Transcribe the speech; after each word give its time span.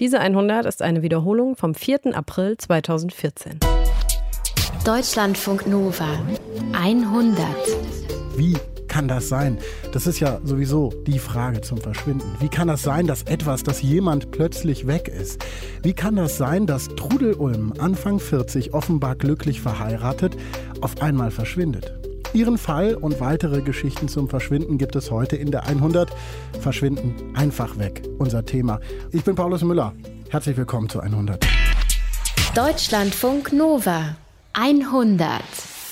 Diese 0.00 0.18
100 0.18 0.66
ist 0.66 0.82
eine 0.82 1.02
Wiederholung 1.02 1.54
vom 1.54 1.72
4. 1.72 2.16
April 2.16 2.56
2014. 2.58 3.60
Deutschlandfunk 4.84 5.68
Nova 5.68 6.08
100. 6.72 7.46
Wie 8.36 8.56
kann 8.88 9.06
das 9.06 9.28
sein? 9.28 9.56
Das 9.92 10.08
ist 10.08 10.18
ja 10.18 10.40
sowieso 10.42 10.92
die 11.06 11.20
Frage 11.20 11.60
zum 11.60 11.78
Verschwinden. 11.78 12.26
Wie 12.40 12.48
kann 12.48 12.66
das 12.66 12.82
sein, 12.82 13.06
dass 13.06 13.22
etwas, 13.22 13.62
dass 13.62 13.82
jemand 13.82 14.32
plötzlich 14.32 14.88
weg 14.88 15.06
ist? 15.06 15.44
Wie 15.84 15.92
kann 15.92 16.16
das 16.16 16.38
sein, 16.38 16.66
dass 16.66 16.88
Trudel 16.88 17.34
Ulm, 17.34 17.72
Anfang 17.78 18.18
40, 18.18 18.74
offenbar 18.74 19.14
glücklich 19.14 19.60
verheiratet, 19.60 20.36
auf 20.80 21.00
einmal 21.00 21.30
verschwindet? 21.30 22.03
Ihren 22.34 22.58
Fall 22.58 22.96
und 22.96 23.20
weitere 23.20 23.62
Geschichten 23.62 24.08
zum 24.08 24.28
Verschwinden 24.28 24.76
gibt 24.76 24.96
es 24.96 25.12
heute 25.12 25.36
in 25.36 25.52
der 25.52 25.66
100. 25.66 26.10
Verschwinden 26.60 27.14
einfach 27.36 27.78
weg, 27.78 28.02
unser 28.18 28.44
Thema. 28.44 28.80
Ich 29.12 29.22
bin 29.22 29.36
Paulus 29.36 29.62
Müller. 29.62 29.94
Herzlich 30.30 30.56
willkommen 30.56 30.88
zu 30.88 30.98
100. 30.98 31.46
Deutschlandfunk 32.56 33.52
Nova 33.52 34.16
100. 34.52 35.42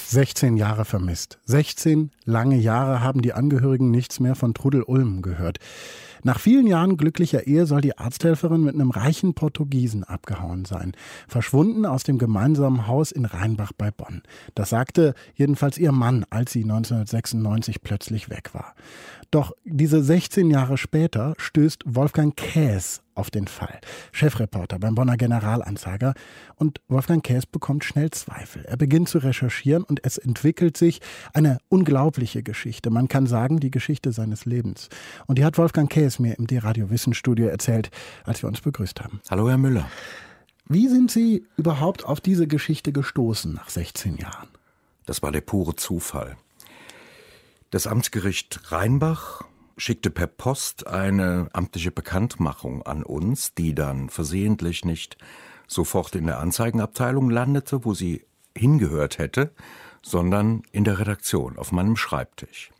16 0.09 0.57
Jahre 0.57 0.85
vermisst. 0.85 1.39
16 1.45 2.11
lange 2.25 2.57
Jahre 2.57 3.03
haben 3.03 3.23
die 3.23 3.35
Angehörigen 3.35 3.93
nichts 3.93 4.19
mehr 4.19 4.35
von 4.35 4.53
Trudel 4.53 4.83
Ulm 4.83 5.23
gehört. 5.23 5.59
Nach 6.25 6.39
vielen 6.39 6.67
Jahren 6.67 6.97
glücklicher 6.97 7.47
Ehe 7.47 7.67
soll 7.67 7.81
die 7.81 7.99
Arzthelferin 7.99 8.63
mit 8.63 8.75
einem 8.75 8.91
reichen 8.91 9.35
Portugiesen 9.35 10.05
abgehauen 10.05 10.65
sein. 10.65 10.93
Verschwunden 11.27 11.85
aus 11.85 12.05
dem 12.05 12.19
gemeinsamen 12.19 12.87
Haus 12.87 13.11
in 13.11 13.25
Rheinbach 13.25 13.73
bei 13.77 13.91
Bonn. 13.91 14.23
Das 14.55 14.71
sagte 14.71 15.15
jedenfalls 15.35 15.79
ihr 15.79 15.93
Mann, 15.93 16.25
als 16.31 16.53
sie 16.53 16.63
1996 16.63 17.83
plötzlich 17.83 18.31
weg 18.31 18.51
war. 18.53 18.75
Doch 19.33 19.53
diese 19.65 20.05
16 20.05 20.51
Jahre 20.51 20.77
später 20.77 21.33
stößt 21.39 21.85
Wolfgang 21.87 22.37
Käs 22.37 23.01
auf 23.15 23.31
den 23.31 23.47
Fall. 23.49 23.81
Chefreporter 24.13 24.79
beim 24.79 24.95
Bonner 24.95 25.17
Generalanzeiger. 25.17 26.13
Und 26.57 26.83
Wolfgang 26.89 27.25
Käs 27.25 27.47
bekommt 27.47 27.83
schnell 27.83 28.11
Zweifel. 28.11 28.67
Er 28.67 28.77
beginnt 28.77 29.09
zu 29.09 29.17
recherchieren 29.17 29.85
und 29.85 30.05
es 30.05 30.19
entwickelt 30.19 30.77
sich 30.77 31.01
eine 31.33 31.57
unglaubliche 31.71 32.43
Geschichte. 32.43 32.91
Man 32.91 33.09
kann 33.09 33.27
sagen, 33.27 33.59
die 33.59 33.71
Geschichte 33.71 34.13
seines 34.13 34.45
Lebens. 34.45 34.91
Und 35.27 35.39
die 35.39 35.47
hat 35.47 35.57
Wolfgang 35.57 35.91
Käs 35.91 36.19
mir 36.19 36.39
im 36.39 36.47
D-Radio 36.47 36.91
Wissensstudio 36.91 37.47
erzählt, 37.47 37.91
als 38.25 38.43
wir 38.43 38.49
uns 38.49 38.61
begrüßt 38.61 39.01
haben. 39.01 39.23
Hallo, 39.31 39.49
Herr 39.49 39.57
Müller. 39.57 39.89
Wie 40.69 40.89
sind 40.89 41.11
Sie 41.11 41.47
überhaupt 41.57 42.05
auf 42.05 42.21
diese 42.21 42.47
Geschichte 42.47 42.93
gestoßen 42.93 43.55
nach 43.55 43.71
16 43.71 44.19
Jahren? 44.19 44.49
Das 45.07 45.23
war 45.23 45.33
der 45.33 45.41
pure 45.41 45.75
Zufall. 45.75 46.37
Das 47.73 47.87
Amtsgericht 47.87 48.71
Rheinbach 48.71 49.45
schickte 49.79 50.11
per 50.11 50.27
Post 50.27 50.87
eine 50.87 51.49
amtliche 51.55 51.91
Bekanntmachung 51.91 52.83
an 52.83 53.03
uns, 53.03 53.55
die 53.55 53.75
dann 53.75 54.11
versehentlich 54.11 54.85
nicht 54.85 55.17
sofort 55.67 56.15
in 56.15 56.27
der 56.27 56.39
Anzeigenabteilung 56.39 57.31
landete, 57.31 57.87
wo 57.87 57.95
sie 57.95 58.27
hingehört 58.55 59.17
hätte, 59.17 59.53
sondern 60.03 60.65
in 60.73 60.85
der 60.85 60.99
Redaktion 60.99 61.57
auf 61.57 61.73
meinem 61.73 61.97
Schreibtisch. 61.97 62.73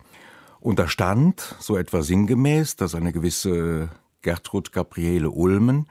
Und 0.59 0.77
da 0.77 0.87
stand 0.87 1.55
so 1.59 1.75
etwa 1.75 2.03
sinngemäß, 2.03 2.75
dass 2.75 2.93
eine 2.93 3.13
gewisse 3.13 3.89
Gertrud 4.21 4.73
Gabriele 4.73 5.31
Ulmen 5.31 5.87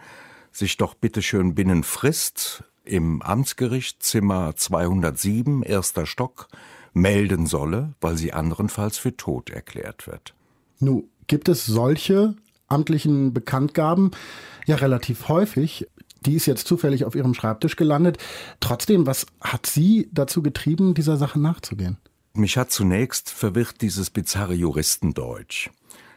sich 0.53 0.77
doch 0.77 0.95
bitteschön 0.95 1.57
binnen 1.57 1.83
Frist 1.83 2.63
im 2.85 3.21
Amtsgericht 3.21 4.01
Zimmer 4.01 4.55
207, 4.55 5.65
erster 5.65 6.07
Stock, 6.07 6.47
melden 6.93 7.47
solle, 7.47 7.95
weil 8.01 8.17
sie 8.17 8.33
anderenfalls 8.33 8.99
für 8.99 9.17
tot 9.17 9.51
erklärt 9.51 10.07
wird. 10.07 10.35
Nun, 10.79 11.09
gibt 11.27 11.49
es 11.49 11.65
solche 11.67 12.35
amtlichen 12.69 13.33
Bekanntgaben 13.33 14.11
ja 14.67 14.77
relativ 14.77 15.29
häufig. 15.29 15.87
Die 16.25 16.35
ist 16.35 16.47
jetzt 16.47 16.67
zufällig 16.67 17.05
auf 17.05 17.15
ihrem 17.15 17.35
Schreibtisch 17.35 17.77
gelandet. 17.77 18.19
Trotzdem, 18.61 19.07
was 19.07 19.27
hat 19.41 19.67
Sie 19.67 20.09
dazu 20.13 20.43
getrieben, 20.43 20.95
dieser 20.95 21.17
Sache 21.17 21.41
nachzugehen? 21.41 21.99
Mich 22.35 22.57
hat 22.57 22.71
zunächst 22.71 23.31
verwirrt 23.31 23.83
dieses 23.83 24.11
bizarre 24.11 24.55
Juristendeutsch. 24.55 25.71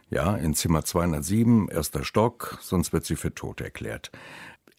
Ja, 0.10 0.36
in 0.36 0.54
Zimmer 0.54 0.86
207, 0.86 1.68
erster 1.68 2.06
Stock, 2.06 2.60
sonst 2.62 2.94
wird 2.94 3.06
sie 3.06 3.16
für 3.16 3.34
tot 3.34 3.60
erklärt. 3.60 4.12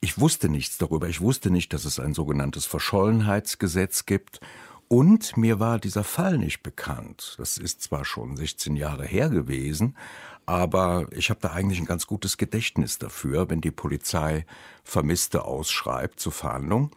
Ich 0.00 0.18
wusste 0.18 0.48
nichts 0.48 0.78
darüber. 0.78 1.08
Ich 1.08 1.20
wusste 1.20 1.50
nicht, 1.50 1.72
dass 1.72 1.84
es 1.84 1.98
ein 1.98 2.14
sogenanntes 2.14 2.64
Verschollenheitsgesetz 2.64 4.06
gibt 4.06 4.40
und 4.88 5.36
mir 5.36 5.60
war 5.60 5.78
dieser 5.78 6.04
Fall 6.04 6.38
nicht 6.38 6.62
bekannt. 6.62 7.34
Das 7.38 7.58
ist 7.58 7.82
zwar 7.82 8.04
schon 8.04 8.36
16 8.36 8.76
Jahre 8.76 9.04
her 9.04 9.28
gewesen, 9.28 9.96
aber 10.46 11.06
ich 11.10 11.30
habe 11.30 11.40
da 11.40 11.50
eigentlich 11.50 11.80
ein 11.80 11.86
ganz 11.86 12.06
gutes 12.06 12.36
Gedächtnis 12.36 12.98
dafür, 12.98 13.50
wenn 13.50 13.60
die 13.60 13.72
Polizei 13.72 14.46
Vermisste 14.84 15.44
ausschreibt 15.44 16.20
zur 16.20 16.32
Fahndung. 16.32 16.90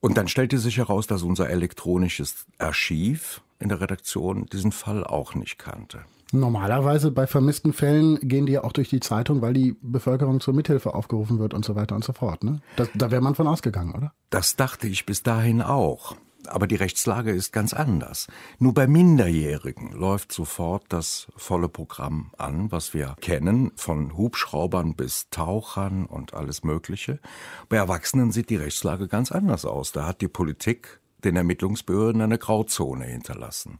Und 0.00 0.16
dann 0.16 0.28
stellte 0.28 0.58
sich 0.58 0.76
heraus, 0.76 1.06
dass 1.06 1.22
unser 1.22 1.50
elektronisches 1.50 2.46
Archiv 2.58 3.40
in 3.58 3.68
der 3.68 3.80
Redaktion 3.80 4.46
diesen 4.46 4.70
Fall 4.70 5.02
auch 5.02 5.34
nicht 5.34 5.58
kannte. 5.58 6.04
Normalerweise 6.32 7.10
bei 7.10 7.26
vermissten 7.26 7.72
Fällen 7.72 8.18
gehen 8.20 8.46
die 8.46 8.52
ja 8.52 8.64
auch 8.64 8.72
durch 8.72 8.88
die 8.88 9.00
Zeitung, 9.00 9.40
weil 9.40 9.54
die 9.54 9.76
Bevölkerung 9.80 10.40
zur 10.40 10.52
Mithilfe 10.52 10.94
aufgerufen 10.94 11.38
wird 11.38 11.54
und 11.54 11.64
so 11.64 11.74
weiter 11.74 11.94
und 11.94 12.04
so 12.04 12.12
fort. 12.12 12.44
Ne? 12.44 12.60
Das, 12.76 12.88
da 12.94 13.10
wäre 13.10 13.22
man 13.22 13.34
von 13.34 13.46
ausgegangen, 13.46 13.94
oder? 13.94 14.12
Das 14.30 14.56
dachte 14.56 14.88
ich 14.88 15.06
bis 15.06 15.22
dahin 15.22 15.62
auch. 15.62 16.16
Aber 16.48 16.66
die 16.66 16.76
Rechtslage 16.76 17.32
ist 17.32 17.52
ganz 17.52 17.72
anders. 17.72 18.26
Nur 18.58 18.74
bei 18.74 18.86
Minderjährigen 18.86 19.92
läuft 19.92 20.32
sofort 20.32 20.84
das 20.88 21.26
volle 21.36 21.68
Programm 21.68 22.32
an, 22.38 22.70
was 22.70 22.94
wir 22.94 23.16
kennen, 23.20 23.72
von 23.76 24.16
Hubschraubern 24.16 24.94
bis 24.94 25.28
Tauchern 25.30 26.06
und 26.06 26.34
alles 26.34 26.64
Mögliche. 26.64 27.20
Bei 27.68 27.76
Erwachsenen 27.76 28.32
sieht 28.32 28.50
die 28.50 28.56
Rechtslage 28.56 29.08
ganz 29.08 29.32
anders 29.32 29.64
aus. 29.64 29.92
Da 29.92 30.06
hat 30.06 30.20
die 30.20 30.28
Politik 30.28 31.00
den 31.24 31.36
Ermittlungsbehörden 31.36 32.20
eine 32.20 32.38
Grauzone 32.38 33.06
hinterlassen. 33.06 33.78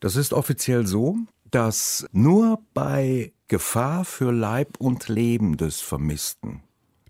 Das 0.00 0.16
ist 0.16 0.32
offiziell 0.32 0.86
so, 0.86 1.16
dass 1.50 2.06
nur 2.12 2.60
bei 2.74 3.32
Gefahr 3.46 4.04
für 4.04 4.32
Leib 4.32 4.78
und 4.78 5.08
Leben 5.08 5.56
des 5.56 5.80
Vermissten 5.80 6.62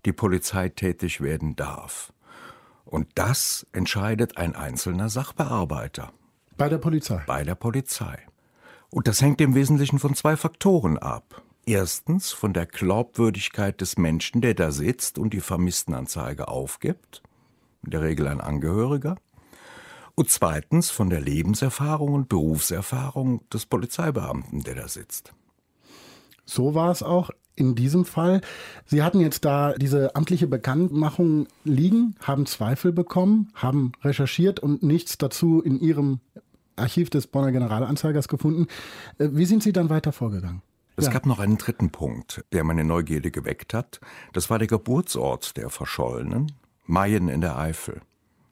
die 0.05 0.13
Polizei 0.13 0.69
tätig 0.69 1.21
werden 1.21 1.55
darf. 1.55 2.13
Und 2.93 3.07
das 3.15 3.65
entscheidet 3.71 4.37
ein 4.37 4.55
einzelner 4.55 5.09
Sachbearbeiter. 5.09 6.13
Bei 6.57 6.69
der 6.69 6.77
Polizei. 6.77 7.23
Bei 7.25 7.43
der 7.43 7.55
Polizei. 7.55 8.19
Und 8.91 9.07
das 9.07 9.19
hängt 9.19 9.41
im 9.41 9.55
Wesentlichen 9.55 9.97
von 9.97 10.13
zwei 10.13 10.37
Faktoren 10.37 10.99
ab. 10.99 11.41
Erstens 11.65 12.33
von 12.33 12.53
der 12.53 12.67
Glaubwürdigkeit 12.67 13.81
des 13.81 13.97
Menschen, 13.97 14.41
der 14.41 14.53
da 14.53 14.71
sitzt 14.71 15.17
und 15.17 15.33
die 15.33 15.41
Vermisstenanzeige 15.41 16.49
aufgibt, 16.49 17.23
in 17.83 17.89
der 17.89 18.03
Regel 18.03 18.27
ein 18.27 18.41
Angehöriger. 18.41 19.15
Und 20.13 20.29
zweitens 20.29 20.91
von 20.91 21.09
der 21.09 21.21
Lebenserfahrung 21.21 22.13
und 22.13 22.29
Berufserfahrung 22.29 23.49
des 23.49 23.65
Polizeibeamten, 23.65 24.61
der 24.61 24.75
da 24.75 24.87
sitzt. 24.87 25.33
So 26.45 26.75
war 26.75 26.91
es 26.91 27.01
auch 27.01 27.31
in 27.55 27.75
diesem 27.75 28.05
Fall. 28.05 28.41
Sie 28.85 29.03
hatten 29.03 29.19
jetzt 29.19 29.45
da 29.45 29.73
diese 29.73 30.15
amtliche 30.15 30.47
Bekanntmachung 30.47 31.47
liegen, 31.63 32.15
haben 32.21 32.45
Zweifel 32.45 32.91
bekommen, 32.91 33.51
haben 33.53 33.91
recherchiert 34.03 34.59
und 34.59 34.83
nichts 34.83 35.17
dazu 35.17 35.61
in 35.61 35.79
Ihrem 35.79 36.19
Archiv 36.75 37.09
des 37.09 37.27
Bonner 37.27 37.51
Generalanzeigers 37.51 38.27
gefunden. 38.27 38.67
Äh, 39.19 39.29
wie 39.31 39.45
sind 39.45 39.63
Sie 39.63 39.73
dann 39.73 39.89
weiter 39.89 40.11
vorgegangen? 40.11 40.61
Es 40.95 41.05
ja. 41.05 41.11
gab 41.11 41.25
noch 41.25 41.39
einen 41.39 41.57
dritten 41.57 41.89
Punkt, 41.89 42.43
der 42.51 42.63
meine 42.63 42.83
Neugierde 42.83 43.31
geweckt 43.31 43.73
hat. 43.73 43.99
Das 44.31 44.49
war 44.49 44.59
der 44.59 44.67
Geburtsort 44.67 45.57
der 45.57 45.69
Verschollenen, 45.69 46.51
Mayen 46.85 47.29
in 47.29 47.41
der 47.41 47.57
Eifel. 47.57 48.01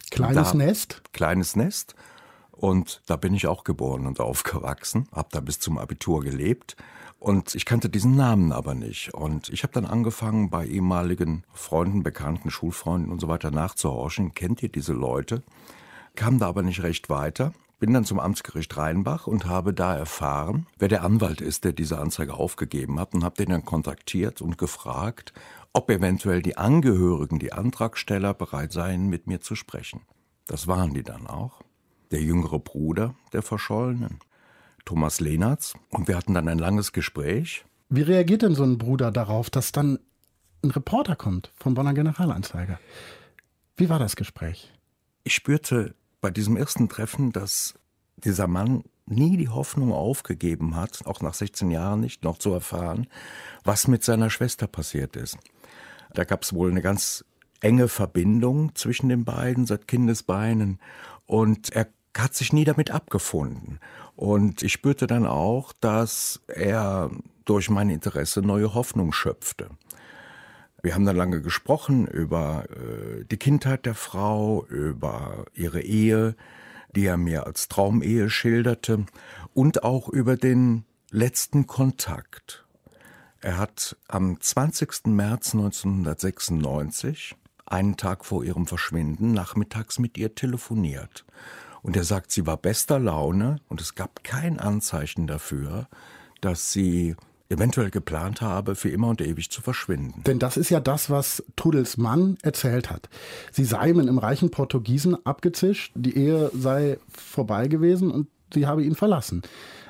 Kleines 0.09 0.51
da, 0.51 0.57
Nest? 0.57 1.01
Kleines 1.13 1.56
Nest. 1.56 1.95
Und 2.62 3.02
da 3.08 3.16
bin 3.16 3.34
ich 3.34 3.48
auch 3.48 3.64
geboren 3.64 4.06
und 4.06 4.20
aufgewachsen, 4.20 5.08
habe 5.12 5.30
da 5.32 5.40
bis 5.40 5.60
zum 5.60 5.80
Abitur 5.80 6.22
gelebt 6.22 6.76
und 7.18 7.56
ich 7.56 7.66
kannte 7.66 7.90
diesen 7.90 8.16
Namen 8.16 8.52
aber 8.52 8.76
nicht. 8.76 9.16
Und 9.16 9.50
ich 9.50 9.64
habe 9.64 9.74
dann 9.74 9.86
angefangen, 9.86 10.52
bei 10.52 10.68
ehemaligen 10.68 11.44
Freunden, 11.54 12.04
Bekannten, 12.04 12.52
Schulfreunden 12.52 13.12
und 13.12 13.19
so 13.19 13.28
weiter 13.28 13.50
nachzuhorchen. 13.50 14.36
Kennt 14.36 14.62
ihr 14.62 14.69
diese 14.69 14.94
Leute? 14.94 15.42
Kam 16.13 16.38
da 16.38 16.48
aber 16.48 16.62
nicht 16.62 16.84
recht 16.84 17.10
weiter. 17.10 17.52
Bin 17.80 17.94
dann 17.94 18.06
zum 18.06 18.19
Amtsgericht 18.19 18.78
Rheinbach 18.78 19.25
und 19.25 19.46
habe 19.46 19.74
da 19.74 19.96
erfahren, 19.96 20.68
wer 20.78 20.88
der 20.88 21.04
Anwalt 21.04 21.42
ist, 21.42 21.64
der 21.64 21.74
diese 21.74 21.98
Anzeige 21.98 22.36
aufgegeben 22.36 23.00
hat 23.00 23.16
und 23.16 23.24
habe 23.24 23.38
den 23.38 23.50
dann 23.50 23.66
kontaktiert 23.66 24.40
und 24.40 24.60
gefragt, 24.60 25.34
ob 25.74 25.90
eventuell 25.90 26.44
die 26.44 26.57
Angehörigen, 26.57 27.40
die 27.40 27.54
Antragsteller 27.54 28.36
bereit 28.36 28.72
seien, 28.72 29.10
mit 29.10 29.25
mir 29.25 29.42
zu 29.42 29.56
sprechen. 29.56 30.02
Das 30.46 30.68
waren 30.68 30.94
die 30.94 31.04
dann 31.04 31.25
auch. 31.25 31.64
Der 32.12 32.22
jüngere 32.22 32.60
Bruder 32.60 33.16
der 33.34 33.42
Verschollenen. 33.42 34.19
Thomas 34.86 35.19
Lehnertz. 35.19 35.74
Und 35.90 36.08
wir 36.08 36.18
hatten 36.18 36.34
dann 36.34 36.48
ein 36.48 36.60
langes 36.60 36.92
Gespräch. 36.92 37.66
Wie 37.90 38.02
reagiert 38.02 38.42
denn 38.42 38.56
so 38.56 38.63
ein 38.63 38.78
Bruder 38.78 39.12
darauf, 39.12 39.50
dass 39.50 39.72
dann 39.72 40.00
ein 40.63 40.72
Reporter 40.72 41.16
kommt 41.16 41.52
vom 41.56 41.74
Bonner 41.74 41.94
Generalanzeiger? 41.94 42.80
Wie 43.75 43.90
war 43.90 44.00
das 44.00 44.16
Gespräch? 44.16 44.72
Ich 45.24 45.34
spürte 45.34 45.96
bei 46.19 46.31
diesem 46.31 46.58
ersten 46.58 46.90
Treffen, 46.90 47.31
dass 47.31 47.75
dieser 48.18 48.48
Mann 48.48 48.84
nie 49.06 49.38
die 49.38 49.50
Hoffnung 49.50 49.92
aufgegeben 49.92 50.75
hat, 50.75 51.06
auch 51.06 51.22
nach 51.22 51.34
16 51.34 51.72
Jahren 51.72 52.00
nicht 52.00 52.24
noch 52.24 52.38
zu 52.38 52.52
erfahren, 52.52 53.07
was 53.64 53.88
mit 53.88 54.04
seiner 54.04 54.30
Schwester 54.30 54.68
passiert 54.68 55.16
ist. 55.16 55.38
Da 56.14 56.24
gab 56.24 56.44
es 56.44 56.54
wohl 56.54 56.69
eine 56.69 56.81
ganz 56.81 57.25
enge 57.62 57.88
Verbindung 57.88 58.75
zwischen 58.75 59.10
den 59.10 59.25
beiden 59.25 59.66
seit 59.66 59.88
Kindesbeinen 59.88 60.80
und 61.25 61.72
er 61.72 61.88
hat 62.18 62.36
sich 62.36 62.54
nie 62.54 62.66
damit 62.66 62.92
abgefunden. 62.92 63.80
Und 64.16 64.63
ich 64.63 64.74
spürte 64.74 65.08
dann 65.08 65.25
auch, 65.25 65.74
dass 65.80 66.42
er 66.48 67.10
durch 67.46 67.69
mein 67.69 67.90
Interesse 67.90 68.42
neue 68.42 68.74
Hoffnung 68.74 69.13
schöpfte. 69.13 69.69
Wir 70.84 70.96
haben 70.96 71.06
dann 71.06 71.16
lange 71.16 71.42
gesprochen 71.42 72.08
über 72.08 72.66
äh, 72.69 73.24
die 73.25 73.38
Kindheit 73.38 73.86
der 73.86 73.96
Frau, 73.96 74.66
über 74.66 75.46
ihre 75.54 75.81
Ehe, 75.81 76.36
die 76.96 77.06
er 77.06 77.18
mir 77.18 77.46
als 77.46 77.68
Traumehe 77.68 78.30
schilderte, 78.30 79.06
und 79.54 79.84
auch 79.84 80.10
über 80.10 80.38
den 80.38 80.86
letzten 81.12 81.68
Kontakt. 81.68 82.66
Er 83.42 83.57
hat 83.57 83.98
am 84.07 84.40
20. 84.40 85.07
März 85.07 85.54
1996, 85.54 87.36
einen 87.66 87.98
Tag 87.98 88.25
vor 88.25 88.44
ihrem 88.44 88.68
Verschwinden, 88.68 89.34
nachmittags 89.34 90.00
mit 90.00 90.18
ihr 90.18 90.36
telefoniert. 90.36 91.25
Und 91.83 91.95
er 91.98 92.04
sagt, 92.04 92.31
sie 92.31 92.45
war 92.45 92.57
bester 92.57 93.00
Laune 93.00 93.60
und 93.68 93.81
es 93.81 93.95
gab 93.95 94.24
kein 94.24 94.60
Anzeichen 94.60 95.28
dafür, 95.28 95.88
dass 96.42 96.72
sie 96.72 97.16
eventuell 97.50 97.89
geplant 97.89 98.42
habe, 98.42 98.75
für 98.75 98.89
immer 98.89 99.10
und 99.10 99.22
ewig 99.22 99.51
zu 99.51 99.62
verschwinden. 99.62 100.24
Denn 100.24 100.39
das 100.39 100.57
ist 100.57 100.69
ja 100.69 100.80
das, 100.80 101.10
was 101.10 101.44
Trudels 101.56 101.98
Mann 101.98 102.38
erzählt 102.42 102.89
hat. 102.89 103.10
Sie 103.51 103.66
sei 103.66 103.94
mit 103.94 104.07
einem 104.07 104.18
reichen 104.18 104.51
Portugiesen 104.51 105.25
abgezischt, 105.25 105.92
die 105.95 106.18
Ehe 106.18 106.50
sei 106.54 106.98
vorbei 107.10 107.68
gewesen 107.68 108.10
und 108.10 108.28
sie 108.54 108.68
habe 108.68 108.83
ihn 108.83 108.95
verlassen. 108.95 109.42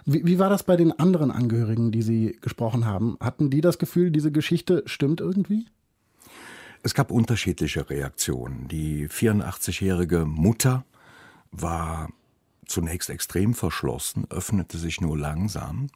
Wie, 0.05 0.25
wie 0.25 0.39
war 0.39 0.49
das 0.49 0.63
bei 0.63 0.75
den 0.75 0.97
anderen 0.97 1.29
Angehörigen, 1.29 1.91
die 1.91 2.01
Sie 2.01 2.37
gesprochen 2.41 2.85
haben? 2.85 3.17
Hatten 3.19 3.51
die 3.51 3.61
das 3.61 3.77
Gefühl, 3.77 4.09
diese 4.09 4.31
Geschichte 4.31 4.81
stimmt 4.87 5.21
irgendwie? 5.21 5.67
Es 6.81 6.95
gab 6.95 7.11
unterschiedliche 7.11 7.87
Reaktionen. 7.91 8.67
Die 8.67 9.07
84-jährige 9.07 10.25
Mutter 10.25 10.83
war 11.51 12.09
zunächst 12.65 13.09
extrem 13.09 13.53
verschlossen, 13.53 14.25
öffnete 14.29 14.77
sich 14.77 15.01
nur 15.01 15.17
langsam. 15.17 15.87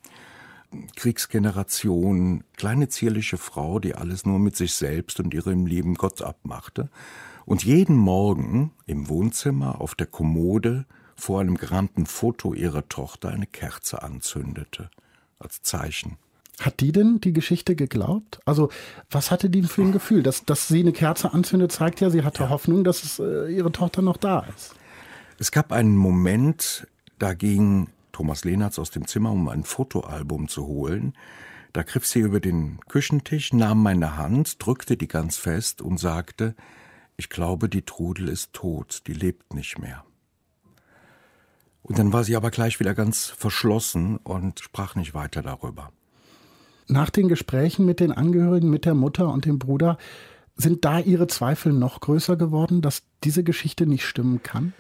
Kriegsgeneration, 0.96 2.44
kleine 2.58 2.90
zierliche 2.90 3.38
Frau, 3.38 3.80
die 3.80 3.96
alles 3.96 4.26
nur 4.26 4.40
mit 4.40 4.56
sich 4.56 4.74
selbst 4.74 5.20
und 5.20 5.34
ihrem 5.34 5.66
lieben 5.66 5.96
Gott 5.96 6.22
abmachte 6.22 6.90
und 7.46 7.64
jeden 7.64 7.96
Morgen 7.96 8.72
im 8.86 9.08
Wohnzimmer 9.08 9.80
auf 9.80 9.96
der 9.96 10.08
Kommode 10.08 10.86
vor 11.16 11.40
einem 11.40 11.56
gerahmten 11.56 12.06
Foto 12.06 12.54
ihrer 12.54 12.90
Tochter 12.90 13.30
eine 13.30 13.46
Kerze 13.46 14.04
anzündete, 14.04 14.90
als 15.40 15.62
Zeichen. 15.62 16.18
Hat 16.60 16.80
die 16.80 16.92
denn 16.92 17.20
die 17.20 17.34
Geschichte 17.34 17.76
geglaubt? 17.76 18.40
Also, 18.46 18.70
was 19.10 19.30
hatte 19.30 19.50
die 19.50 19.64
für 19.64 19.82
ein 19.82 19.92
Gefühl? 19.92 20.24
Dass, 20.24 20.46
dass 20.46 20.68
sie 20.68 20.80
eine 20.80 20.94
Kerze 20.94 21.34
anzündet, 21.34 21.72
zeigt 21.72 22.00
ja, 22.02 22.10
sie 22.10 22.24
hatte 22.24 22.44
ja. 22.44 22.50
Hoffnung, 22.50 22.84
dass 22.84 23.04
es, 23.04 23.20
äh, 23.20 23.54
ihre 23.54 23.72
Tochter 23.72 24.02
noch 24.02 24.18
da 24.18 24.46
ist. 24.56 24.74
Es 25.38 25.52
gab 25.52 25.72
einen 25.72 25.98
Moment, 25.98 26.88
da 27.20 27.34
ging 27.34 27.90
Thomas 28.14 28.46
Lehnertz 28.46 28.80
aus 28.80 28.92
dem 28.92 29.06
Zimmer, 29.08 29.32
um 29.32 29.50
ein 29.50 29.66
Fotoalbum 29.66 30.48
zu 30.48 30.66
holen. 30.66 31.14
Da 31.74 31.84
griff 31.84 32.08
sie 32.08 32.20
über 32.20 32.40
den 32.40 32.80
Küchentisch, 32.88 33.52
nahm 33.52 33.84
meine 33.84 34.16
Hand, 34.16 34.66
drückte 34.66 34.96
die 34.96 35.10
ganz 35.10 35.36
fest 35.36 35.82
und 35.82 36.00
sagte, 36.00 36.56
ich 37.18 37.30
glaube, 37.30 37.68
die 37.68 37.82
Trudel 37.82 38.30
ist 38.30 38.54
tot, 38.54 39.02
die 39.08 39.14
lebt 39.14 39.54
nicht 39.54 39.78
mehr. 39.78 40.06
Und 41.84 42.00
dann 42.00 42.14
war 42.14 42.24
sie 42.24 42.38
aber 42.38 42.50
gleich 42.50 42.80
wieder 42.80 42.96
ganz 42.96 43.26
verschlossen 43.26 44.18
und 44.18 44.62
sprach 44.62 44.96
nicht 44.96 45.14
weiter 45.14 45.42
darüber. 45.42 45.92
Nach 46.88 47.10
den 47.10 47.28
Gesprächen 47.28 47.86
mit 47.86 48.00
den 48.00 48.12
Angehörigen, 48.12 48.70
mit 48.70 48.86
der 48.86 48.96
Mutter 48.96 49.30
und 49.32 49.46
dem 49.46 49.60
Bruder, 49.60 49.98
sind 50.56 50.86
da 50.86 51.00
Ihre 51.00 51.28
Zweifel 51.28 51.74
noch 51.74 52.00
größer 52.00 52.38
geworden, 52.38 52.82
dass 52.82 53.04
diese 53.24 53.44
Geschichte 53.44 53.86
nicht 53.86 54.06
stimmen 54.06 54.42
kann? 54.42 54.74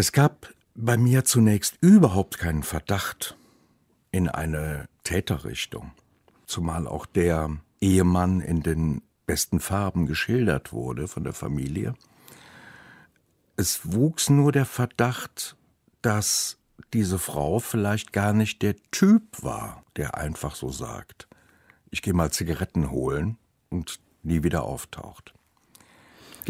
Es 0.00 0.12
gab 0.12 0.48
bei 0.74 0.96
mir 0.96 1.26
zunächst 1.26 1.76
überhaupt 1.82 2.38
keinen 2.38 2.62
Verdacht 2.62 3.36
in 4.10 4.30
eine 4.30 4.88
Täterrichtung, 5.04 5.92
zumal 6.46 6.88
auch 6.88 7.04
der 7.04 7.58
Ehemann 7.82 8.40
in 8.40 8.62
den 8.62 9.02
besten 9.26 9.60
Farben 9.60 10.06
geschildert 10.06 10.72
wurde 10.72 11.06
von 11.06 11.22
der 11.22 11.34
Familie. 11.34 11.92
Es 13.58 13.92
wuchs 13.92 14.30
nur 14.30 14.52
der 14.52 14.64
Verdacht, 14.64 15.58
dass 16.00 16.56
diese 16.94 17.18
Frau 17.18 17.58
vielleicht 17.58 18.14
gar 18.14 18.32
nicht 18.32 18.62
der 18.62 18.76
Typ 18.92 19.42
war, 19.42 19.84
der 19.96 20.14
einfach 20.14 20.54
so 20.54 20.70
sagt, 20.70 21.28
ich 21.90 22.00
gehe 22.00 22.14
mal 22.14 22.32
Zigaretten 22.32 22.90
holen 22.90 23.36
und 23.68 24.00
nie 24.22 24.42
wieder 24.44 24.62
auftaucht. 24.62 25.34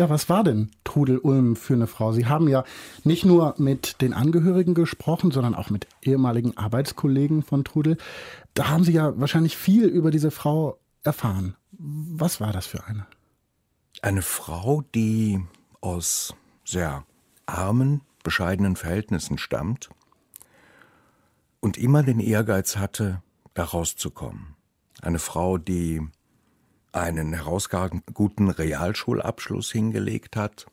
Ja, 0.00 0.08
was 0.08 0.30
war 0.30 0.44
denn 0.44 0.70
Trudel 0.82 1.18
Ulm 1.18 1.56
für 1.56 1.74
eine 1.74 1.86
Frau? 1.86 2.12
Sie 2.12 2.24
haben 2.24 2.48
ja 2.48 2.64
nicht 3.04 3.26
nur 3.26 3.54
mit 3.58 4.00
den 4.00 4.14
Angehörigen 4.14 4.72
gesprochen, 4.72 5.30
sondern 5.30 5.54
auch 5.54 5.68
mit 5.68 5.86
ehemaligen 6.00 6.56
Arbeitskollegen 6.56 7.42
von 7.42 7.64
Trudel. 7.64 7.98
Da 8.54 8.70
haben 8.70 8.82
Sie 8.82 8.92
ja 8.92 9.20
wahrscheinlich 9.20 9.58
viel 9.58 9.84
über 9.84 10.10
diese 10.10 10.30
Frau 10.30 10.78
erfahren. 11.02 11.54
Was 11.72 12.40
war 12.40 12.50
das 12.50 12.64
für 12.64 12.82
eine? 12.84 13.06
Eine 14.00 14.22
Frau, 14.22 14.82
die 14.94 15.42
aus 15.82 16.34
sehr 16.64 17.04
armen, 17.44 18.00
bescheidenen 18.24 18.76
Verhältnissen 18.76 19.36
stammt 19.36 19.90
und 21.60 21.76
immer 21.76 22.02
den 22.02 22.20
Ehrgeiz 22.20 22.78
hatte, 22.78 23.22
da 23.52 23.64
rauszukommen. 23.64 24.56
Eine 25.02 25.18
Frau, 25.18 25.58
die 25.58 26.00
einen 26.92 27.32
herausragend 27.32 28.04
guten 28.14 28.50
Realschulabschluss 28.50 29.70
hingelegt 29.70 30.36
hat, 30.36 30.66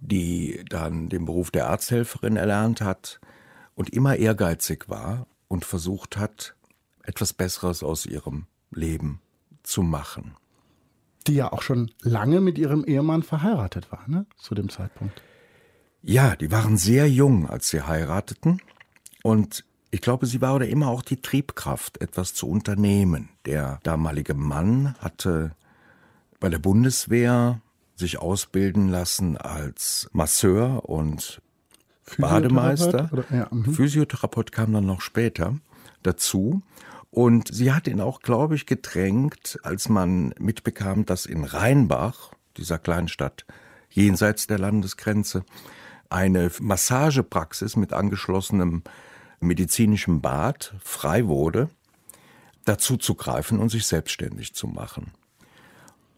die 0.00 0.64
dann 0.68 1.08
den 1.08 1.24
Beruf 1.24 1.50
der 1.50 1.68
Arzthelferin 1.68 2.36
erlernt 2.36 2.80
hat 2.80 3.20
und 3.74 3.90
immer 3.90 4.16
ehrgeizig 4.16 4.88
war 4.88 5.26
und 5.48 5.64
versucht 5.64 6.16
hat, 6.16 6.54
etwas 7.02 7.32
Besseres 7.32 7.82
aus 7.82 8.06
ihrem 8.06 8.46
Leben 8.70 9.20
zu 9.62 9.82
machen. 9.82 10.36
Die 11.26 11.34
ja 11.34 11.52
auch 11.52 11.62
schon 11.62 11.90
lange 12.00 12.40
mit 12.40 12.58
ihrem 12.58 12.84
Ehemann 12.84 13.22
verheiratet 13.22 13.90
war, 13.90 14.04
ne? 14.06 14.26
Zu 14.36 14.54
dem 14.54 14.68
Zeitpunkt. 14.68 15.22
Ja, 16.02 16.36
die 16.36 16.52
waren 16.52 16.76
sehr 16.76 17.08
jung, 17.08 17.48
als 17.48 17.70
sie 17.70 17.80
heirateten. 17.80 18.60
Und 19.22 19.64
ich 19.94 20.00
glaube, 20.00 20.26
sie 20.26 20.40
war 20.40 20.56
oder 20.56 20.66
immer 20.66 20.88
auch 20.88 21.02
die 21.02 21.22
Triebkraft, 21.22 22.02
etwas 22.02 22.34
zu 22.34 22.48
unternehmen. 22.48 23.28
Der 23.46 23.78
damalige 23.84 24.34
Mann 24.34 24.96
hatte 24.98 25.52
bei 26.40 26.48
der 26.48 26.58
Bundeswehr 26.58 27.60
sich 27.94 28.18
ausbilden 28.18 28.88
lassen 28.88 29.36
als 29.36 30.08
Masseur 30.12 30.88
und 30.88 31.40
Bademeister. 32.18 33.08
Ja, 33.30 33.46
mhm. 33.52 33.72
Physiotherapeut 33.72 34.50
kam 34.50 34.72
dann 34.72 34.84
noch 34.84 35.00
später 35.00 35.54
dazu. 36.02 36.60
Und 37.12 37.54
sie 37.54 37.72
hat 37.72 37.86
ihn 37.86 38.00
auch, 38.00 38.20
glaube 38.20 38.56
ich, 38.56 38.66
gedrängt, 38.66 39.60
als 39.62 39.88
man 39.88 40.34
mitbekam, 40.40 41.06
dass 41.06 41.24
in 41.24 41.44
Rheinbach, 41.44 42.32
dieser 42.56 42.80
kleinen 42.80 43.06
Stadt 43.06 43.46
jenseits 43.90 44.48
der 44.48 44.58
Landesgrenze, 44.58 45.44
eine 46.10 46.50
Massagepraxis 46.60 47.76
mit 47.76 47.92
angeschlossenem 47.92 48.82
medizinischem 49.44 50.20
Bad 50.20 50.74
frei 50.82 51.26
wurde, 51.26 51.68
dazu 52.64 52.96
zu 52.96 53.14
greifen 53.14 53.58
und 53.58 53.68
sich 53.68 53.86
selbstständig 53.86 54.54
zu 54.54 54.66
machen. 54.66 55.12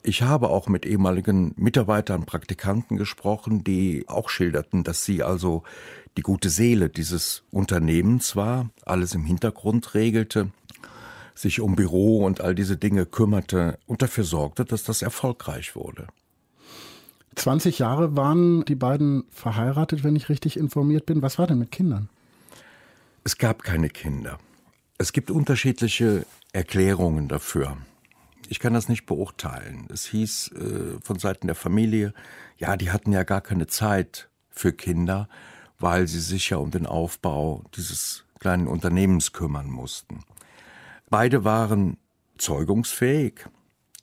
Ich 0.03 0.23
habe 0.23 0.51
auch 0.51 0.69
mit 0.69 0.87
ehemaligen 0.87 1.53
Mitarbeitern, 1.57 2.27
Praktikanten 2.27 2.97
gesprochen, 2.97 3.65
die 3.65 4.05
auch 4.07 4.29
schilderten, 4.29 4.85
dass 4.85 5.05
sie 5.05 5.25
also 5.25 5.65
die 6.17 6.23
gute 6.23 6.49
Seele 6.49 6.89
dieses 6.89 7.43
Unternehmens 7.51 8.37
war, 8.37 8.71
alles 8.85 9.15
im 9.15 9.25
Hintergrund 9.25 9.95
regelte, 9.95 10.51
sich 11.35 11.61
um 11.61 11.75
Büro 11.75 12.25
und 12.25 12.41
all 12.41 12.55
diese 12.55 12.77
Dinge 12.77 13.05
kümmerte 13.05 13.79
und 13.87 14.01
dafür 14.01 14.25
sorgte, 14.25 14.65
dass 14.65 14.85
das 14.85 15.03
erfolgreich 15.03 15.75
wurde. 15.75 16.07
20 17.35 17.81
Jahre 17.81 18.17
waren 18.17 18.65
die 18.65 18.77
beiden 18.77 19.25
verheiratet, 19.31 20.05
wenn 20.05 20.17
ich 20.17 20.29
richtig 20.29 20.57
informiert 20.57 21.05
bin. 21.05 21.21
Was 21.21 21.39
war 21.39 21.47
denn 21.47 21.59
mit 21.59 21.71
Kindern? 21.71 22.09
Es 23.27 23.39
gab 23.39 23.65
keine 23.65 23.89
Kinder. 23.89 24.39
Es 24.99 25.13
gibt 25.13 25.33
unterschiedliche 25.33 26.25
Erklärungen 26.53 27.27
dafür. 27.27 27.77
Ich 28.49 28.61
kann 28.61 28.73
das 28.73 28.89
nicht 28.89 29.05
beurteilen. 29.05 29.89
Es 29.93 30.07
hieß 30.07 30.53
äh, 30.53 31.01
von 31.03 31.19
Seiten 31.19 31.49
der 31.49 31.57
Familie, 31.57 32.15
ja, 32.57 32.77
die 32.77 32.93
hatten 32.93 33.11
ja 33.11 33.25
gar 33.25 33.41
keine 33.41 33.67
Zeit 33.67 34.29
für 34.49 34.73
Kinder, 34.73 35.29
weil 35.81 36.07
sie 36.07 36.21
sich 36.21 36.51
ja 36.51 36.59
um 36.59 36.71
den 36.71 36.87
Aufbau 36.87 37.65
dieses 37.75 38.25
kleinen 38.39 38.69
Unternehmens 38.69 39.33
kümmern 39.33 39.71
mussten. 39.71 40.21
Beide 41.11 41.43
waren 41.43 41.97
zeugungsfähig. 42.39 43.47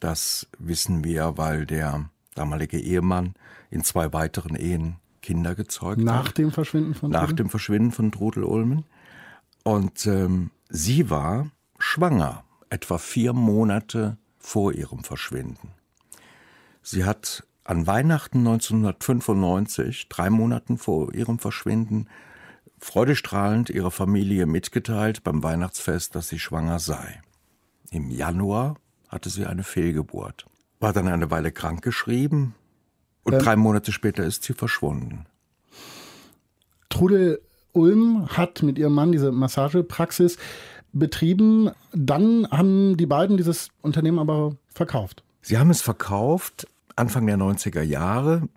Das 0.02 0.48
wissen 0.60 1.06
wir, 1.06 1.38
weil 1.38 1.66
der 1.66 2.10
damalige 2.36 2.78
Ehemann 2.78 3.36
in 3.72 3.86
zwei 3.86 4.12
weiteren 4.12 4.58
Ehen 4.58 4.98
Kinder 5.22 5.56
gezeugt 5.56 6.02
Nach 6.02 6.28
hat. 6.28 6.38
dem 6.38 6.52
Verschwinden 6.52 6.94
von 6.94 7.10
Nach 7.10 7.32
dem 7.32 7.50
Verschwinden 7.50 7.94
von 7.94 8.12
Trudel 8.12 8.44
Ulmen. 8.44 8.84
Und 9.64 10.06
ähm, 10.06 10.52
sie 10.70 11.10
war 11.10 11.50
schwanger, 11.80 12.44
etwa 12.70 12.98
vier 12.98 13.34
Monate 13.34 14.18
vor 14.38 14.74
ihrem 14.74 15.04
Verschwinden. 15.04 15.72
Sie 16.82 17.06
hat 17.06 17.46
an 17.64 17.88
Weihnachten 17.88 18.40
1995, 18.40 20.10
drei 20.10 20.30
Monaten 20.30 20.78
vor 20.78 21.14
ihrem 21.14 21.40
Verschwinden, 21.40 22.10
freudestrahlend 22.78 23.70
ihrer 23.70 23.92
Familie 23.92 24.46
mitgeteilt 24.46 25.24
beim 25.24 25.42
Weihnachtsfest, 25.44 26.16
dass 26.16 26.28
sie 26.28 26.40
schwanger 26.40 26.80
sei. 26.80 27.22
Im 27.92 28.10
Januar 28.10 28.76
hatte 29.08 29.30
sie 29.30 29.46
eine 29.46 29.64
Fehlgeburt, 29.64 30.46
war 30.82 30.92
dann 30.92 31.08
eine 31.08 31.32
Weile 31.32 31.54
krankgeschrieben 31.54 32.54
und 33.24 33.34
ähm, 33.34 33.40
drei 33.40 33.56
Monate 33.56 33.94
später 33.94 34.26
ist 34.26 34.44
sie 34.44 34.54
verschwunden. 34.54 35.26
Trudel 36.90 37.42
Ulm 37.74 38.28
hat 38.30 38.64
mit 38.64 38.78
ihrem 38.78 38.94
Mann 38.94 39.12
diese 39.12 39.32
Massagepraxis 39.32 40.38
betrieben. 40.94 41.72
Dann 41.94 42.48
haben 42.50 42.98
die 42.98 43.06
beiden 43.06 43.38
dieses 43.38 43.70
Unternehmen 43.82 44.20
aber 44.20 44.56
verkauft. 44.74 45.24
Sie 45.42 45.58
haben 45.58 45.70
es 45.70 45.82
verkauft 45.82 46.68
Anfang 46.96 47.26
der 47.26 47.38
90er 47.38 47.82
Jahre. 47.82 48.48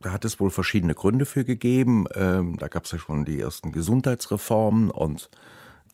Da 0.00 0.12
hat 0.12 0.24
es 0.24 0.38
wohl 0.38 0.50
verschiedene 0.50 0.94
Gründe 0.94 1.24
für 1.24 1.44
gegeben. 1.44 2.06
Ähm, 2.14 2.56
da 2.58 2.68
gab 2.68 2.84
es 2.84 2.92
ja 2.92 2.98
schon 2.98 3.24
die 3.24 3.40
ersten 3.40 3.72
Gesundheitsreformen 3.72 4.90
und 4.90 5.30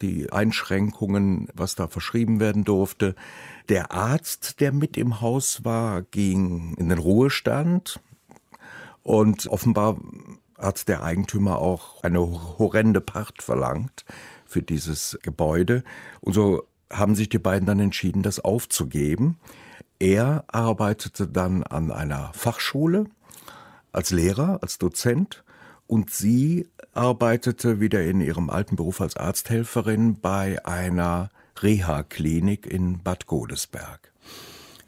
die 0.02 0.32
Einschränkungen, 0.32 1.48
was 1.54 1.76
da 1.76 1.86
verschrieben 1.86 2.40
werden 2.40 2.64
durfte. 2.64 3.14
Der 3.68 3.92
Arzt, 3.92 4.60
der 4.60 4.72
mit 4.72 4.96
im 4.96 5.20
Haus 5.20 5.64
war, 5.64 6.02
ging 6.02 6.74
in 6.76 6.88
den 6.88 6.98
Ruhestand 6.98 8.00
und 9.04 9.46
offenbar 9.46 9.96
hat 10.62 10.88
der 10.88 11.02
Eigentümer 11.02 11.58
auch 11.58 12.02
eine 12.02 12.20
horrende 12.20 13.00
Pacht 13.00 13.42
verlangt 13.42 14.04
für 14.46 14.62
dieses 14.62 15.18
Gebäude. 15.22 15.82
Und 16.20 16.32
so 16.34 16.62
haben 16.90 17.14
sich 17.14 17.28
die 17.28 17.38
beiden 17.38 17.66
dann 17.66 17.80
entschieden, 17.80 18.22
das 18.22 18.40
aufzugeben. 18.40 19.38
Er 19.98 20.44
arbeitete 20.48 21.26
dann 21.26 21.62
an 21.62 21.90
einer 21.90 22.32
Fachschule 22.34 23.06
als 23.92 24.10
Lehrer, 24.10 24.58
als 24.62 24.78
Dozent 24.78 25.44
und 25.86 26.10
sie 26.10 26.68
arbeitete 26.94 27.80
wieder 27.80 28.02
in 28.02 28.20
ihrem 28.20 28.50
alten 28.50 28.76
Beruf 28.76 29.00
als 29.00 29.16
Arzthelferin 29.16 30.20
bei 30.20 30.64
einer 30.64 31.30
Reha-Klinik 31.60 32.66
in 32.66 33.02
Bad 33.02 33.26
Godesberg. 33.26 34.11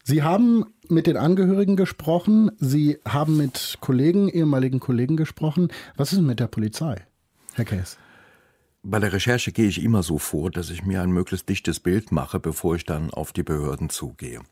Sie 0.06 0.22
haben 0.22 0.66
mit 0.90 1.06
den 1.06 1.16
Angehörigen 1.16 1.76
gesprochen, 1.76 2.50
Sie 2.58 2.98
haben 3.08 3.38
mit 3.38 3.78
Kollegen, 3.80 4.28
ehemaligen 4.28 4.78
Kollegen 4.78 5.16
gesprochen. 5.16 5.68
Was 5.96 6.12
ist 6.12 6.20
mit 6.20 6.40
der 6.40 6.46
Polizei, 6.46 7.06
Herr 7.54 7.64
Käs? 7.64 7.96
Bei 8.82 8.98
der 8.98 9.14
Recherche 9.14 9.50
gehe 9.50 9.66
ich 9.66 9.82
immer 9.82 10.02
so 10.02 10.18
vor, 10.18 10.50
dass 10.50 10.68
ich 10.68 10.84
mir 10.84 11.00
ein 11.00 11.10
möglichst 11.10 11.48
dichtes 11.48 11.80
Bild 11.80 12.12
mache, 12.12 12.38
bevor 12.38 12.76
ich 12.76 12.84
dann 12.84 13.12
auf 13.12 13.32
die 13.32 13.42
Behörden 13.42 13.88
zugehe. 13.88 14.42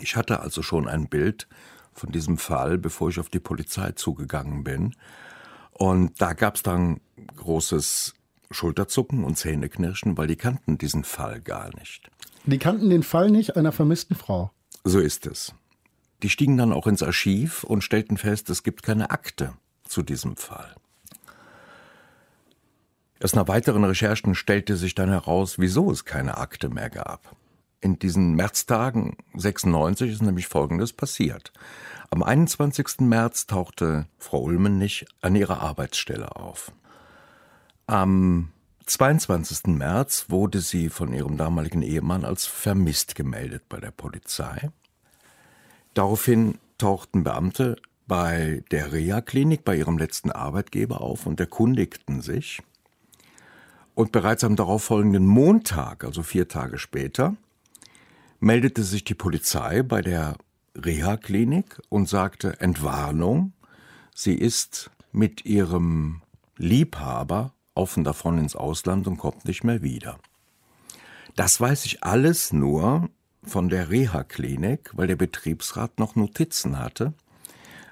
Ich 0.00 0.16
hatte 0.16 0.40
also 0.40 0.60
schon 0.60 0.88
ein 0.88 1.06
Bild 1.06 1.46
von 1.92 2.10
diesem 2.10 2.36
Fall, 2.36 2.76
bevor 2.76 3.10
ich 3.10 3.20
auf 3.20 3.28
die 3.28 3.38
Polizei 3.38 3.92
zugegangen 3.92 4.64
bin. 4.64 4.96
Und 5.70 6.20
da 6.20 6.32
gab 6.32 6.56
es 6.56 6.64
dann 6.64 7.00
großes 7.36 8.14
Schulterzucken 8.50 9.22
und 9.22 9.38
Zähneknirschen, 9.38 10.18
weil 10.18 10.26
die 10.26 10.34
kannten 10.34 10.78
diesen 10.78 11.04
Fall 11.04 11.40
gar 11.40 11.72
nicht. 11.78 12.10
Die 12.44 12.58
kannten 12.58 12.90
den 12.90 13.04
Fall 13.04 13.30
nicht 13.30 13.56
einer 13.56 13.70
vermissten 13.70 14.16
Frau. 14.16 14.50
So 14.84 15.00
ist 15.00 15.26
es. 15.26 15.54
Die 16.22 16.30
stiegen 16.30 16.56
dann 16.56 16.72
auch 16.72 16.86
ins 16.86 17.02
Archiv 17.02 17.64
und 17.64 17.82
stellten 17.82 18.16
fest, 18.16 18.48
es 18.50 18.62
gibt 18.62 18.82
keine 18.82 19.10
Akte 19.10 19.54
zu 19.82 20.02
diesem 20.02 20.36
Fall. 20.36 20.74
Erst 23.18 23.36
nach 23.36 23.48
weiteren 23.48 23.84
Recherchen 23.84 24.34
stellte 24.34 24.76
sich 24.76 24.94
dann 24.94 25.08
heraus, 25.08 25.58
wieso 25.58 25.90
es 25.90 26.04
keine 26.04 26.36
Akte 26.36 26.68
mehr 26.68 26.90
gab. 26.90 27.34
In 27.80 27.98
diesen 27.98 28.34
Märztagen 28.34 29.16
96 29.34 30.12
ist 30.12 30.22
nämlich 30.22 30.48
Folgendes 30.48 30.92
passiert. 30.92 31.52
Am 32.10 32.22
21. 32.22 33.00
März 33.00 33.46
tauchte 33.46 34.06
Frau 34.18 34.42
Ulmen 34.42 34.78
nicht 34.78 35.06
an 35.20 35.36
ihrer 35.36 35.60
Arbeitsstelle 35.60 36.36
auf. 36.36 36.72
Am 37.86 38.53
22. 38.86 39.66
März 39.68 40.26
wurde 40.28 40.60
sie 40.60 40.90
von 40.90 41.12
ihrem 41.12 41.36
damaligen 41.36 41.82
Ehemann 41.82 42.24
als 42.24 42.46
vermisst 42.46 43.14
gemeldet 43.14 43.62
bei 43.68 43.78
der 43.80 43.90
Polizei. 43.90 44.70
Daraufhin 45.94 46.58
tauchten 46.76 47.24
Beamte 47.24 47.76
bei 48.06 48.62
der 48.70 48.92
Reha-Klinik 48.92 49.64
bei 49.64 49.76
ihrem 49.76 49.96
letzten 49.96 50.30
Arbeitgeber 50.30 51.00
auf 51.00 51.26
und 51.26 51.40
erkundigten 51.40 52.20
sich. 52.20 52.62
Und 53.94 54.12
bereits 54.12 54.44
am 54.44 54.56
darauffolgenden 54.56 55.26
Montag, 55.26 56.04
also 56.04 56.22
vier 56.22 56.48
Tage 56.48 56.78
später, 56.78 57.36
meldete 58.40 58.82
sich 58.82 59.04
die 59.04 59.14
Polizei 59.14 59.82
bei 59.82 60.02
der 60.02 60.36
Reha-Klinik 60.76 61.80
und 61.88 62.08
sagte 62.08 62.60
Entwarnung, 62.60 63.52
sie 64.14 64.34
ist 64.34 64.90
mit 65.12 65.46
ihrem 65.46 66.20
Liebhaber 66.56 67.54
offen 67.74 68.04
davon 68.04 68.38
ins 68.38 68.56
Ausland 68.56 69.06
und 69.06 69.16
kommt 69.16 69.44
nicht 69.44 69.64
mehr 69.64 69.82
wieder. 69.82 70.18
Das 71.36 71.60
weiß 71.60 71.84
ich 71.86 72.04
alles 72.04 72.52
nur 72.52 73.08
von 73.42 73.68
der 73.68 73.90
Reha-Klinik, 73.90 74.90
weil 74.94 75.06
der 75.06 75.16
Betriebsrat 75.16 75.98
noch 75.98 76.16
Notizen 76.16 76.78
hatte 76.78 77.14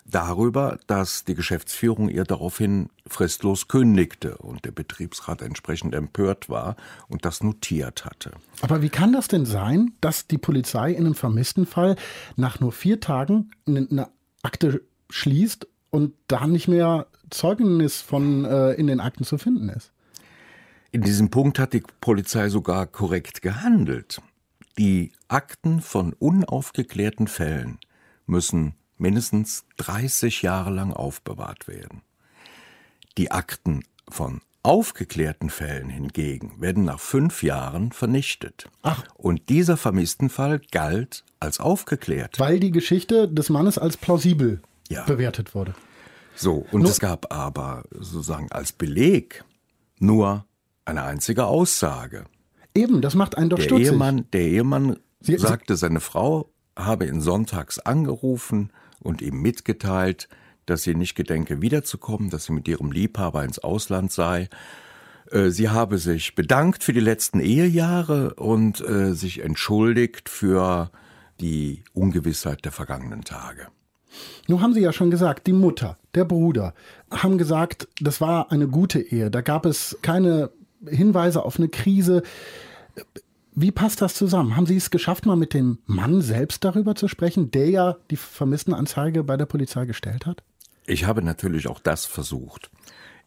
darüber, 0.05 0.79
dass 0.87 1.25
die 1.25 1.35
Geschäftsführung 1.35 2.09
ihr 2.09 2.25
daraufhin 2.25 2.89
fristlos 3.07 3.69
kündigte 3.69 4.37
und 4.39 4.65
der 4.65 4.73
Betriebsrat 4.73 5.43
entsprechend 5.43 5.95
empört 5.95 6.49
war 6.49 6.77
und 7.09 7.25
das 7.25 7.43
notiert 7.43 8.05
hatte. 8.05 8.33
Aber 8.61 8.83
wie 8.83 8.89
kann 8.89 9.13
das 9.13 9.29
denn 9.29 9.47
sein, 9.47 9.93
dass 10.01 10.27
die 10.27 10.39
Polizei 10.39 10.93
in 10.93 11.07
einem 11.07 11.15
vermissten 11.15 11.67
Fall 11.67 11.97
nach 12.37 12.61
nur 12.61 12.73
vier 12.73 13.01
Tagen 13.01 13.51
eine 13.67 14.09
Akte 14.43 14.83
schließt 15.09 15.67
und 15.93 16.15
da 16.27 16.47
nicht 16.49 16.67
mehr 16.67 17.07
Zeugnis 17.31 18.01
von 18.01 18.45
äh, 18.45 18.73
in 18.73 18.89
den 18.89 18.99
Akten 18.99 19.25
zu 19.25 19.39
finden 19.39 19.69
ist. 19.69 19.93
In 20.91 21.03
diesem 21.03 21.31
Punkt 21.31 21.59
hat 21.59 21.73
die 21.73 21.83
Polizei 22.01 22.49
sogar 22.49 22.87
korrekt 22.87 23.41
gehandelt. 23.43 24.21
Die 24.79 25.13
Akten 25.29 25.81
von 25.81 26.15
unaufgeklärten 26.15 27.29
Fällen 27.29 27.79
müssen 28.27 28.75
mindestens 28.99 29.65
30 29.77 30.43
Jahre 30.43 30.71
lang 30.71 30.93
aufbewahrt 30.93 31.69
werden. 31.69 32.03
Die 33.19 33.31
Akten 33.31 33.85
von 34.09 34.41
aufgeklärten 34.63 35.51
Fällen 35.51 35.89
hingegen 35.89 36.61
werden 36.61 36.85
nach 36.85 37.01
fünf 37.01 37.43
Jahren 37.43 37.93
vernichtet. 37.93 38.67
Ach. 38.83 39.05
Und 39.15 39.49
dieser 39.49 39.77
vermissten 39.77 40.31
Fall 40.31 40.61
galt 40.71 41.25
als 41.41 41.61
aufgeklärt. 41.61 42.39
Weil 42.39 42.61
die 42.61 42.71
Geschichte 42.71 43.29
des 43.29 43.51
Mannes 43.51 43.77
als 43.77 43.97
plausibel 43.97 44.63
ja. 44.93 45.05
bewertet 45.05 45.55
wurde. 45.55 45.75
So, 46.35 46.67
und 46.71 46.83
nur, 46.83 46.91
es 46.91 46.99
gab 46.99 47.33
aber 47.33 47.85
sozusagen 47.93 48.51
als 48.51 48.73
Beleg 48.73 49.45
nur 49.99 50.47
eine 50.85 51.03
einzige 51.03 51.47
Aussage. 51.47 52.25
Eben, 52.75 53.03
das 53.03 53.15
macht 53.15 53.37
einen 53.37 53.51
doch 53.51 53.59
der 53.59 53.65
stutzig. 53.65 53.89
Ehemann, 53.89 54.27
der 54.33 54.43
Ehemann 54.43 54.97
Sie, 55.21 55.37
sagte, 55.37 55.77
seine 55.77 56.01
Frau 56.01 56.51
habe 56.77 57.07
ihn 57.07 57.21
sonntags 57.21 57.79
angerufen 57.79 58.73
und 59.01 59.21
ihm 59.21 59.41
mitgeteilt, 59.43 60.29
dass 60.67 60.83
sie 60.83 60.95
nicht 60.95 61.15
gedenke 61.15 61.61
wiederzukommen, 61.61 62.31
dass 62.31 62.47
sie 62.47 62.53
mit 62.53 62.67
ihrem 62.69 62.93
Liebhaber 62.93 63.45
ins 63.45 63.59
Ausland 63.59 64.11
sei. 64.11 64.49
Äh, 65.31 65.51
sie 65.51 65.69
habe 65.69 65.99
sich 65.99 66.35
bedankt 66.35 66.83
für 66.83 66.93
die 66.93 67.01
letzten 67.01 67.41
Ehejahre 67.41 68.35
und 68.35 68.81
äh, 68.81 69.15
sich 69.15 69.41
entschuldigt 69.41 70.29
für 70.29 70.91
die 71.41 71.85
Ungewissheit 71.93 72.65
der 72.65 72.73
vergangenen 72.73 73.23
Tage. 73.23 73.69
Nun 74.49 74.61
haben 74.61 74.75
Sie 74.75 74.81
ja 74.81 74.93
schon 74.93 75.11
gesagt, 75.11 75.47
die 75.47 75.53
Mutter, 75.53 75.99
der 76.15 76.25
Bruder 76.25 76.75
haben 77.11 77.39
gesagt, 77.39 77.89
das 78.01 78.21
war 78.21 78.51
eine 78.51 78.69
gute 78.69 79.01
Ehe. 79.01 79.31
Da 79.31 79.41
gab 79.41 79.67
es 79.67 79.99
keine 80.03 80.51
Hinweise 80.87 81.45
auf 81.45 81.59
eine 81.59 81.69
Krise. 81.69 82.23
Wie 83.55 83.71
passt 83.71 84.01
das 84.01 84.15
zusammen? 84.15 84.57
Haben 84.57 84.67
Sie 84.67 84.77
es 84.77 84.91
geschafft, 84.91 85.27
mal 85.27 85.37
mit 85.37 85.55
dem 85.55 85.79
Mann 85.87 86.23
selbst 86.23 86.65
darüber 86.65 86.95
zu 86.95 87.09
sprechen, 87.09 87.51
der 87.51 87.69
ja 87.69 87.97
die 88.11 88.17
Vermisstenanzeige 88.17 89.25
bei 89.25 89.37
der 89.37 89.47
Polizei 89.47 89.85
gestellt 89.85 90.27
hat? 90.27 90.43
Ich 90.87 91.05
habe 91.05 91.23
natürlich 91.23 91.69
auch 91.69 91.81
das 91.81 92.07
versucht. 92.07 92.71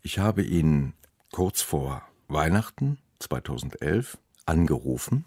Ich 0.01 0.19
habe 0.19 0.43
ihn 0.43 0.93
kurz 1.31 1.61
vor 1.61 2.01
Weihnachten 2.27 2.97
2011 3.19 4.17
angerufen 4.45 5.25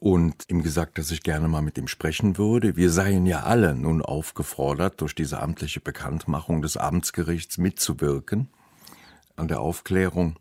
und 0.00 0.44
ihm 0.48 0.62
gesagt, 0.62 0.98
dass 0.98 1.10
ich 1.10 1.22
gerne 1.22 1.48
mal 1.48 1.62
mit 1.62 1.76
ihm 1.76 1.88
sprechen 1.88 2.38
würde. 2.38 2.76
Wir 2.76 2.90
seien 2.90 3.26
ja 3.26 3.42
alle 3.42 3.74
nun 3.74 4.02
aufgefordert, 4.02 5.00
durch 5.00 5.14
diese 5.14 5.40
amtliche 5.40 5.80
Bekanntmachung 5.80 6.62
des 6.62 6.76
Amtsgerichts 6.76 7.58
mitzuwirken 7.58 8.48
an 9.36 9.48
der 9.48 9.60
Aufklärung. 9.60 10.36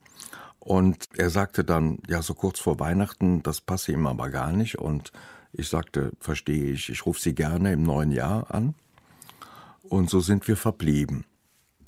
Und 0.60 1.10
er 1.18 1.30
sagte 1.30 1.64
dann, 1.64 2.00
ja, 2.08 2.22
so 2.22 2.34
kurz 2.34 2.60
vor 2.60 2.80
Weihnachten, 2.80 3.42
das 3.42 3.62
passe 3.62 3.94
ihm 3.94 4.06
aber 4.06 4.30
gar 4.30 4.52
nicht. 4.52 4.78
Und 4.78 5.12
ich 5.54 5.70
sagte, 5.70 6.12
verstehe 6.20 6.72
ich, 6.72 6.90
ich 6.90 7.06
rufe 7.06 7.22
Sie 7.22 7.34
gerne 7.34 7.74
im 7.74 7.84
neuen 7.84 8.12
Jahr 8.12 8.54
an. 8.54 8.76
Und 9.82 10.10
so 10.10 10.20
sind 10.20 10.48
wir 10.48 10.58
verblieben. 10.58 11.26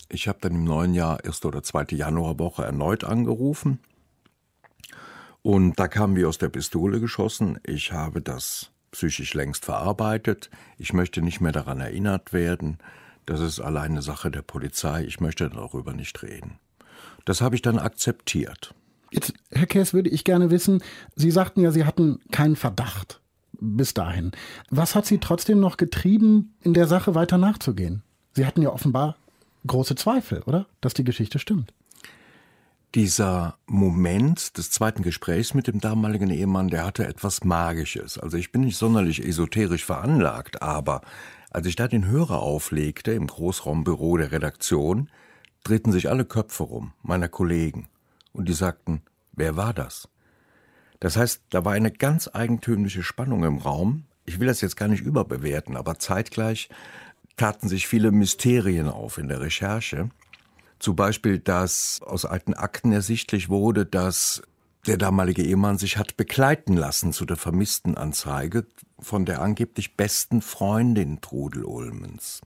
Ich 0.08 0.28
habe 0.28 0.40
dann 0.42 0.56
im 0.56 0.64
neuen 0.64 0.96
Jahr, 0.96 1.24
erste 1.24 1.50
oder 1.50 1.62
zweite 1.62 1.96
Januarwoche, 1.96 2.64
erneut 2.64 3.04
angerufen 3.04 3.80
Und 5.42 5.80
da 5.80 5.88
kamen 5.88 6.16
wir 6.16 6.28
aus 6.28 6.38
der 6.38 6.50
Pistole 6.50 7.00
geschossen. 7.00 7.60
Ich 7.64 7.92
habe 7.92 8.22
das 8.22 8.72
psychisch 8.92 9.34
längst 9.34 9.66
verarbeitet. 9.66 10.50
Ich 10.78 10.94
möchte 10.94 11.22
nicht 11.22 11.42
mehr 11.42 11.52
daran 11.52 11.80
erinnert 11.80 12.34
werden. 12.34 12.78
Das 13.26 13.40
ist 13.40 13.60
allein 13.60 13.92
eine 13.92 14.02
Sache 14.02 14.32
der 14.32 14.42
Polizei. 14.42 15.04
Ich 15.06 15.20
möchte 15.20 15.50
darüber 15.50 15.94
nicht 15.94 16.22
reden. 16.24 16.60
Das 17.26 17.42
habe 17.42 17.56
ich 17.56 17.62
dann 17.62 17.80
akzeptiert. 17.80 18.74
Jetzt, 19.12 19.34
Herr 19.52 19.68
Kess, 19.68 19.94
würde 19.94 20.10
ich 20.10 20.24
gerne 20.24 20.52
wissen, 20.52 20.84
Sie 21.16 21.32
sagten 21.32 21.62
ja, 21.62 21.72
Sie 21.72 21.86
hatten 21.86 22.20
keinen 22.32 22.56
Verdacht 22.56 23.22
bis 23.62 23.94
dahin. 23.94 24.32
Was 24.70 24.96
hat 24.96 25.06
Sie 25.06 25.20
trotzdem 25.20 25.60
noch 25.60 25.78
getrieben, 25.78 26.56
in 26.62 26.74
der 26.74 26.88
Sache 26.88 27.16
weiter 27.16 27.38
nachzugehen? 27.38 28.04
Sie 28.34 28.46
hatten 28.46 28.62
ja 28.62 28.70
offenbar 28.70 29.16
große 29.68 29.96
Zweifel, 29.96 30.42
oder? 30.44 30.68
Dass 30.82 30.94
die 30.94 31.04
Geschichte 31.04 31.40
stimmt. 31.40 31.74
Dieser 32.96 33.60
Moment 33.68 34.58
des 34.58 34.72
zweiten 34.72 35.04
Gesprächs 35.04 35.54
mit 35.54 35.68
dem 35.68 35.80
damaligen 35.80 36.32
Ehemann, 36.32 36.70
der 36.70 36.86
hatte 36.86 37.06
etwas 37.06 37.44
Magisches. 37.44 38.18
Also 38.18 38.36
ich 38.36 38.52
bin 38.52 38.62
nicht 38.62 38.78
sonderlich 38.78 39.24
esoterisch 39.24 39.86
veranlagt, 39.86 40.64
aber 40.64 41.02
als 41.52 41.68
ich 41.68 41.76
da 41.76 41.88
den 41.88 42.08
Hörer 42.08 42.42
auflegte 42.42 43.12
im 43.12 43.28
Großraumbüro 43.28 44.18
der 44.18 44.32
Redaktion, 44.32 45.08
drehten 45.64 45.92
sich 45.92 46.10
alle 46.10 46.26
Köpfe 46.26 46.64
rum, 46.64 46.94
meiner 47.04 47.28
Kollegen, 47.28 47.90
und 48.34 48.50
die 48.50 48.54
sagten, 48.54 49.04
wer 49.34 49.56
war 49.56 49.74
das? 49.76 50.10
Das 51.00 51.16
heißt, 51.16 51.44
da 51.52 51.64
war 51.66 51.74
eine 51.74 51.92
ganz 51.92 52.28
eigentümliche 52.34 53.04
Spannung 53.04 53.44
im 53.44 53.60
Raum. 53.60 54.06
Ich 54.26 54.40
will 54.40 54.48
das 54.48 54.62
jetzt 54.62 54.78
gar 54.78 54.88
nicht 54.88 55.04
überbewerten, 55.04 55.78
aber 55.78 56.00
zeitgleich 56.00 56.70
taten 57.38 57.68
sich 57.70 57.88
viele 57.88 58.12
Mysterien 58.12 58.90
auf 58.90 59.20
in 59.20 59.28
der 59.28 59.42
Recherche. 59.42 60.10
Zum 60.80 60.96
Beispiel, 60.96 61.40
dass 61.40 62.02
aus 62.02 62.26
alten 62.26 62.54
Akten 62.54 62.92
ersichtlich 62.92 63.50
wurde, 63.50 63.86
dass 63.86 64.42
der 64.88 64.98
damalige 64.98 65.44
Ehemann 65.44 65.78
sich 65.78 65.98
hat 65.98 66.16
begleiten 66.16 66.78
lassen 66.78 67.12
zu 67.12 67.26
der 67.26 67.36
vermissten 67.36 67.98
Anzeige 67.98 68.66
von 68.98 69.26
der 69.26 69.42
angeblich 69.42 69.98
besten 69.98 70.42
Freundin 70.42 71.20
Trudel 71.22 71.66
Ulmens. 71.66 72.42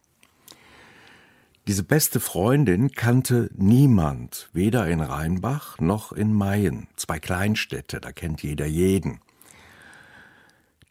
Diese 1.67 1.83
beste 1.83 2.19
Freundin 2.19 2.91
kannte 2.91 3.49
niemand, 3.55 4.49
weder 4.51 4.87
in 4.87 4.99
Rheinbach 4.99 5.79
noch 5.79 6.11
in 6.11 6.33
Mayen, 6.33 6.87
zwei 6.97 7.19
Kleinstädte, 7.19 8.01
da 8.01 8.11
kennt 8.11 8.43
jeder 8.43 8.65
jeden. 8.65 9.21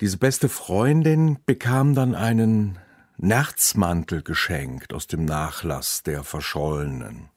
Diese 0.00 0.16
beste 0.16 0.48
Freundin 0.48 1.38
bekam 1.44 1.94
dann 1.94 2.14
einen 2.14 2.78
Nerzmantel 3.18 4.22
geschenkt 4.22 4.94
aus 4.94 5.06
dem 5.06 5.26
Nachlass 5.26 6.02
der 6.02 6.24
Verschollenen. 6.24 7.28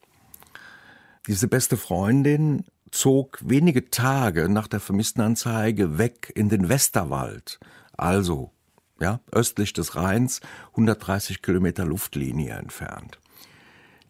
Diese 1.28 1.48
beste 1.48 1.76
Freundin 1.76 2.66
zog 2.92 3.40
wenige 3.44 3.90
Tage 3.90 4.48
nach 4.48 4.68
der 4.68 4.80
vermissten 4.80 5.22
Anzeige 5.22 5.98
weg 5.98 6.32
in 6.36 6.50
den 6.50 6.70
Westerwald, 6.70 7.60
also 7.98 8.52
ja, 9.00 9.20
östlich 9.32 9.74
des 9.74 9.96
Rheins, 9.96 10.40
130 10.72 11.42
Kilometer 11.42 11.84
Luftlinie 11.84 12.54
entfernt. 12.54 13.20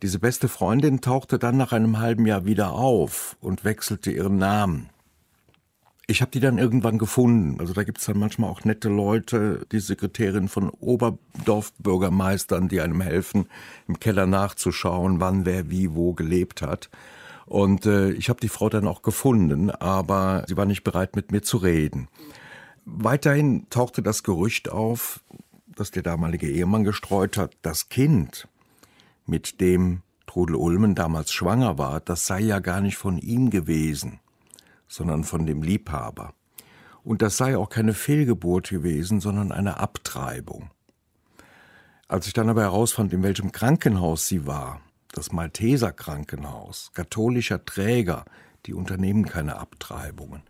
Diese 0.02 0.20
beste 0.20 0.50
Freundin 0.50 1.00
tauchte 1.00 1.40
dann 1.40 1.56
nach 1.58 1.72
einem 1.72 2.00
halben 2.00 2.26
Jahr 2.26 2.46
wieder 2.46 2.74
auf 2.74 3.38
und 3.40 3.64
wechselte 3.64 4.12
ihren 4.12 4.38
Namen. 4.38 4.90
Ich 6.08 6.22
habe 6.22 6.30
die 6.30 6.40
dann 6.40 6.60
irgendwann 6.60 7.00
gefunden. 7.00 7.60
Also 7.60 7.74
da 7.74 7.84
gibt 7.84 7.98
es 7.98 8.06
dann 8.06 8.20
manchmal 8.20 8.52
auch 8.52 8.64
nette 8.64 8.90
Leute, 8.90 9.66
die 9.72 9.80
Sekretärin 9.80 10.50
von 10.50 10.70
Oberdorfbürgermeistern, 10.70 12.68
die 12.68 12.82
einem 12.82 13.02
helfen, 13.02 13.48
im 13.88 14.00
Keller 14.00 14.28
nachzuschauen, 14.28 15.20
wann 15.20 15.46
wer 15.46 15.72
wie 15.72 15.96
wo 15.96 16.14
gelebt 16.14 16.62
hat. 16.62 16.92
Und 17.48 17.88
äh, 17.88 18.12
ich 18.12 18.30
habe 18.30 18.40
die 18.40 18.50
Frau 18.50 18.70
dann 18.70 18.88
auch 18.88 19.02
gefunden, 19.02 19.72
aber 19.72 20.46
sie 20.48 20.58
war 20.58 20.66
nicht 20.66 20.84
bereit, 20.84 21.16
mit 21.16 21.32
mir 21.32 21.42
zu 21.42 21.58
reden. 21.58 22.08
Weiterhin 22.86 23.68
tauchte 23.72 24.04
das 24.04 24.22
Gerücht 24.22 24.70
auf, 24.70 25.22
das 25.76 25.90
der 25.90 26.04
damalige 26.04 26.50
Ehemann 26.50 26.84
gestreut 26.84 27.38
hat, 27.38 27.58
das 27.64 27.90
Kind, 27.90 28.48
mit 29.26 29.60
dem 29.60 30.04
Trudel 30.28 30.56
Ulmen 30.56 30.94
damals 30.94 31.32
schwanger 31.32 31.80
war, 31.80 32.00
das 32.00 32.28
sei 32.28 32.42
ja 32.42 32.60
gar 32.60 32.82
nicht 32.82 32.98
von 32.98 33.18
ihm 33.18 33.50
gewesen 33.50 34.20
sondern 34.88 35.24
von 35.24 35.46
dem 35.46 35.62
Liebhaber. 35.62 36.34
Und 37.04 37.22
das 37.22 37.38
sei 37.38 37.58
auch 37.58 37.70
keine 37.70 37.94
Fehlgeburt 37.94 38.70
gewesen, 38.70 39.20
sondern 39.20 39.52
eine 39.52 39.78
Abtreibung. 39.80 40.72
Als 42.08 42.28
ich 42.28 42.34
dann 42.34 42.50
aber 42.50 42.62
herausfand, 42.62 43.14
in 43.14 43.24
welchem 43.24 43.52
Krankenhaus 43.52 44.28
sie 44.28 44.46
war, 44.46 44.82
das 45.12 45.32
Malteser 45.32 45.92
Krankenhaus, 45.92 46.92
katholischer 46.94 47.64
Träger, 47.64 48.26
die 48.66 48.74
unternehmen 48.74 49.26
keine 49.26 49.58
Abtreibungen. 49.58 50.44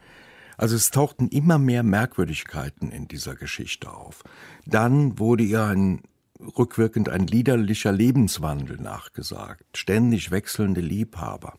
Also 0.58 0.76
es 0.76 0.92
tauchten 0.92 1.28
immer 1.28 1.58
mehr 1.60 1.84
Merkwürdigkeiten 1.84 2.92
in 2.92 3.08
dieser 3.08 3.36
Geschichte 3.36 3.92
auf. 3.92 4.24
Dann 4.66 5.20
wurde 5.20 5.44
ihr 5.44 5.64
ein 5.64 6.02
rückwirkend 6.40 7.10
ein 7.10 7.28
liederlicher 7.28 7.92
Lebenswandel 7.92 8.78
nachgesagt, 8.78 9.78
ständig 9.78 10.32
wechselnde 10.32 10.82
Liebhaber. 10.82 11.58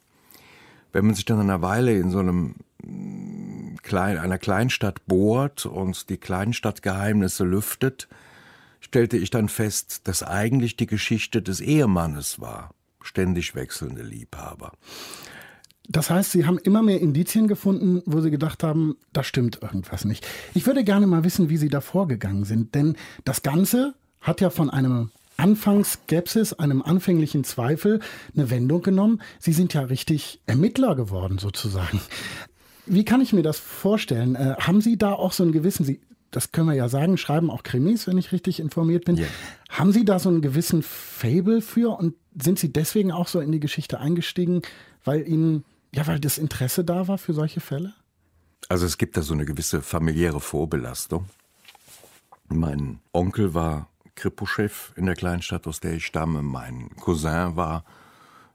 Wenn 0.97 1.05
man 1.05 1.15
sich 1.15 1.27
dann 1.27 1.39
eine 1.41 1.61
Weile 1.61 1.95
in 1.95 2.11
so 2.11 2.21
einem 2.21 2.55
klein, 3.83 4.17
einer 4.17 4.39
Kleinstadt 4.39 5.05
bohrt 5.05 5.67
und 5.67 6.09
die 6.09 6.17
Kleinstadtgeheimnisse 6.17 7.45
lüftet, 7.45 8.09
stellte 8.81 9.19
ich 9.19 9.29
dann 9.29 9.51
fest, 9.51 10.09
dass 10.09 10.23
eigentlich 10.23 10.75
die 10.79 10.87
Geschichte 10.87 11.43
des 11.43 11.61
Ehemannes 11.61 12.41
war, 12.41 12.71
ständig 13.03 13.55
wechselnde 13.55 14.03
Liebhaber. 14.03 14.73
Das 15.87 16.09
heißt, 16.09 16.33
Sie 16.33 16.47
haben 16.47 16.57
immer 16.57 16.83
mehr 16.83 17.03
Indizien 17.03 17.47
gefunden, 17.47 18.01
wo 18.07 18.23
Sie 18.23 18.31
gedacht 18.31 18.63
haben, 18.63 18.97
da 19.13 19.23
stimmt 19.23 19.61
irgendwas 19.61 20.07
nicht. 20.07 20.27
Ich 20.55 20.67
würde 20.67 20.83
gerne 20.83 21.07
mal 21.07 21.25
wissen, 21.25 21.51
wie 21.51 21.59
Sie 21.59 21.69
da 21.69 21.83
vorgegangen 21.83 22.45
sind, 22.45 22.75
denn 22.75 22.97
das 23.23 23.43
Ganze 23.43 23.93
hat 24.23 24.41
ja 24.41 24.49
von 24.49 24.71
einem 24.71 25.11
Anfangsskepsis, 25.37 26.55
einem 26.55 26.83
anfänglichen 26.83 27.45
Zweifel 27.45 28.01
eine 28.35 28.51
Wendung 28.51 28.83
genommen. 28.83 29.21
Sie 29.39 29.53
sind 29.53 29.75
ja 29.75 29.83
richtig 29.83 30.41
Ermittler 30.47 30.97
geworden 30.97 31.39
sozusagen. 31.39 32.01
Wie 32.87 33.05
kann 33.05 33.21
ich 33.21 33.33
mir 33.33 33.43
das 33.43 33.59
vorstellen? 33.59 34.35
Äh, 34.35 34.57
haben 34.59 34.81
Sie 34.81 34.97
da 34.97 35.13
auch 35.13 35.33
so 35.33 35.43
einen 35.43 35.53
gewissen, 35.53 35.85
Sie, 35.85 36.01
das 36.31 36.53
können 36.53 36.69
wir 36.69 36.75
ja 36.75 36.89
sagen, 36.89 37.19
schreiben 37.19 37.51
auch 37.51 37.63
Krimis, 37.63 38.07
wenn 38.07 38.17
ich 38.17 38.33
richtig 38.33 38.61
informiert 38.61 39.05
bin. 39.05 39.19
Yeah. 39.19 39.29
Haben 39.69 39.93
Sie 39.93 40.05
da 40.05 40.19
so 40.19 40.29
einen 40.29 40.41
gewissen 40.41 40.83
Fable 40.83 41.61
für 41.61 41.99
und 41.99 42.15
sind 42.41 42.59
Sie 42.59 42.73
deswegen 42.73 43.13
auch 43.13 43.29
so 43.29 43.41
in 43.41 43.51
die 43.53 43.61
Geschichte 43.61 43.99
eingestiegen, 43.99 44.63
weil 45.05 45.27
Ihnen, 45.27 45.65
ja, 45.95 46.07
weil 46.07 46.21
das 46.21 46.39
Interesse 46.39 46.85
da 46.85 47.09
war 47.09 47.19
für 47.19 47.35
solche 47.35 47.61
Fälle? 47.61 47.95
Also 48.69 48.87
es 48.87 48.99
gibt 48.99 49.17
da 49.17 49.23
so 49.23 49.35
eine 49.35 49.45
gewisse 49.45 49.83
familiäre 49.83 50.41
Vorbelastung. 50.41 51.27
Mein 52.49 53.01
Onkel 53.13 53.55
war 53.55 53.89
Kripo-Chef 54.17 54.93
in 54.97 55.07
der 55.07 55.15
Kleinstadt, 55.15 55.67
aus 55.67 55.81
der 55.81 55.95
ich 55.95 56.07
stamme. 56.07 56.43
Mein 56.43 56.91
Cousin 56.97 57.55
war 57.55 57.85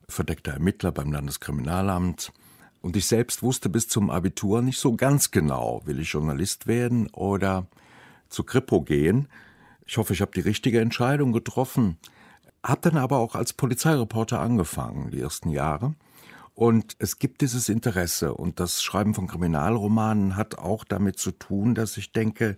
verdeckter 0.10 0.54
Ermittler 0.54 0.92
beim 0.92 1.12
Landeskriminalamt. 1.12 2.34
Und 2.82 2.98
ich 2.98 3.06
selbst 3.06 3.44
wusste 3.44 3.70
bis 3.70 3.88
zum 3.88 4.10
Abitur 4.10 4.62
nicht 4.62 4.80
so 4.80 4.96
ganz 4.96 5.32
genau, 5.32 5.82
will 5.86 6.00
ich 6.00 6.12
Journalist 6.12 6.68
werden 6.68 7.08
oder 7.12 7.68
zu 8.28 8.44
Kripo 8.44 8.82
gehen. 8.82 9.28
Ich 9.86 9.98
hoffe, 9.98 10.14
ich 10.14 10.22
habe 10.22 10.32
die 10.34 10.42
richtige 10.42 10.82
Entscheidung 10.82 11.32
getroffen. 11.32 11.98
Hab 12.64 12.82
dann 12.82 12.98
aber 12.98 13.18
auch 13.18 13.36
als 13.36 13.54
Polizeireporter 13.54 14.40
angefangen, 14.40 15.12
die 15.12 15.22
ersten 15.22 15.50
Jahre. 15.50 15.96
Und 16.54 16.96
es 17.00 17.18
gibt 17.18 17.42
dieses 17.42 17.70
Interesse 17.70 18.34
und 18.34 18.60
das 18.60 18.84
Schreiben 18.84 19.14
von 19.14 19.28
Kriminalromanen 19.28 20.36
hat 20.36 20.58
auch 20.58 20.84
damit 20.84 21.18
zu 21.18 21.32
tun, 21.32 21.76
dass 21.76 21.98
ich 21.98 22.12
denke, 22.12 22.58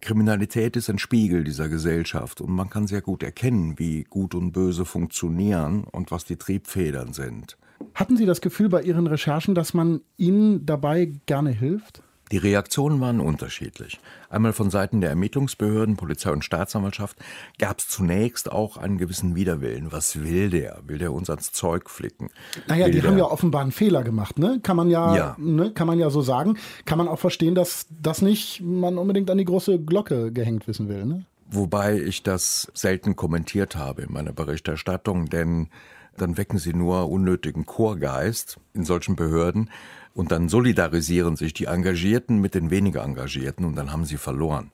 Kriminalität 0.00 0.76
ist 0.76 0.88
ein 0.88 0.98
Spiegel 0.98 1.44
dieser 1.44 1.68
Gesellschaft 1.68 2.40
und 2.40 2.50
man 2.50 2.70
kann 2.70 2.86
sehr 2.86 3.02
gut 3.02 3.22
erkennen, 3.22 3.78
wie 3.78 4.04
Gut 4.04 4.34
und 4.34 4.52
Böse 4.52 4.84
funktionieren 4.84 5.84
und 5.84 6.10
was 6.10 6.24
die 6.24 6.36
Triebfedern 6.36 7.12
sind. 7.12 7.56
Hatten 7.94 8.16
Sie 8.16 8.26
das 8.26 8.40
Gefühl 8.40 8.68
bei 8.68 8.82
Ihren 8.82 9.06
Recherchen, 9.06 9.54
dass 9.54 9.74
man 9.74 10.00
Ihnen 10.16 10.64
dabei 10.66 11.12
gerne 11.26 11.50
hilft? 11.50 12.02
Die 12.32 12.38
Reaktionen 12.38 13.00
waren 13.00 13.20
unterschiedlich. 13.20 14.00
Einmal 14.28 14.52
von 14.52 14.68
Seiten 14.68 15.00
der 15.00 15.10
Ermittlungsbehörden, 15.10 15.96
Polizei 15.96 16.30
und 16.30 16.44
Staatsanwaltschaft 16.44 17.16
gab 17.58 17.78
es 17.78 17.88
zunächst 17.88 18.50
auch 18.50 18.76
einen 18.76 18.98
gewissen 18.98 19.36
Widerwillen. 19.36 19.92
Was 19.92 20.20
will 20.20 20.50
der? 20.50 20.80
Will 20.86 20.98
der 20.98 21.12
uns 21.12 21.30
ans 21.30 21.52
Zeug 21.52 21.88
flicken? 21.88 22.30
Naja, 22.66 22.86
will 22.86 22.92
die 22.92 23.02
haben 23.02 23.16
ja 23.16 23.26
offenbar 23.26 23.62
einen 23.62 23.70
Fehler 23.70 24.02
gemacht, 24.02 24.40
ne? 24.40 24.58
Kann 24.60 24.76
man 24.76 24.90
ja, 24.90 25.16
ja. 25.16 25.36
Ne? 25.38 25.70
kann 25.72 25.86
man 25.86 26.00
ja 26.00 26.10
so 26.10 26.20
sagen. 26.20 26.58
Kann 26.84 26.98
man 26.98 27.06
auch 27.06 27.20
verstehen, 27.20 27.54
dass 27.54 27.86
das 28.02 28.22
nicht 28.22 28.60
man 28.60 28.98
unbedingt 28.98 29.30
an 29.30 29.38
die 29.38 29.44
große 29.44 29.78
Glocke 29.78 30.32
gehängt 30.32 30.66
wissen 30.66 30.88
will, 30.88 31.06
ne? 31.06 31.24
Wobei 31.48 32.00
ich 32.00 32.24
das 32.24 32.72
selten 32.74 33.14
kommentiert 33.14 33.76
habe 33.76 34.02
in 34.02 34.12
meiner 34.12 34.32
Berichterstattung, 34.32 35.26
denn 35.26 35.68
dann 36.16 36.36
wecken 36.36 36.58
sie 36.58 36.74
nur 36.74 37.08
unnötigen 37.08 37.66
Chorgeist 37.66 38.58
in 38.74 38.84
solchen 38.84 39.14
Behörden 39.14 39.70
und 40.16 40.32
dann 40.32 40.48
solidarisieren 40.48 41.36
sich 41.36 41.52
die 41.52 41.66
Engagierten 41.66 42.40
mit 42.40 42.54
den 42.54 42.70
weniger 42.70 43.04
Engagierten 43.04 43.64
und 43.64 43.76
dann 43.76 43.92
haben 43.92 44.06
sie 44.06 44.16
verloren. 44.16 44.70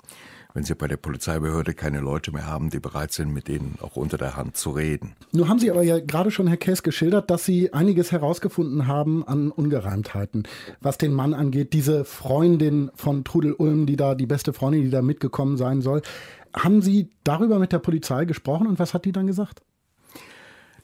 wenn 0.55 0.65
Sie 0.65 0.75
bei 0.75 0.87
der 0.87 0.99
Polizeibehörde 0.99 1.73
keine 1.73 2.01
Leute 2.01 2.31
mehr 2.31 2.47
haben, 2.47 2.69
die 2.69 2.79
bereit 2.79 3.11
sind, 3.13 3.33
mit 3.33 3.49
denen 3.49 3.79
auch 3.81 3.97
unter 3.97 4.19
der 4.19 4.37
Hand 4.37 4.59
zu 4.59 4.71
reden. 4.73 5.15
Nun 5.33 5.49
haben 5.49 5.59
Sie 5.59 5.71
aber 5.71 5.83
ja 5.83 5.99
gerade 5.99 6.31
schon, 6.31 6.47
Herr 6.47 6.59
Kess, 6.59 6.83
geschildert, 6.83 7.31
dass 7.31 7.47
Sie 7.47 7.73
einiges 7.73 8.13
herausgefunden 8.13 8.87
haben 8.87 9.27
an 9.27 9.51
Ungereimtheiten, 9.51 10.47
was 10.83 10.99
den 10.99 11.15
Mann 11.15 11.33
angeht. 11.33 11.73
Diese 11.73 12.05
Freundin 12.05 12.91
von 12.95 13.25
Trudel 13.25 13.55
Ulm, 13.55 13.87
die 13.87 13.97
da, 13.97 14.15
die 14.15 14.27
beste 14.27 14.53
Freundin, 14.53 14.83
die 14.83 14.91
da 14.91 15.01
mitgekommen 15.01 15.57
sein 15.57 15.81
soll. 15.81 16.03
Haben 16.55 16.83
Sie 16.83 17.09
darüber 17.25 17.59
mit 17.59 17.73
der 17.73 17.79
Polizei 17.79 18.27
gesprochen 18.27 18.67
und 18.67 18.79
was 18.79 18.93
hat 18.93 19.07
die 19.07 19.13
dann 19.13 19.27
gesagt? 19.27 19.63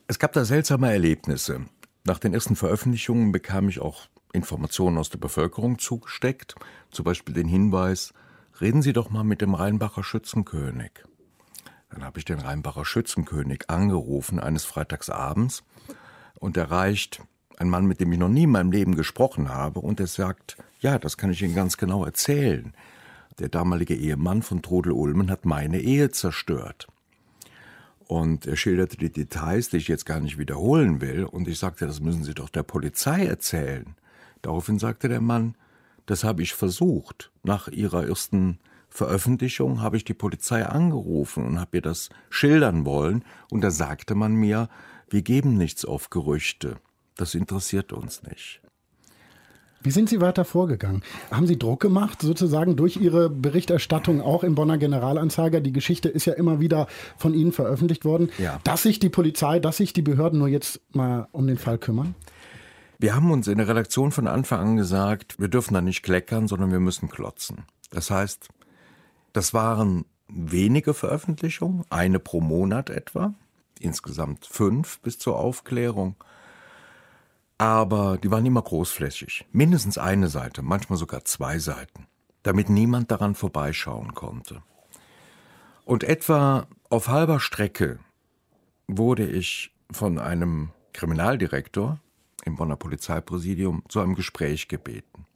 Es 0.07 0.19
gab 0.19 0.33
da 0.33 0.47
seltsame 0.47 0.91
Erlebnisse. 0.91 1.67
Nach 2.05 2.19
den 2.19 2.33
ersten 2.33 2.57
Veröffentlichungen 2.57 3.33
bekam 3.33 3.69
ich 3.69 3.81
auch 3.81 4.09
Informationen 4.33 4.99
aus 4.99 5.11
der 5.11 5.19
Bevölkerung 5.19 5.79
zugesteckt, 5.79 6.55
zum 6.91 7.05
Beispiel 7.05 7.35
den 7.35 7.49
Hinweis, 7.49 8.13
reden 8.61 8.83
Sie 8.83 8.93
doch 8.93 9.11
mal 9.11 9.25
mit 9.25 9.41
dem 9.41 9.55
Rheinbacher 9.55 10.05
Schützenkönig. 10.05 10.91
Dann 11.91 12.05
habe 12.05 12.19
ich 12.19 12.25
den 12.25 12.41
Rheinbacher 12.41 12.85
Schützenkönig 12.85 13.71
angerufen 13.71 14.39
eines 14.39 14.65
Freitagsabends 14.65 15.65
und 16.39 16.57
erreicht 16.57 17.23
ein 17.57 17.71
Mann, 17.71 17.87
mit 17.87 18.01
dem 18.01 18.13
ich 18.13 18.19
noch 18.19 18.29
nie 18.29 18.45
in 18.45 18.51
meinem 18.51 18.71
Leben 18.71 18.95
gesprochen 18.95 19.49
habe, 19.49 19.81
und 19.81 19.99
er 20.01 20.07
sagt, 20.07 20.57
ja, 20.81 20.99
das 20.99 21.17
kann 21.17 21.31
ich 21.31 21.43
Ihnen 21.43 21.55
ganz 21.55 21.77
genau 21.77 22.05
erzählen. 22.05 22.73
Der 23.39 23.49
damalige 23.49 23.95
Ehemann 23.95 24.43
von 24.43 24.63
Trudel 24.63 24.93
Ulmen 24.93 25.31
hat 25.31 25.45
meine 25.45 25.81
Ehe 25.81 26.11
zerstört. 26.11 26.87
Und 28.07 28.47
er 28.47 28.57
schilderte 28.57 28.97
die 28.97 29.13
Details, 29.13 29.69
die 29.69 29.77
ich 29.77 29.89
jetzt 29.89 30.07
gar 30.07 30.21
nicht 30.21 30.39
wiederholen 30.39 31.01
will. 31.01 31.25
Und 31.25 31.47
ich 31.47 31.59
sagte, 31.59 31.87
das 31.87 32.01
müssen 32.01 32.25
Sie 32.25 32.35
doch 32.35 32.49
der 32.49 32.63
Polizei 32.63 33.27
erzählen. 33.27 33.95
Daraufhin 34.43 34.79
sagte 34.79 35.09
der 35.09 35.21
Mann, 35.21 35.57
das 36.07 36.25
habe 36.25 36.43
ich 36.43 36.55
versucht. 36.55 37.31
Nach 37.43 37.69
ihrer 37.69 38.07
ersten 38.07 38.59
Veröffentlichung 38.89 39.83
habe 39.83 39.97
ich 39.97 40.05
die 40.05 40.15
Polizei 40.15 40.65
angerufen 40.65 41.45
und 41.47 41.61
habe 41.61 41.79
ihr 41.79 41.83
das 41.83 42.09
schildern 42.31 42.85
wollen. 42.87 43.25
Und 43.51 43.61
da 43.63 43.71
sagte 43.71 44.15
man 44.15 44.33
mir, 44.33 44.69
wir 45.11 45.23
geben 45.23 45.57
nichts 45.57 45.85
auf 45.85 46.11
Gerüchte. 46.11 46.77
Das 47.17 47.35
interessiert 47.35 47.93
uns 47.93 48.23
nicht. 48.23 48.61
Wie 49.81 49.93
sind 49.93 50.09
Sie 50.09 50.21
weiter 50.21 50.45
vorgegangen? 50.45 51.03
Haben 51.31 51.47
Sie 51.47 51.59
Druck 51.59 51.81
gemacht, 51.81 52.21
sozusagen 52.21 52.75
durch 52.75 52.97
Ihre 52.97 53.31
Berichterstattung 53.31 54.21
auch 54.21 54.43
im 54.43 54.57
Bonner 54.57 54.77
Generalanzeiger? 54.77 55.61
Die 55.61 55.73
Geschichte 55.73 56.09
ist 56.09 56.25
ja 56.25 56.33
immer 56.33 56.59
wieder 56.59 56.89
von 57.17 57.33
Ihnen 57.33 57.53
veröffentlicht 57.53 58.05
worden, 58.05 58.31
ja. 58.39 58.59
dass 58.65 58.83
sich 58.83 58.99
die 58.99 59.09
Polizei, 59.09 59.61
dass 59.61 59.77
sich 59.77 59.93
die 59.93 60.03
Behörden 60.03 60.41
nur 60.41 60.49
jetzt 60.49 60.81
mal 60.93 61.29
um 61.31 61.47
den 61.47 61.59
Fall 61.59 61.79
kümmern? 61.79 62.17
Wir 63.01 63.15
haben 63.15 63.31
uns 63.31 63.47
in 63.47 63.59
der 63.59 63.69
Redaktion 63.69 64.11
von 64.11 64.27
Anfang 64.27 64.61
an 64.61 64.77
gesagt, 64.77 65.39
wir 65.39 65.47
dürfen 65.47 65.75
da 65.75 65.81
nicht 65.81 66.03
kleckern, 66.03 66.49
sondern 66.49 66.73
wir 66.73 66.81
müssen 66.81 67.09
klotzen. 67.09 67.65
Das 67.91 68.11
heißt, 68.11 68.49
das 69.33 69.55
waren 69.55 70.05
wenige 70.27 70.95
Veröffentlichungen, 70.95 71.85
eine 71.91 72.19
pro 72.19 72.41
Monat 72.41 72.91
etwa, 72.91 73.35
insgesamt 73.79 74.47
fünf 74.47 74.99
bis 74.99 75.17
zur 75.17 75.39
Aufklärung. 75.39 76.17
Aber 77.57 78.19
die 78.19 78.33
waren 78.33 78.45
immer 78.45 78.63
großflächig. 78.63 79.47
Mindestens 79.53 79.97
eine 79.97 80.27
Seite, 80.27 80.63
manchmal 80.63 80.99
sogar 80.99 81.25
zwei 81.25 81.61
Seiten, 81.61 82.09
damit 82.43 82.69
niemand 82.69 83.13
daran 83.13 83.37
vorbeischauen 83.37 84.15
konnte. 84.15 84.61
Und 85.85 86.03
etwa 86.03 86.67
auf 86.91 87.07
halber 87.07 87.39
Strecke 87.39 88.01
wurde 88.89 89.25
ich 89.25 89.73
von 89.93 90.19
einem 90.19 90.71
Kriminaldirektor 90.93 92.01
im 92.49 92.57
Bonner 92.57 92.77
Polizeipräsidium 92.77 93.83
zu 93.89 94.01
einem 94.01 94.15
Gespräch 94.15 94.69
gebeten, 94.69 95.27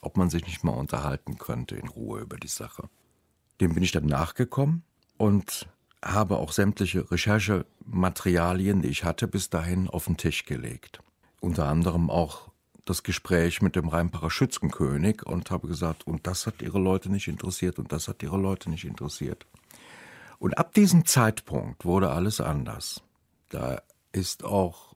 ob 0.00 0.16
man 0.16 0.30
sich 0.30 0.44
nicht 0.46 0.64
mal 0.64 0.72
unterhalten 0.72 1.38
könnte 1.38 1.76
in 1.76 1.88
Ruhe 1.88 2.20
über 2.20 2.36
die 2.36 2.48
Sache. 2.48 2.88
Dem 3.60 3.74
bin 3.74 3.84
ich 3.84 3.92
dann 3.92 4.06
nachgekommen 4.06 4.82
und 5.16 5.68
habe 6.04 6.38
auch 6.38 6.52
sämtliche 6.52 7.10
Recherchematerialien, 7.10 8.82
die 8.82 8.88
ich 8.88 9.04
hatte, 9.04 9.28
bis 9.28 9.48
dahin 9.48 9.88
auf 9.88 10.06
den 10.06 10.16
Tisch 10.16 10.44
gelegt. 10.44 11.00
Unter 11.40 11.66
anderem 11.66 12.10
auch 12.10 12.50
das 12.84 13.02
Gespräch 13.02 13.62
mit 13.62 13.76
dem 13.76 13.88
Rheinbacher 13.88 14.30
Schützenkönig 14.30 15.24
und 15.24 15.50
habe 15.50 15.68
gesagt, 15.68 16.06
und 16.06 16.26
das 16.26 16.46
hat 16.46 16.60
ihre 16.60 16.78
Leute 16.78 17.10
nicht 17.10 17.28
interessiert 17.28 17.78
und 17.78 17.92
das 17.92 18.08
hat 18.08 18.22
ihre 18.22 18.36
Leute 18.36 18.68
nicht 18.70 18.84
interessiert. 18.84 19.46
Und 20.38 20.58
ab 20.58 20.74
diesem 20.74 21.06
Zeitpunkt 21.06 21.84
wurde 21.84 22.10
alles 22.10 22.40
anders. 22.40 23.02
Da 23.48 23.80
ist 24.12 24.44
auch 24.44 24.93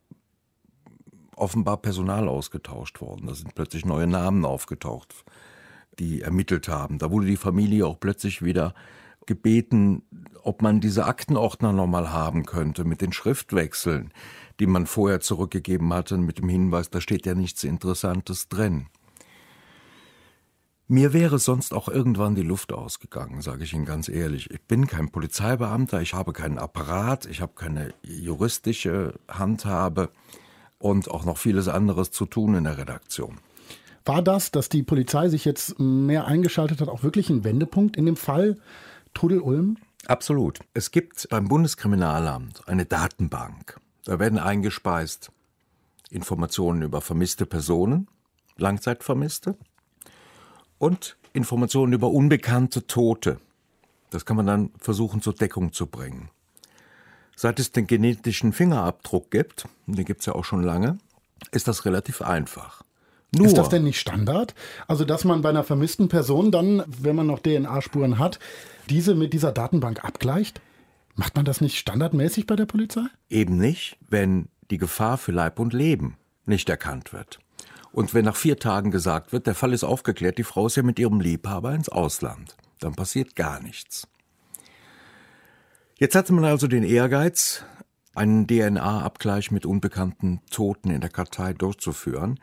offenbar 1.41 1.79
Personal 1.79 2.29
ausgetauscht 2.29 3.01
worden. 3.01 3.27
Da 3.27 3.35
sind 3.35 3.55
plötzlich 3.55 3.85
neue 3.85 4.07
Namen 4.07 4.45
aufgetaucht, 4.45 5.25
die 5.99 6.23
ermittelt 6.23 6.69
haben. 6.69 6.99
Da 6.99 7.11
wurde 7.11 7.27
die 7.27 7.37
Familie 7.37 7.87
auch 7.87 7.99
plötzlich 8.01 8.45
wieder 8.45 8.75
gebeten, 9.27 10.03
ob 10.43 10.63
man 10.63 10.81
diese 10.81 11.05
Aktenordner 11.05 11.73
nochmal 11.73 12.13
haben 12.13 12.47
könnte 12.47 12.85
mit 12.85 13.03
den 13.03 13.13
Schriftwechseln, 13.13 14.13
die 14.59 14.67
man 14.67 14.87
vorher 14.87 15.21
zurückgegeben 15.21 15.93
hatte, 15.93 16.17
mit 16.17 16.39
dem 16.39 16.49
Hinweis, 16.49 16.91
da 16.91 17.01
steht 17.01 17.27
ja 17.27 17.35
nichts 17.35 17.63
Interessantes 17.65 18.49
drin. 18.49 18.87
Mir 20.91 21.13
wäre 21.13 21.39
sonst 21.39 21.75
auch 21.75 21.89
irgendwann 21.89 22.35
die 22.35 22.43
Luft 22.43 22.73
ausgegangen, 22.73 23.43
sage 23.43 23.65
ich 23.65 23.75
Ihnen 23.75 23.85
ganz 23.85 24.09
ehrlich. 24.09 24.51
Ich 24.51 24.63
bin 24.63 24.87
kein 24.87 25.11
Polizeibeamter, 25.11 26.01
ich 26.01 26.15
habe 26.15 26.33
keinen 26.33 26.59
Apparat, 26.59 27.27
ich 27.27 27.43
habe 27.43 27.53
keine 27.55 27.93
juristische 28.03 29.13
Handhabe 29.29 30.09
und 30.79 31.11
auch 31.11 31.25
noch 31.25 31.39
vieles 31.39 31.69
anderes 31.69 32.11
zu 32.11 32.27
tun 32.27 32.55
in 32.55 32.65
der 32.65 32.79
Redaktion. 32.79 33.39
War 34.05 34.23
das, 34.23 34.51
dass 34.51 34.69
die 34.69 34.83
Polizei 34.83 35.29
sich 35.29 35.45
jetzt 35.45 35.79
mehr 35.79 36.27
eingeschaltet 36.27 36.81
hat, 36.81 36.89
auch 36.89 37.03
wirklich 37.03 37.29
ein 37.29 37.45
Wendepunkt 37.45 37.97
in 37.97 38.07
dem 38.07 38.17
Fall 38.17 38.57
Trudel 39.13 39.41
Ulm? 39.41 39.77
Absolut. 40.07 40.61
Es 40.75 40.91
gibt 40.91 41.29
beim 41.29 41.49
Bundeskriminalamt 41.49 42.67
eine 42.67 42.87
Datenbank. 42.87 43.79
Da 44.05 44.19
werden 44.19 44.39
eingespeist 44.39 45.31
Informationen 46.11 46.83
über 46.83 47.01
vermisste 47.01 47.45
Personen, 47.45 48.09
Langzeitvermisste 48.57 49.57
und 50.79 51.19
Informationen 51.33 51.93
über 51.93 52.11
unbekannte 52.11 52.87
Tote. 52.87 53.39
Das 54.11 54.25
kann 54.25 54.37
man 54.37 54.47
dann 54.47 54.71
versuchen 54.79 55.21
zur 55.21 55.35
Deckung 55.35 55.73
zu 55.73 55.87
bringen. 55.87 56.31
Seit 57.41 57.61
es 57.61 57.71
den 57.71 57.87
genetischen 57.87 58.53
Fingerabdruck 58.53 59.31
gibt, 59.31 59.69
den 59.87 60.05
gibt 60.05 60.23
es 60.23 60.27
ja 60.27 60.35
auch 60.35 60.45
schon 60.45 60.65
lange, 60.65 60.99
ist 61.53 61.69
das 61.69 61.85
relativ 61.85 62.21
einfach. 62.21 62.83
Nur, 63.33 63.47
ist 63.47 63.57
das 63.57 63.69
denn 63.69 63.85
nicht 63.85 64.01
Standard? 64.01 64.57
Also, 64.89 65.05
dass 65.05 65.23
man 65.25 65.41
bei 65.41 65.51
einer 65.51 65.63
vermissten 65.63 66.09
Person 66.09 66.51
dann, 66.51 66.83
wenn 66.89 67.15
man 67.15 67.29
noch 67.29 67.39
DNA-Spuren 67.39 68.19
hat, 68.19 68.41
diese 68.91 69.15
mit 69.15 69.35
dieser 69.35 69.53
Datenbank 69.53 70.05
abgleicht? 70.05 70.61
Macht 71.15 71.37
man 71.37 71.45
das 71.45 71.61
nicht 71.61 71.79
standardmäßig 71.79 72.49
bei 72.49 72.57
der 72.57 72.67
Polizei? 72.67 73.07
Eben 73.31 73.57
nicht, 73.57 73.99
wenn 74.11 74.49
die 74.73 74.79
Gefahr 74.79 75.17
für 75.17 75.31
Leib 75.31 75.61
und 75.61 75.73
Leben 75.73 76.17
nicht 76.45 76.69
erkannt 76.69 77.13
wird. 77.13 77.39
Und 77.93 78.15
wenn 78.15 78.25
nach 78.25 78.35
vier 78.35 78.59
Tagen 78.59 78.91
gesagt 78.91 79.31
wird, 79.31 79.47
der 79.47 79.55
Fall 79.55 79.73
ist 79.73 79.85
aufgeklärt, 79.85 80.39
die 80.39 80.45
Frau 80.45 80.67
ist 80.67 80.77
ja 80.77 80.83
mit 80.83 80.99
ihrem 80.99 81.21
Liebhaber 81.21 81.73
ins 81.73 81.89
Ausland, 81.89 82.57
dann 82.81 82.97
passiert 82.97 83.37
gar 83.37 83.63
nichts. 83.63 84.09
Jetzt 86.01 86.15
hatte 86.15 86.33
man 86.33 86.45
also 86.45 86.69
den 86.69 86.85
Ehrgeiz, 86.85 87.65
einen 88.15 88.47
DNA-Abgleich 88.47 89.51
mit 89.51 89.67
unbekannten 89.67 90.41
Toten 90.49 90.91
in 90.91 91.01
der 91.01 91.11
Kartei 91.11 91.53
durchzuführen. 91.55 92.39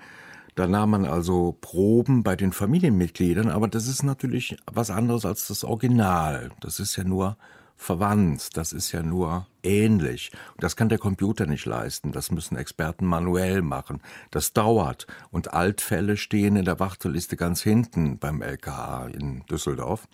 Da 0.55 0.67
nahm 0.67 0.89
man 0.89 1.05
also 1.05 1.57
Proben 1.61 2.21
bei 2.21 2.35
den 2.35 2.51
Familienmitgliedern, 2.51 3.47
aber 3.47 3.69
das 3.69 3.87
ist 3.87 4.03
natürlich 4.03 4.57
was 4.69 4.89
anderes 4.91 5.23
als 5.23 5.47
das 5.47 5.63
Original. 5.63 6.51
Das 6.59 6.81
ist 6.81 6.97
ja 6.97 7.05
nur 7.05 7.37
verwandt, 7.77 8.57
das 8.57 8.73
ist 8.73 8.91
ja 8.91 9.01
nur 9.01 9.47
ähnlich. 9.63 10.33
Das 10.57 10.75
kann 10.75 10.89
der 10.89 10.97
Computer 10.97 11.45
nicht 11.45 11.65
leisten, 11.65 12.11
das 12.11 12.31
müssen 12.31 12.57
Experten 12.57 13.05
manuell 13.05 13.61
machen. 13.61 14.01
Das 14.31 14.51
dauert. 14.51 15.07
Und 15.31 15.53
Altfälle 15.53 16.17
stehen 16.17 16.57
in 16.57 16.65
der 16.65 16.81
Warteliste 16.81 17.37
ganz 17.37 17.61
hinten 17.61 18.19
beim 18.19 18.41
LKA 18.41 19.07
in 19.07 19.45
Düsseldorf. 19.45 20.09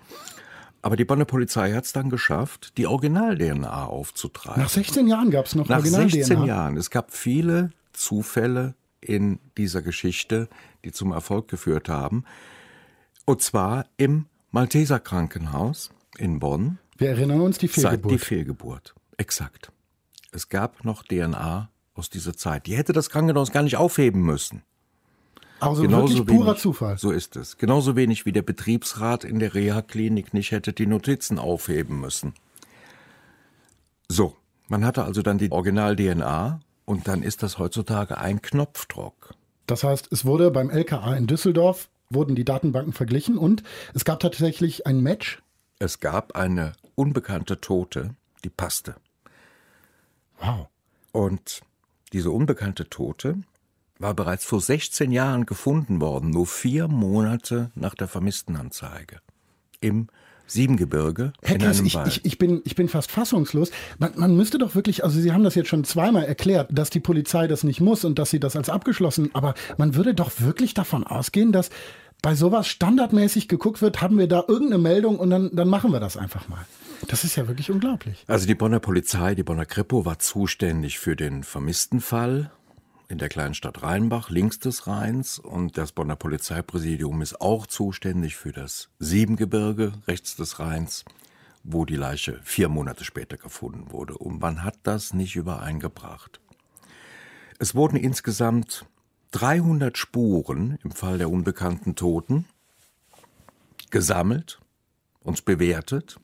Aber 0.81 0.95
die 0.95 1.05
Bonner 1.05 1.25
Polizei 1.25 1.73
hat 1.73 1.85
es 1.85 1.93
dann 1.93 2.09
geschafft, 2.09 2.77
die 2.77 2.87
Original-DNA 2.87 3.85
aufzutreiben. 3.85 4.61
Nach 4.61 4.69
16 4.69 5.07
Jahren 5.07 5.29
gab 5.29 5.45
es 5.45 5.55
noch 5.55 5.69
Original-DNA? 5.69 6.03
Nach 6.03 6.11
16 6.11 6.43
Jahren. 6.43 6.77
Es 6.77 6.89
gab 6.89 7.11
viele 7.11 7.71
Zufälle 7.93 8.73
in 8.99 9.39
dieser 9.57 9.81
Geschichte, 9.81 10.47
die 10.83 10.91
zum 10.91 11.11
Erfolg 11.11 11.47
geführt 11.47 11.89
haben. 11.89 12.23
Und 13.25 13.41
zwar 13.41 13.85
im 13.97 14.25
Malteser 14.49 14.99
Krankenhaus 14.99 15.91
in 16.17 16.39
Bonn. 16.39 16.79
Wir 16.97 17.09
erinnern 17.09 17.41
uns 17.41 17.57
die 17.57 17.67
Fehlgeburt. 17.67 18.03
Seit 18.03 18.11
die 18.11 18.17
Fehlgeburt. 18.17 18.95
Exakt. 19.17 19.71
Es 20.31 20.49
gab 20.49 20.83
noch 20.83 21.03
DNA 21.03 21.69
aus 21.93 22.09
dieser 22.09 22.35
Zeit. 22.35 22.65
Die 22.65 22.75
hätte 22.75 22.93
das 22.93 23.09
Krankenhaus 23.09 23.51
gar 23.51 23.63
nicht 23.63 23.77
aufheben 23.77 24.21
müssen. 24.21 24.63
Also 25.61 25.83
Genauso 25.83 26.17
wirklich 26.17 26.37
purer 26.37 26.47
wenig, 26.47 26.61
Zufall. 26.61 26.97
So 26.97 27.11
ist 27.11 27.35
es. 27.35 27.57
Genauso 27.57 27.95
wenig 27.95 28.25
wie 28.25 28.31
der 28.31 28.41
Betriebsrat 28.41 29.23
in 29.23 29.37
der 29.37 29.53
Reha-Klinik 29.53 30.33
nicht 30.33 30.51
hätte 30.51 30.73
die 30.73 30.87
Notizen 30.87 31.37
aufheben 31.37 31.99
müssen. 32.01 32.33
So, 34.09 34.35
man 34.67 34.83
hatte 34.83 35.03
also 35.03 35.21
dann 35.21 35.37
die 35.37 35.51
Original-DNA 35.51 36.61
und 36.85 37.07
dann 37.07 37.21
ist 37.21 37.43
das 37.43 37.59
heutzutage 37.59 38.17
ein 38.17 38.41
Knopfdruck. 38.41 39.35
Das 39.67 39.83
heißt, 39.83 40.11
es 40.11 40.25
wurde 40.25 40.49
beim 40.49 40.71
LKA 40.71 41.15
in 41.15 41.27
Düsseldorf, 41.27 41.89
wurden 42.09 42.35
die 42.35 42.43
Datenbanken 42.43 42.91
verglichen 42.91 43.37
und 43.37 43.61
es 43.93 44.03
gab 44.03 44.19
tatsächlich 44.19 44.87
ein 44.87 44.99
Match 44.99 45.43
Es 45.77 45.99
gab 45.99 46.35
eine 46.35 46.73
unbekannte 46.95 47.61
Tote, 47.61 48.15
die 48.43 48.49
passte. 48.49 48.95
Wow. 50.39 50.67
Und 51.11 51.61
diese 52.13 52.31
unbekannte 52.31 52.89
Tote 52.89 53.37
war 54.01 54.13
bereits 54.13 54.45
vor 54.45 54.61
16 54.61 55.11
Jahren 55.11 55.45
gefunden 55.45 56.01
worden, 56.01 56.31
nur 56.31 56.47
vier 56.47 56.87
Monate 56.87 57.71
nach 57.75 57.95
der 57.95 58.07
Vermisstenanzeige. 58.07 59.19
Im 59.79 60.07
Siebengebirge 60.47 61.31
Herr 61.41 61.55
in 61.55 61.63
einem 61.63 61.85
ich, 61.85 61.95
Wald. 61.95 62.07
ich, 62.07 62.25
ich, 62.25 62.37
bin, 62.37 62.61
ich 62.65 62.75
bin 62.75 62.89
fast 62.89 63.09
fassungslos. 63.09 63.71
Man, 63.99 64.11
man 64.15 64.35
müsste 64.35 64.57
doch 64.57 64.75
wirklich, 64.75 65.03
also 65.03 65.19
Sie 65.19 65.31
haben 65.31 65.43
das 65.43 65.55
jetzt 65.55 65.69
schon 65.69 65.85
zweimal 65.85 66.25
erklärt, 66.25 66.69
dass 66.71 66.89
die 66.89 66.99
Polizei 66.99 67.47
das 67.47 67.63
nicht 67.63 67.79
muss 67.79 68.03
und 68.03 68.19
dass 68.19 68.31
sie 68.31 68.39
das 68.39 68.55
als 68.55 68.69
abgeschlossen, 68.69 69.29
aber 69.33 69.53
man 69.77 69.95
würde 69.95 70.13
doch 70.13 70.31
wirklich 70.39 70.73
davon 70.73 71.05
ausgehen, 71.05 71.51
dass 71.51 71.69
bei 72.21 72.35
sowas 72.35 72.67
standardmäßig 72.67 73.47
geguckt 73.47 73.81
wird, 73.81 74.01
haben 74.01 74.17
wir 74.17 74.27
da 74.27 74.43
irgendeine 74.47 74.81
Meldung 74.81 75.17
und 75.17 75.29
dann, 75.29 75.55
dann 75.55 75.67
machen 75.67 75.91
wir 75.91 75.99
das 75.99 76.17
einfach 76.17 76.47
mal. 76.49 76.65
Das 77.07 77.23
ist 77.23 77.35
ja 77.35 77.47
wirklich 77.47 77.71
unglaublich. 77.71 78.23
Also 78.27 78.45
die 78.45 78.53
Bonner 78.53 78.79
Polizei, 78.79 79.33
die 79.33 79.43
Bonner 79.43 79.65
Kripo 79.65 80.05
war 80.05 80.19
zuständig 80.19 80.99
für 80.99 81.15
den 81.15 81.43
Vermisstenfall 81.43 82.51
in 83.11 83.17
der 83.17 83.27
kleinen 83.27 83.53
Stadt 83.53 83.83
Rheinbach, 83.83 84.29
links 84.29 84.57
des 84.57 84.87
Rheins. 84.87 85.37
Und 85.37 85.77
das 85.77 85.91
Bonner 85.91 86.15
Polizeipräsidium 86.15 87.21
ist 87.21 87.41
auch 87.41 87.67
zuständig 87.67 88.37
für 88.37 88.53
das 88.53 88.89
Siebengebirge, 88.99 89.91
rechts 90.07 90.37
des 90.37 90.59
Rheins, 90.59 91.03
wo 91.61 91.83
die 91.83 91.97
Leiche 91.97 92.39
vier 92.43 92.69
Monate 92.69 93.03
später 93.03 93.35
gefunden 93.35 93.91
wurde. 93.91 94.17
Und 94.17 94.39
man 94.39 94.63
hat 94.63 94.79
das 94.83 95.13
nicht 95.13 95.35
übereingebracht. 95.35 96.39
Es 97.59 97.75
wurden 97.75 97.97
insgesamt 97.97 98.85
300 99.31 99.97
Spuren 99.97 100.79
im 100.81 100.91
Fall 100.91 101.17
der 101.17 101.29
unbekannten 101.29 101.95
Toten 101.95 102.45
gesammelt 103.89 104.61
und 105.19 105.43
bewertet. 105.43 106.15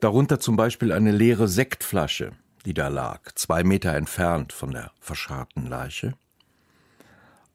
Darunter 0.00 0.40
zum 0.40 0.56
Beispiel 0.56 0.92
eine 0.92 1.12
leere 1.12 1.46
Sektflasche, 1.46 2.32
die 2.64 2.74
da 2.74 2.88
lag, 2.88 3.32
zwei 3.34 3.62
Meter 3.64 3.94
entfernt 3.94 4.52
von 4.52 4.72
der 4.72 4.90
verscharrten 5.00 5.66
Leiche. 5.66 6.14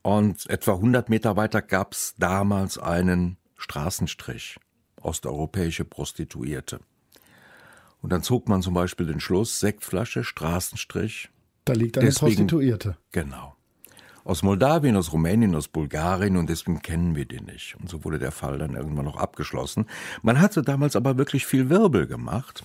Und 0.01 0.49
etwa 0.49 0.73
100 0.73 1.09
Meter 1.09 1.35
weiter 1.35 1.61
gab 1.61 1.93
es 1.93 2.15
damals 2.17 2.77
einen 2.77 3.37
Straßenstrich, 3.57 4.57
osteuropäische 5.01 5.83
Prostituierte. 5.85 6.79
Und 8.01 8.11
dann 8.13 8.23
zog 8.23 8.47
man 8.47 8.61
zum 8.61 8.73
Beispiel 8.73 9.07
den 9.07 9.19
Schluss, 9.19 9.59
Sektflasche, 9.59 10.23
Straßenstrich. 10.23 11.29
Da 11.65 11.73
liegt 11.73 11.97
eine 11.97 12.07
Deswegen- 12.07 12.35
Prostituierte. 12.47 12.97
Genau. 13.11 13.55
Aus 14.23 14.43
Moldawien, 14.43 14.95
aus 14.95 15.11
Rumänien, 15.11 15.55
aus 15.55 15.67
Bulgarien 15.67 16.37
und 16.37 16.49
deswegen 16.49 16.81
kennen 16.81 17.15
wir 17.15 17.25
die 17.25 17.41
nicht. 17.41 17.75
Und 17.79 17.89
so 17.89 18.03
wurde 18.05 18.19
der 18.19 18.31
Fall 18.31 18.57
dann 18.57 18.75
irgendwann 18.75 19.05
noch 19.05 19.17
abgeschlossen. 19.17 19.85
Man 20.21 20.39
hatte 20.39 20.61
damals 20.61 20.95
aber 20.95 21.17
wirklich 21.17 21.45
viel 21.45 21.69
Wirbel 21.69 22.05
gemacht, 22.05 22.63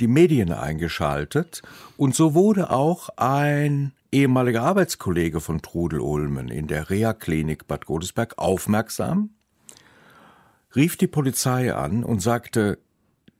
die 0.00 0.08
Medien 0.08 0.52
eingeschaltet 0.52 1.62
und 1.96 2.14
so 2.14 2.34
wurde 2.34 2.70
auch 2.70 3.08
ein 3.16 3.92
ehemaliger 4.12 4.62
Arbeitskollege 4.62 5.40
von 5.40 5.60
Trudel 5.60 6.00
Ulmen 6.00 6.48
in 6.48 6.66
der 6.66 6.90
Reha-Klinik 6.90 7.66
Bad 7.66 7.86
Godesberg 7.86 8.38
aufmerksam, 8.38 9.30
rief 10.76 10.96
die 10.96 11.08
Polizei 11.08 11.74
an 11.74 12.04
und 12.04 12.20
sagte, 12.20 12.78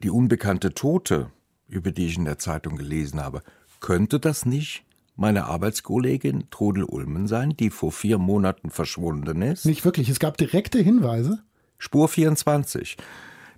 die 0.02 0.10
unbekannte 0.10 0.74
Tote, 0.74 1.30
über 1.68 1.92
die 1.92 2.06
ich 2.06 2.18
in 2.18 2.24
der 2.24 2.38
Zeitung 2.38 2.76
gelesen 2.76 3.22
habe, 3.22 3.42
könnte 3.80 4.18
das 4.18 4.46
nicht 4.46 4.84
meine 5.16 5.44
Arbeitskollegin 5.44 6.50
Trudel 6.50 6.84
Ulmen 6.84 7.28
sein, 7.28 7.54
die 7.56 7.70
vor 7.70 7.92
vier 7.92 8.18
Monaten 8.18 8.70
verschwunden 8.70 9.42
ist? 9.42 9.64
Nicht 9.64 9.84
wirklich. 9.84 10.08
Es 10.08 10.18
gab 10.18 10.36
direkte 10.36 10.78
Hinweise. 10.80 11.42
Spur 11.78 12.08
24. 12.08 12.96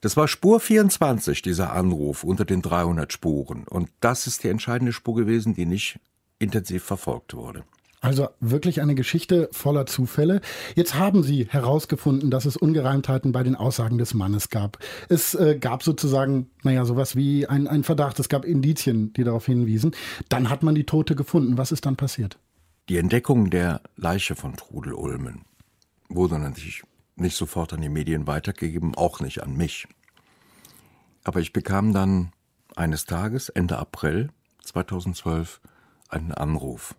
Das 0.01 0.17
war 0.17 0.29
Spur 0.29 0.61
24, 0.61 1.43
dieser 1.43 1.73
Anruf 1.73 2.25
unter 2.25 2.45
den 2.45 2.63
300 2.63 3.13
Spuren. 3.13 3.65
Und 3.65 3.91
das 4.01 4.27
ist 4.27 4.45
die 4.45 4.49
entscheidende 4.49 4.93
Spur 4.93 5.15
gewesen, 5.15 5.55
die 5.55 5.67
nicht 5.67 5.99
intensiv 6.39 6.85
verfolgt 6.85 7.35
wurde. 7.35 7.65
Also 8.01 8.29
wirklich 8.41 8.83
eine 8.83 8.95
Geschichte 8.95 9.49
voller 9.53 9.87
Zufälle. 9.87 10.41
Jetzt 10.75 10.95
haben 10.95 11.23
Sie 11.23 11.47
herausgefunden, 11.47 12.31
dass 12.31 12.45
es 12.45 12.57
Ungereimtheiten 12.57 13.33
bei 13.33 13.43
den 13.43 13.57
Aussagen 13.57 13.99
des 13.99 14.15
Mannes 14.15 14.51
gab. 14.51 14.79
Es 15.09 15.35
äh, 15.35 15.59
gab 15.59 15.83
sozusagen, 15.83 16.51
naja, 16.63 16.85
sowas 16.85 17.17
wie 17.17 17.47
ein, 17.47 17.67
ein 17.67 17.83
Verdacht. 17.85 18.21
Es 18.21 18.29
gab 18.29 18.45
Indizien, 18.45 19.13
die 19.15 19.25
darauf 19.25 19.47
hinwiesen. 19.47 19.93
Dann 20.29 20.51
hat 20.51 20.63
man 20.63 20.75
die 20.75 20.85
Tote 20.85 21.17
gefunden. 21.17 21.59
Was 21.59 21.73
ist 21.73 21.87
dann 21.87 21.97
passiert? 21.97 22.39
Die 22.89 22.99
Entdeckung 22.99 23.51
der 23.51 23.81
Leiche 23.97 24.37
von 24.37 24.57
Trudel 24.57 24.93
Ulmen 24.93 25.45
wurde 26.09 26.39
natürlich 26.39 26.85
nicht 27.17 27.37
sofort 27.37 27.73
an 27.73 27.81
die 27.81 27.89
Medien 27.89 28.27
weitergegeben, 28.27 28.95
auch 28.95 29.21
nicht 29.21 29.43
an 29.43 29.57
mich. 29.57 29.89
Aber 31.25 31.41
ich 31.41 31.53
bekam 31.53 31.93
dann 31.93 32.33
eines 32.77 33.05
Tages, 33.05 33.49
Ende 33.49 33.79
April 33.79 34.31
2012, 34.63 35.61
einen 36.09 36.33
Anruf 36.33 36.95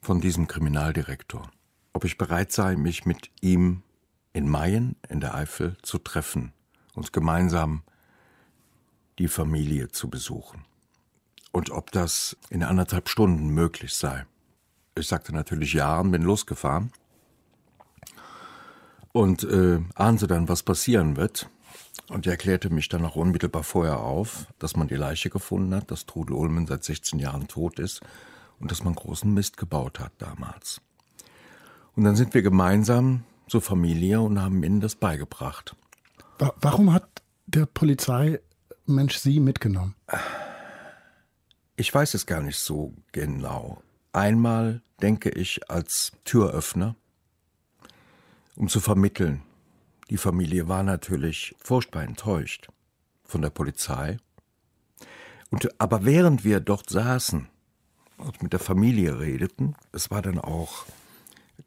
von 0.00 0.20
diesem 0.20 0.46
Kriminaldirektor, 0.46 1.50
ob 1.92 2.04
ich 2.04 2.16
bereit 2.16 2.52
sei, 2.52 2.76
mich 2.76 3.04
mit 3.04 3.30
ihm 3.40 3.82
in 4.32 4.48
Mayen 4.48 4.96
in 5.08 5.20
der 5.20 5.34
Eifel 5.34 5.76
zu 5.82 5.98
treffen 5.98 6.52
und 6.94 7.12
gemeinsam 7.12 7.82
die 9.18 9.28
Familie 9.28 9.88
zu 9.88 10.08
besuchen. 10.08 10.64
Und 11.52 11.70
ob 11.70 11.90
das 11.90 12.36
in 12.50 12.62
anderthalb 12.62 13.08
Stunden 13.08 13.48
möglich 13.48 13.94
sei. 13.94 14.26
Ich 14.94 15.08
sagte 15.08 15.32
natürlich 15.32 15.72
ja 15.72 15.98
und 16.00 16.10
bin 16.10 16.22
losgefahren. 16.22 16.92
Und 19.16 19.44
äh, 19.44 19.80
ahnte 19.94 20.26
dann, 20.26 20.46
was 20.48 20.62
passieren 20.62 21.16
wird. 21.16 21.48
Und 22.08 22.26
er 22.26 22.32
erklärte 22.32 22.68
mich 22.68 22.88
dann 22.90 23.04
auch 23.06 23.16
unmittelbar 23.16 23.62
vorher 23.64 24.00
auf, 24.00 24.46
dass 24.58 24.76
man 24.76 24.88
die 24.88 24.94
Leiche 24.96 25.30
gefunden 25.30 25.74
hat, 25.74 25.90
dass 25.90 26.04
Trudel 26.04 26.36
Ulmen 26.36 26.66
seit 26.66 26.84
16 26.84 27.18
Jahren 27.18 27.48
tot 27.48 27.78
ist 27.78 28.02
und 28.60 28.70
dass 28.70 28.84
man 28.84 28.94
großen 28.94 29.32
Mist 29.32 29.56
gebaut 29.56 30.00
hat 30.00 30.12
damals. 30.18 30.82
Und 31.94 32.04
dann 32.04 32.14
sind 32.14 32.34
wir 32.34 32.42
gemeinsam 32.42 33.24
zur 33.48 33.62
Familie 33.62 34.20
und 34.20 34.38
haben 34.40 34.62
ihnen 34.62 34.80
das 34.80 34.96
beigebracht. 34.96 35.74
Wa- 36.38 36.52
Warum 36.60 36.92
hat 36.92 37.08
der 37.46 37.64
Polizeimensch 37.64 39.16
Sie 39.16 39.40
mitgenommen? 39.40 39.94
Ich 41.76 41.92
weiß 41.94 42.12
es 42.12 42.26
gar 42.26 42.42
nicht 42.42 42.58
so 42.58 42.92
genau. 43.12 43.82
Einmal 44.12 44.82
denke 45.00 45.30
ich 45.30 45.70
als 45.70 46.12
Türöffner, 46.24 46.96
um 48.56 48.68
zu 48.68 48.80
vermitteln. 48.80 49.42
Die 50.10 50.16
Familie 50.16 50.68
war 50.68 50.82
natürlich 50.82 51.54
furchtbar 51.58 52.02
enttäuscht 52.02 52.68
von 53.24 53.42
der 53.42 53.50
Polizei. 53.50 54.18
Und, 55.50 55.68
aber 55.80 56.04
während 56.04 56.44
wir 56.44 56.60
dort 56.60 56.90
saßen 56.90 57.48
und 58.18 58.42
mit 58.42 58.52
der 58.52 58.60
Familie 58.60 59.20
redeten, 59.20 59.76
es 59.92 60.10
war 60.10 60.22
dann 60.22 60.38
auch 60.38 60.86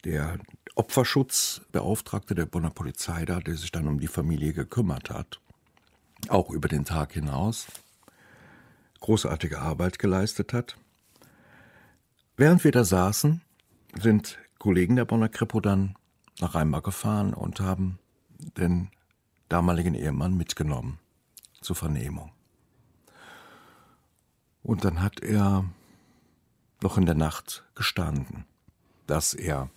der 0.03 0.39
Opferschutzbeauftragte 0.75 2.35
der 2.35 2.45
Bonner 2.45 2.69
Polizei 2.69 3.25
da, 3.25 3.39
der 3.39 3.55
sich 3.55 3.71
dann 3.71 3.87
um 3.87 3.99
die 3.99 4.07
Familie 4.07 4.53
gekümmert 4.53 5.09
hat, 5.09 5.39
auch 6.29 6.49
über 6.49 6.67
den 6.67 6.85
Tag 6.85 7.13
hinaus 7.13 7.67
großartige 9.01 9.59
Arbeit 9.59 9.99
geleistet 9.99 10.53
hat. 10.53 10.77
Während 12.37 12.63
wir 12.63 12.71
da 12.71 12.83
saßen, 12.83 13.41
sind 14.01 14.37
Kollegen 14.57 14.95
der 14.95 15.05
Bonner 15.05 15.29
Kripo 15.29 15.59
dann 15.59 15.95
nach 16.39 16.55
Rheinbach 16.55 16.83
gefahren 16.83 17.33
und 17.33 17.59
haben 17.59 17.99
den 18.57 18.89
damaligen 19.49 19.95
Ehemann 19.95 20.37
mitgenommen 20.37 20.99
zur 21.61 21.75
Vernehmung. 21.75 22.31
Und 24.63 24.83
dann 24.85 25.01
hat 25.01 25.21
er 25.21 25.65
noch 26.81 26.97
in 26.97 27.05
der 27.05 27.15
Nacht 27.15 27.65
gestanden, 27.75 28.45
dass 29.07 29.33
er 29.33 29.69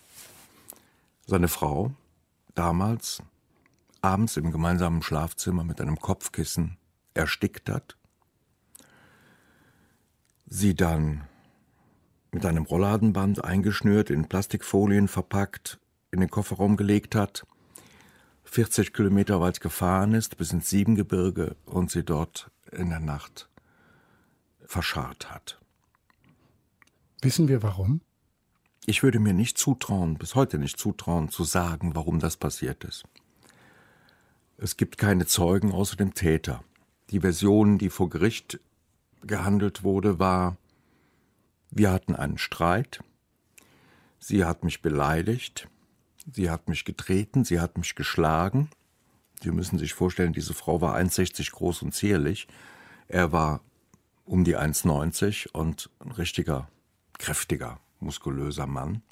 seine 1.27 1.49
Frau 1.49 1.93
damals 2.55 3.23
abends 4.01 4.37
im 4.37 4.53
gemeinsamen 4.53 5.03
Schlafzimmer 5.03 5.65
mit 5.65 5.81
einem 5.81 5.99
Kopfkissen 5.99 6.77
erstickt 7.15 7.69
hat 7.69 7.97
sie 10.53 10.75
dann 10.75 11.23
mit 12.31 12.45
einem 12.45 12.65
Rollladenband 12.65 13.43
eingeschnürt, 13.43 14.11
in 14.11 14.29
Plastikfolien 14.29 15.09
verpackt, 15.09 15.79
in 16.13 16.21
den 16.21 16.31
Kofferraum 16.31 16.77
gelegt 16.77 17.15
hat, 17.15 17.47
40 18.45 18.93
Kilometer 18.93 19.41
weit 19.41 19.61
gefahren 19.61 20.13
ist 20.13 20.37
bis 20.37 20.53
ins 20.53 20.69
Siebengebirge 20.69 21.57
und 21.65 21.91
sie 21.91 22.05
dort 22.05 22.51
in 22.71 22.91
der 22.91 23.01
Nacht 23.01 23.49
verscharrt 24.67 25.31
hat. 25.31 25.59
Wissen 27.23 27.49
wir 27.49 27.63
warum? 27.63 28.03
Ich 28.85 29.03
würde 29.03 29.21
mir 29.21 29.33
nicht 29.33 29.57
zutrauen, 29.57 30.19
bis 30.19 30.35
heute 30.35 30.59
nicht 30.59 30.79
zutrauen, 30.79 31.31
zu 31.31 31.45
sagen, 31.45 31.95
warum 31.95 32.19
das 32.19 32.37
passiert 32.37 32.85
ist. 32.85 33.05
Es 34.59 34.77
gibt 34.77 34.99
keine 34.99 35.25
Zeugen 35.25 35.73
außer 35.73 35.97
dem 35.97 36.13
Täter. 36.13 36.63
Die 37.11 37.21
Version, 37.21 37.79
die 37.79 37.91
vor 37.91 38.11
Gericht 38.11 38.61
gehandelt 39.23 39.83
wurde, 39.83 40.19
war, 40.19 40.59
wir 41.71 41.91
hatten 41.91 42.15
einen 42.15 42.39
Streit, 42.39 43.03
sie 44.19 44.45
hat 44.45 44.63
mich 44.63 44.83
beleidigt, 44.83 45.69
sie 46.31 46.51
hat 46.51 46.69
mich 46.69 46.85
getreten, 46.85 47.45
sie 47.45 47.61
hat 47.61 47.79
mich 47.79 47.95
geschlagen, 47.95 48.71
Sie 49.43 49.51
müssen 49.51 49.79
sich 49.79 49.93
vorstellen, 49.93 50.33
diese 50.33 50.55
Frau 50.55 50.81
war 50.81 50.97
1,60 50.97 51.51
groß 51.51 51.83
und 51.83 51.93
zierlich. 51.93 52.47
Er 53.09 53.33
war 53.33 53.61
um 54.25 54.45
die 54.45 54.57
1,90 54.57 55.49
und 55.51 55.91
ein 55.99 56.13
richtiger, 56.13 56.69
kräftiger, 57.19 57.81
muskulöser 57.99 58.67
Mann. 58.67 59.03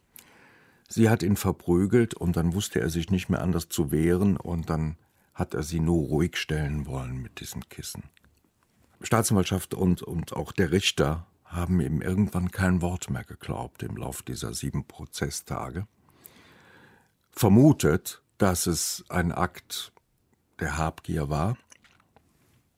Sie 0.88 1.08
hat 1.08 1.22
ihn 1.22 1.36
verprügelt 1.36 2.14
und 2.14 2.36
dann 2.36 2.54
wusste 2.54 2.80
er 2.80 2.90
sich 2.90 3.10
nicht 3.10 3.28
mehr 3.28 3.42
anders 3.42 3.68
zu 3.68 3.90
wehren 3.90 4.36
und 4.36 4.70
dann 4.70 4.96
hat 5.34 5.54
er 5.54 5.62
sie 5.62 5.80
nur 5.80 6.06
ruhig 6.06 6.36
stellen 6.36 6.86
wollen 6.86 7.20
mit 7.20 7.40
diesem 7.40 7.68
Kissen. 7.68 8.04
Staatsanwaltschaft 9.00 9.74
und, 9.74 10.02
und 10.02 10.32
auch 10.32 10.52
der 10.52 10.70
Richter 10.70 11.26
haben 11.44 11.80
ihm 11.80 12.02
irgendwann 12.02 12.52
kein 12.52 12.82
Wort 12.82 13.10
mehr 13.10 13.24
geglaubt 13.24 13.82
im 13.82 13.96
Lauf 13.96 14.22
dieser 14.22 14.54
sieben 14.54 14.84
Prozesstage. 14.84 15.86
Vermutet, 17.32 18.22
dass 18.38 18.66
es 18.66 19.04
ein 19.08 19.32
Akt 19.32 19.92
der 20.58 20.76
Habgier 20.76 21.28
war. 21.28 21.56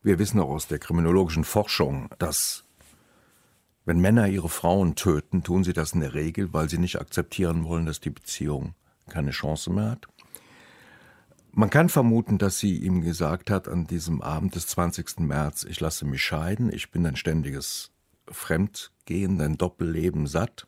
Wir 0.03 0.19
wissen 0.19 0.41
auch 0.41 0.49
aus 0.49 0.67
der 0.67 0.79
kriminologischen 0.79 1.45
Forschung, 1.45 2.09
dass 2.19 2.65
wenn 3.85 4.01
Männer 4.01 4.29
ihre 4.29 4.49
Frauen 4.49 4.95
töten, 4.95 5.43
tun 5.43 5.65
sie 5.65 5.73
das 5.73 5.93
in 5.93 6.01
der 6.01 6.15
Regel, 6.15 6.53
weil 6.53 6.69
sie 6.69 6.79
nicht 6.79 7.01
akzeptieren 7.01 7.65
wollen, 7.65 7.87
dass 7.87 8.01
die 8.01 8.11
Beziehung 8.11 8.75
keine 9.09 9.33
Chance 9.33 9.71
mehr 9.71 9.91
hat. 9.91 10.07
Man 11.51 11.69
kann 11.69 11.89
vermuten, 11.89 12.39
dass 12.39 12.59
sie 12.59 12.79
ihm 12.79 13.03
gesagt 13.03 13.51
hat 13.51 13.69
an 13.69 13.87
diesem 13.87 14.23
Abend 14.23 14.55
des 14.55 14.69
20. 14.69 15.21
März, 15.21 15.65
ich 15.65 15.81
lasse 15.81 16.07
mich 16.07 16.23
scheiden, 16.23 16.73
ich 16.73 16.91
bin 16.91 17.05
ein 17.05 17.17
ständiges 17.17 17.91
Fremdgehen, 18.29 19.41
ein 19.41 19.59
Doppelleben 19.59 20.27
satt. 20.27 20.67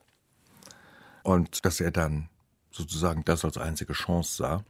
Und 1.23 1.65
dass 1.65 1.81
er 1.81 1.91
dann 1.91 2.29
sozusagen 2.75 3.25
das 3.25 3.45
als 3.45 3.57
einzige 3.57 3.93
Chance 3.93 4.37
sah, 4.37 4.65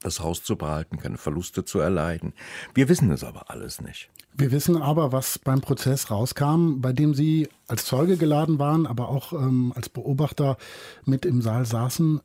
das 0.00 0.20
Haus 0.20 0.42
zu 0.44 0.56
behalten, 0.56 0.98
keine 0.98 1.16
Verluste 1.16 1.64
zu 1.64 1.78
erleiden. 1.78 2.34
Wir 2.74 2.88
wissen 2.88 3.10
es 3.10 3.24
aber 3.24 3.50
alles 3.50 3.80
nicht. 3.80 4.10
Wir 4.36 4.52
wissen 4.52 4.80
aber, 4.80 5.12
was 5.12 5.38
beim 5.38 5.60
Prozess 5.60 6.10
rauskam, 6.10 6.80
bei 6.80 6.92
dem 6.92 7.14
Sie 7.14 7.48
als 7.68 7.86
Zeuge 7.86 8.16
geladen 8.16 8.58
waren, 8.58 8.86
aber 8.86 9.08
auch 9.08 9.32
ähm, 9.32 9.72
als 9.74 9.88
Beobachter 9.88 10.56
mit 11.04 11.24
im 11.24 11.40
Saal 11.40 11.64
saßen. 11.64 12.20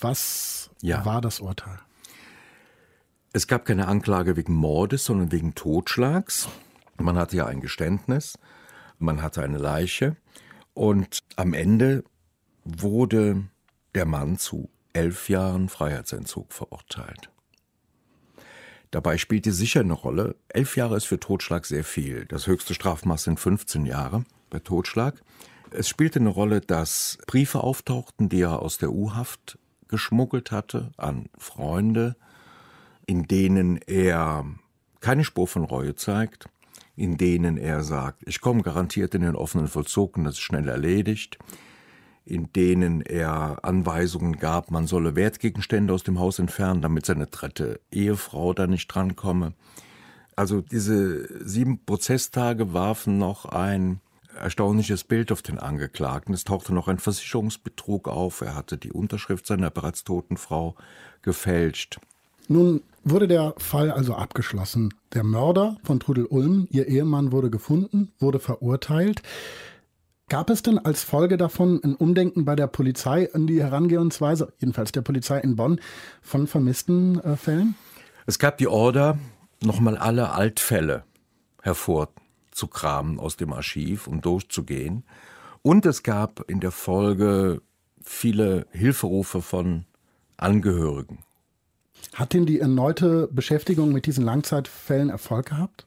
Was 0.00 0.70
ja. 0.82 1.04
war 1.04 1.20
das 1.20 1.40
Urteil? 1.40 1.78
Es 3.32 3.46
gab 3.46 3.64
keine 3.64 3.88
Anklage 3.88 4.36
wegen 4.36 4.54
Mordes, 4.54 5.04
sondern 5.04 5.32
wegen 5.32 5.54
Totschlags. 5.54 6.48
Man 6.98 7.16
hatte 7.16 7.36
ja 7.36 7.46
ein 7.46 7.60
Geständnis, 7.60 8.38
man 8.98 9.22
hatte 9.22 9.42
eine 9.42 9.58
Leiche 9.58 10.16
und 10.72 11.18
am 11.36 11.52
Ende 11.52 12.04
wurde 12.64 13.44
der 13.94 14.06
Mann 14.06 14.38
zu 14.38 14.70
elf 14.92 15.28
Jahren 15.28 15.68
Freiheitsentzug 15.68 16.52
verurteilt. 16.52 17.30
Dabei 18.90 19.18
spielte 19.18 19.52
sicher 19.52 19.80
eine 19.80 19.92
Rolle, 19.92 20.36
elf 20.48 20.76
Jahre 20.76 20.96
ist 20.96 21.06
für 21.06 21.18
Totschlag 21.18 21.66
sehr 21.66 21.82
viel. 21.82 22.26
Das 22.26 22.46
höchste 22.46 22.74
Strafmaß 22.74 23.24
sind 23.24 23.40
15 23.40 23.86
Jahre 23.86 24.24
bei 24.50 24.60
Totschlag. 24.60 25.20
Es 25.70 25.88
spielte 25.88 26.20
eine 26.20 26.28
Rolle, 26.28 26.60
dass 26.60 27.18
Briefe 27.26 27.60
auftauchten, 27.64 28.28
die 28.28 28.42
er 28.42 28.60
aus 28.60 28.78
der 28.78 28.92
U-Haft 28.92 29.58
geschmuggelt 29.88 30.52
hatte 30.52 30.92
an 30.96 31.28
Freunde, 31.36 32.14
in 33.06 33.24
denen 33.24 33.78
er 33.78 34.46
keine 35.00 35.24
Spur 35.24 35.48
von 35.48 35.64
Reue 35.64 35.96
zeigt, 35.96 36.46
in 36.96 37.16
denen 37.16 37.56
er 37.56 37.82
sagt, 37.82 38.22
ich 38.26 38.40
komme 38.40 38.62
garantiert 38.62 39.14
in 39.14 39.22
den 39.22 39.34
offenen 39.34 39.66
Vollzug 39.66 40.16
und 40.16 40.24
das 40.24 40.34
ist 40.34 40.40
schnell 40.40 40.68
erledigt, 40.68 41.38
in 42.24 42.52
denen 42.52 43.02
er 43.02 43.58
Anweisungen 43.62 44.36
gab, 44.38 44.70
man 44.70 44.86
solle 44.86 45.14
Wertgegenstände 45.14 45.92
aus 45.92 46.02
dem 46.02 46.18
Haus 46.18 46.38
entfernen, 46.38 46.80
damit 46.80 47.06
seine 47.06 47.26
dritte 47.26 47.80
Ehefrau 47.90 48.54
da 48.54 48.66
nicht 48.66 48.88
drankomme. 48.88 49.52
Also 50.36 50.60
diese 50.60 51.46
sieben 51.46 51.84
Prozesstage 51.84 52.72
warfen 52.72 53.18
noch 53.18 53.44
ein 53.44 54.00
erstaunliches 54.36 55.04
Bild 55.04 55.30
auf 55.30 55.42
den 55.42 55.58
Angeklagten. 55.58 56.34
Es 56.34 56.44
tauchte 56.44 56.74
noch 56.74 56.88
ein 56.88 56.98
Versicherungsbetrug 56.98 58.08
auf. 58.08 58.40
Er 58.40 58.54
hatte 58.54 58.76
die 58.76 58.92
Unterschrift 58.92 59.46
seiner 59.46 59.70
bereits 59.70 60.02
toten 60.02 60.36
Frau 60.36 60.74
gefälscht. 61.22 61.98
Nun 62.48 62.82
wurde 63.04 63.28
der 63.28 63.54
Fall 63.58 63.90
also 63.90 64.14
abgeschlossen. 64.14 64.92
Der 65.12 65.24
Mörder 65.24 65.76
von 65.84 66.00
Trudel 66.00 66.26
Ulm, 66.26 66.66
ihr 66.70 66.86
Ehemann, 66.88 67.32
wurde 67.32 67.50
gefunden, 67.50 68.12
wurde 68.18 68.38
verurteilt. 68.38 69.22
Gab 70.28 70.48
es 70.48 70.62
denn 70.62 70.78
als 70.78 71.02
Folge 71.02 71.36
davon 71.36 71.80
ein 71.84 71.94
Umdenken 71.94 72.44
bei 72.44 72.56
der 72.56 72.66
Polizei 72.66 73.32
an 73.34 73.46
die 73.46 73.62
Herangehensweise, 73.62 74.52
jedenfalls 74.58 74.90
der 74.90 75.02
Polizei 75.02 75.38
in 75.40 75.54
Bonn, 75.54 75.80
von 76.22 76.46
vermissten 76.46 77.20
äh, 77.20 77.36
Fällen? 77.36 77.74
Es 78.26 78.38
gab 78.38 78.56
die 78.56 78.66
Order, 78.66 79.18
nochmal 79.62 79.98
alle 79.98 80.30
Altfälle 80.30 81.04
hervorzukramen 81.62 83.18
aus 83.18 83.36
dem 83.36 83.52
Archiv 83.52 84.06
und 84.06 84.24
durchzugehen. 84.24 85.04
Und 85.60 85.84
es 85.84 86.02
gab 86.02 86.48
in 86.48 86.60
der 86.60 86.72
Folge 86.72 87.60
viele 88.02 88.66
Hilferufe 88.70 89.42
von 89.42 89.84
Angehörigen. 90.38 91.18
Hat 92.14 92.32
denn 92.32 92.46
die 92.46 92.60
erneute 92.60 93.28
Beschäftigung 93.30 93.92
mit 93.92 94.06
diesen 94.06 94.24
Langzeitfällen 94.24 95.10
Erfolg 95.10 95.46
gehabt? 95.46 95.86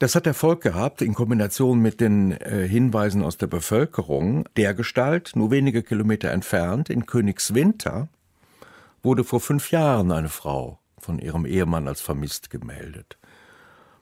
Das 0.00 0.14
hat 0.14 0.28
Erfolg 0.28 0.62
gehabt 0.62 1.02
in 1.02 1.12
Kombination 1.14 1.80
mit 1.80 2.00
den 2.00 2.30
äh, 2.30 2.68
Hinweisen 2.68 3.24
aus 3.24 3.36
der 3.36 3.48
Bevölkerung. 3.48 4.44
Dergestalt, 4.56 5.32
nur 5.34 5.50
wenige 5.50 5.82
Kilometer 5.82 6.30
entfernt, 6.30 6.88
in 6.88 7.04
Königswinter, 7.04 8.08
wurde 9.02 9.24
vor 9.24 9.40
fünf 9.40 9.72
Jahren 9.72 10.12
eine 10.12 10.28
Frau 10.28 10.78
von 10.98 11.18
ihrem 11.18 11.46
Ehemann 11.46 11.88
als 11.88 12.00
vermisst 12.00 12.48
gemeldet. 12.48 13.18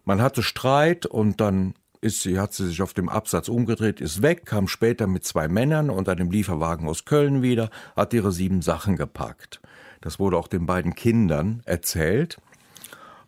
Man 0.04 0.20
hatte 0.20 0.42
Streit 0.42 1.06
und 1.06 1.40
dann 1.40 1.72
ist 2.02 2.20
sie, 2.20 2.38
hat 2.38 2.52
sie 2.52 2.66
sich 2.66 2.82
auf 2.82 2.92
dem 2.92 3.09
Absatz 3.09 3.48
umgedreht, 3.48 4.02
ist 4.02 4.20
weg, 4.20 4.44
kam 4.44 4.68
später 4.68 5.06
mit 5.06 5.24
zwei 5.24 5.48
Männern 5.48 5.88
und 5.88 6.11
einem 6.11 6.30
Lieferwagen 6.30 6.88
aus 6.88 7.06
Köln 7.06 7.40
wieder, 7.40 7.70
hat 7.96 8.12
ihre 8.12 8.32
sieben 8.32 8.61
Sachen 8.61 8.96
gepackt. 8.96 9.62
Das 10.02 10.18
wurde 10.18 10.37
auch 10.37 10.48
den 10.48 10.66
beiden 10.66 10.94
Kindern 10.94 11.62
erzählt. 11.64 12.38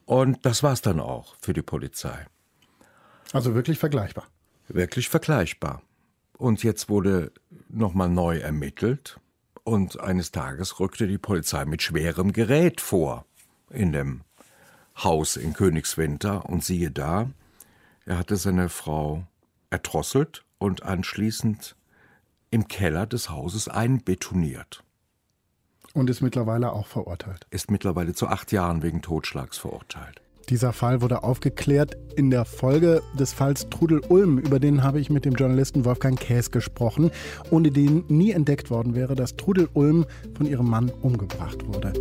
Und 0.05 0.45
das 0.45 0.63
war's 0.63 0.83
dann 0.83 1.01
auch 1.01 1.35
für 1.41 1.55
die 1.55 1.63
Polizei. 1.63 2.27
Also 3.33 3.55
wirklich 3.55 3.79
vergleichbar. 3.79 4.27
Wirklich 4.69 5.09
vergleichbar. 5.09 5.83
Und 6.37 6.63
jetzt 6.63 6.89
wurde 6.89 7.33
nochmal 7.69 8.09
neu 8.09 8.39
ermittelt 8.39 9.19
und 9.65 10.01
eines 10.01 10.31
Tages 10.31 10.81
rückte 10.81 11.07
die 11.07 11.19
Polizei 11.19 11.65
mit 11.65 11.83
schwerem 11.83 12.33
Gerät 12.33 12.81
vor 12.81 13.27
in 13.71 13.93
dem 13.93 14.23
Haus 14.97 15.37
in 15.37 15.53
Königswinter 15.53 16.47
und 16.47 16.65
siehe 16.65 16.91
da, 16.91 17.31
er 18.07 18.19
hatte 18.19 18.37
seine 18.37 18.69
Frau 18.69 19.25
erdrosselt 19.71 20.45
und 20.59 20.83
anschließend 20.83 21.77
im 22.51 22.69
Keller 22.69 23.07
des 23.07 23.31
Hauses 23.31 23.69
einbetoniert. 23.69 24.83
Und 25.93 26.09
ist 26.09 26.21
mittlerweile 26.21 26.73
auch 26.73 26.87
verurteilt. 26.87 27.47
Ist 27.51 27.71
mittlerweile 27.71 28.15
zu 28.15 28.29
acht 28.29 28.53
Jahren 28.53 28.83
wegen 28.83 29.03
Totschlags 29.03 29.59
verurteilt. 29.59 30.21
Dieser 30.49 30.73
Fall 30.73 31.03
wurde 31.03 31.25
aufgeklärt 31.25 31.99
in 32.17 32.31
der 32.31 32.47
Folge 32.47 33.03
des 33.19 33.35
Falls 33.35 33.69
Trudel 33.69 34.01
Ulm. 34.09 34.39
Über 34.39 34.59
den 34.59 34.83
habe 34.83 34.99
ich 34.99 35.11
mit 35.11 35.27
dem 35.27 35.35
Journalisten 35.35 35.85
Wolfgang 35.85 36.19
Käs 36.19 36.51
gesprochen, 36.51 37.11
ohne 37.51 37.71
den 37.71 38.05
nie 38.09 38.33
entdeckt 38.33 38.71
worden 38.71 38.95
wäre, 38.95 39.15
dass 39.15 39.37
Trudel 39.37 39.69
Ulm 39.75 40.07
von 40.35 40.47
ihrem 40.47 40.71
Mann 40.71 40.91
umgebracht 41.03 41.67
wurde. 41.67 41.93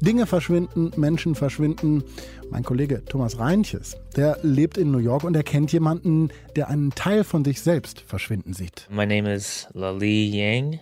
Dinge 0.00 0.26
verschwinden, 0.26 0.90
Menschen 0.96 1.36
verschwinden. 1.36 2.02
Mein 2.50 2.64
Kollege 2.64 3.04
Thomas 3.04 3.38
Reinches, 3.38 3.96
der 4.16 4.38
lebt 4.42 4.76
in 4.76 4.90
New 4.90 4.98
York 4.98 5.22
und 5.22 5.36
er 5.36 5.44
kennt 5.44 5.72
jemanden, 5.72 6.30
der 6.56 6.68
einen 6.68 6.90
Teil 6.90 7.22
von 7.22 7.44
sich 7.44 7.60
selbst 7.60 8.00
verschwinden 8.00 8.54
sieht. 8.54 8.88
My 8.90 9.06
name 9.06 9.32
is 9.32 9.68
Lali 9.72 10.26
Yang 10.26 10.80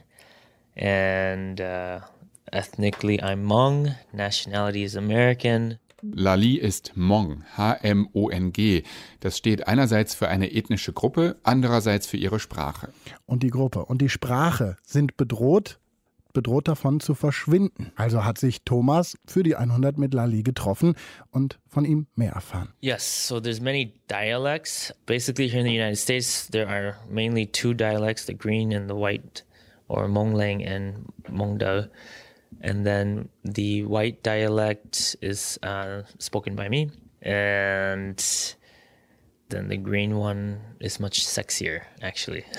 and 0.76 1.60
uh 1.60 2.00
Ethnically, 2.52 3.22
I'm 3.22 3.44
Hmong. 3.44 3.94
Nationality 4.12 4.84
is 4.84 4.96
American. 4.96 5.78
Lali 6.02 6.54
ist 6.56 6.92
Hmong, 6.94 7.44
H-M-O-N-G. 7.56 8.84
Das 9.20 9.36
steht 9.36 9.66
einerseits 9.66 10.14
für 10.14 10.28
eine 10.28 10.52
ethnische 10.52 10.92
Gruppe, 10.92 11.36
andererseits 11.42 12.06
für 12.06 12.16
ihre 12.16 12.38
Sprache. 12.38 12.92
Und 13.26 13.42
die 13.42 13.50
Gruppe 13.50 13.84
und 13.84 14.00
die 14.00 14.08
Sprache 14.08 14.76
sind 14.84 15.16
bedroht, 15.16 15.80
bedroht 16.32 16.68
davon 16.68 17.00
zu 17.00 17.14
verschwinden. 17.14 17.90
Also 17.96 18.24
hat 18.24 18.38
sich 18.38 18.62
Thomas 18.62 19.18
für 19.26 19.42
die 19.42 19.56
100 19.56 19.98
mit 19.98 20.14
Lali 20.14 20.44
getroffen 20.44 20.94
und 21.32 21.58
von 21.66 21.84
ihm 21.84 22.06
mehr 22.14 22.32
erfahren. 22.32 22.68
Yes, 22.80 23.26
so 23.26 23.40
there's 23.40 23.60
many 23.60 23.94
dialects. 24.08 24.94
Basically 25.06 25.48
here 25.48 25.60
in 25.60 25.66
the 25.66 25.74
United 25.74 25.98
States 25.98 26.48
there 26.48 26.68
are 26.68 26.96
mainly 27.10 27.46
two 27.46 27.74
dialects, 27.74 28.26
the 28.26 28.34
green 28.34 28.72
and 28.72 28.88
the 28.88 28.94
white 28.94 29.42
or 29.88 30.06
Hmonglang 30.06 30.64
and 30.64 31.06
Hmongdao. 31.28 31.88
And 32.60 32.84
then 32.86 33.28
the 33.44 33.84
white 33.84 34.22
dialect 34.22 35.16
is 35.20 35.58
uh, 35.62 36.02
spoken 36.18 36.54
by 36.54 36.68
me, 36.68 36.90
and 37.22 38.18
then 39.48 39.68
the 39.68 39.76
green 39.76 40.16
one 40.16 40.60
is 40.80 41.00
much 41.00 41.26
sexier, 41.26 41.82
actually. 42.02 42.44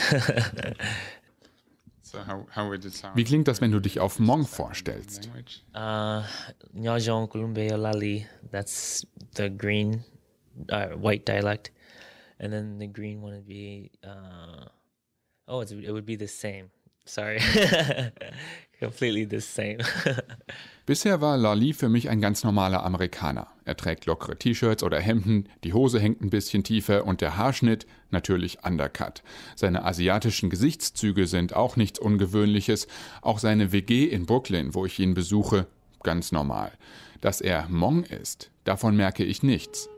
how 2.51 2.67
would 2.67 2.83
it 2.85 2.93
sound 2.93 3.15
Wie 3.15 3.23
klingt 3.23 3.47
das, 3.47 3.61
wenn 3.61 3.71
du 3.71 3.79
dich 3.79 3.99
auf 3.99 4.17
Hmong 4.17 4.45
vorstellst? 4.45 5.29
Uh, 5.75 6.23
Nyajong 6.73 7.29
Kulumbe 7.29 8.25
that's 8.51 9.05
the 9.35 9.49
green, 9.49 10.03
uh, 10.69 10.87
white 10.89 11.25
dialect. 11.25 11.71
And 12.39 12.53
then 12.53 12.79
the 12.79 12.87
green 12.87 13.21
one 13.21 13.33
would 13.33 13.47
be, 13.47 13.91
uh, 14.03 14.65
oh, 15.47 15.59
it's, 15.59 15.71
it 15.71 15.91
would 15.91 16.05
be 16.05 16.15
the 16.15 16.27
same. 16.27 16.71
Sorry. 17.05 17.39
Completely 18.79 19.27
the 19.29 19.41
same. 19.41 19.79
Bisher 20.85 21.21
war 21.21 21.37
Lali 21.37 21.73
für 21.73 21.89
mich 21.89 22.09
ein 22.09 22.21
ganz 22.21 22.43
normaler 22.43 22.83
Amerikaner. 22.83 23.47
Er 23.65 23.75
trägt 23.75 24.05
lockere 24.05 24.37
T-Shirts 24.39 24.83
oder 24.83 24.99
Hemden, 24.99 25.49
die 25.63 25.73
Hose 25.73 25.99
hängt 25.99 26.21
ein 26.21 26.29
bisschen 26.29 26.63
tiefer 26.63 27.05
und 27.05 27.21
der 27.21 27.37
Haarschnitt 27.37 27.85
natürlich 28.09 28.63
undercut. 28.63 29.21
Seine 29.55 29.83
asiatischen 29.83 30.49
Gesichtszüge 30.49 31.27
sind 31.27 31.53
auch 31.55 31.75
nichts 31.75 31.99
Ungewöhnliches. 31.99 32.87
Auch 33.21 33.37
seine 33.37 33.71
WG 33.71 34.05
in 34.05 34.25
Brooklyn, 34.25 34.73
wo 34.73 34.85
ich 34.85 34.97
ihn 34.99 35.13
besuche, 35.13 35.67
ganz 36.01 36.31
normal. 36.31 36.71
Dass 37.21 37.41
er 37.41 37.67
Hmong 37.67 38.03
ist, 38.05 38.49
davon 38.63 38.95
merke 38.95 39.25
ich 39.25 39.43
nichts. 39.43 39.89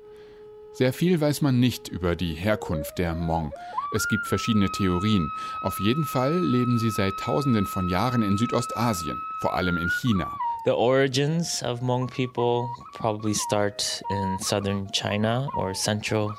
Sehr 0.73 0.93
viel 0.93 1.19
weiß 1.19 1.41
man 1.41 1.59
nicht 1.59 1.89
über 1.89 2.15
die 2.15 2.33
Herkunft 2.33 2.97
der 2.97 3.13
Hmong. 3.13 3.51
Es 3.93 4.07
gibt 4.07 4.25
verschiedene 4.27 4.71
Theorien. 4.71 5.29
Auf 5.63 5.79
jeden 5.79 6.05
Fall 6.05 6.39
leben 6.39 6.79
sie 6.79 6.91
seit 6.91 7.13
Tausenden 7.19 7.65
von 7.65 7.89
Jahren 7.89 8.23
in 8.23 8.37
Südostasien, 8.37 9.17
vor 9.41 9.53
allem 9.53 9.77
in 9.77 9.89
China. 10.01 10.31
the 10.63 10.75
origins 10.75 11.63
of 11.63 11.79
Hmong 11.79 12.07
people 12.07 12.69
probably 12.93 13.33
start 13.33 14.01
in 14.11 14.37
southern 14.39 14.87
China 14.91 15.47
or 15.57 15.73
central 15.73 16.31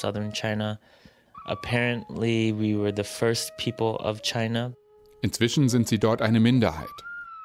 southern 0.00 0.32
China. 0.32 0.78
Apparently, 1.46 2.52
we 2.52 2.76
were 2.76 2.92
the 2.92 3.04
first 3.04 3.52
people 3.58 3.96
of 3.96 4.22
China. 4.22 4.72
Inzwischen 5.22 5.68
sind 5.68 5.88
sie 5.88 5.98
dort 5.98 6.22
eine 6.22 6.40
Minderheit. 6.40 6.88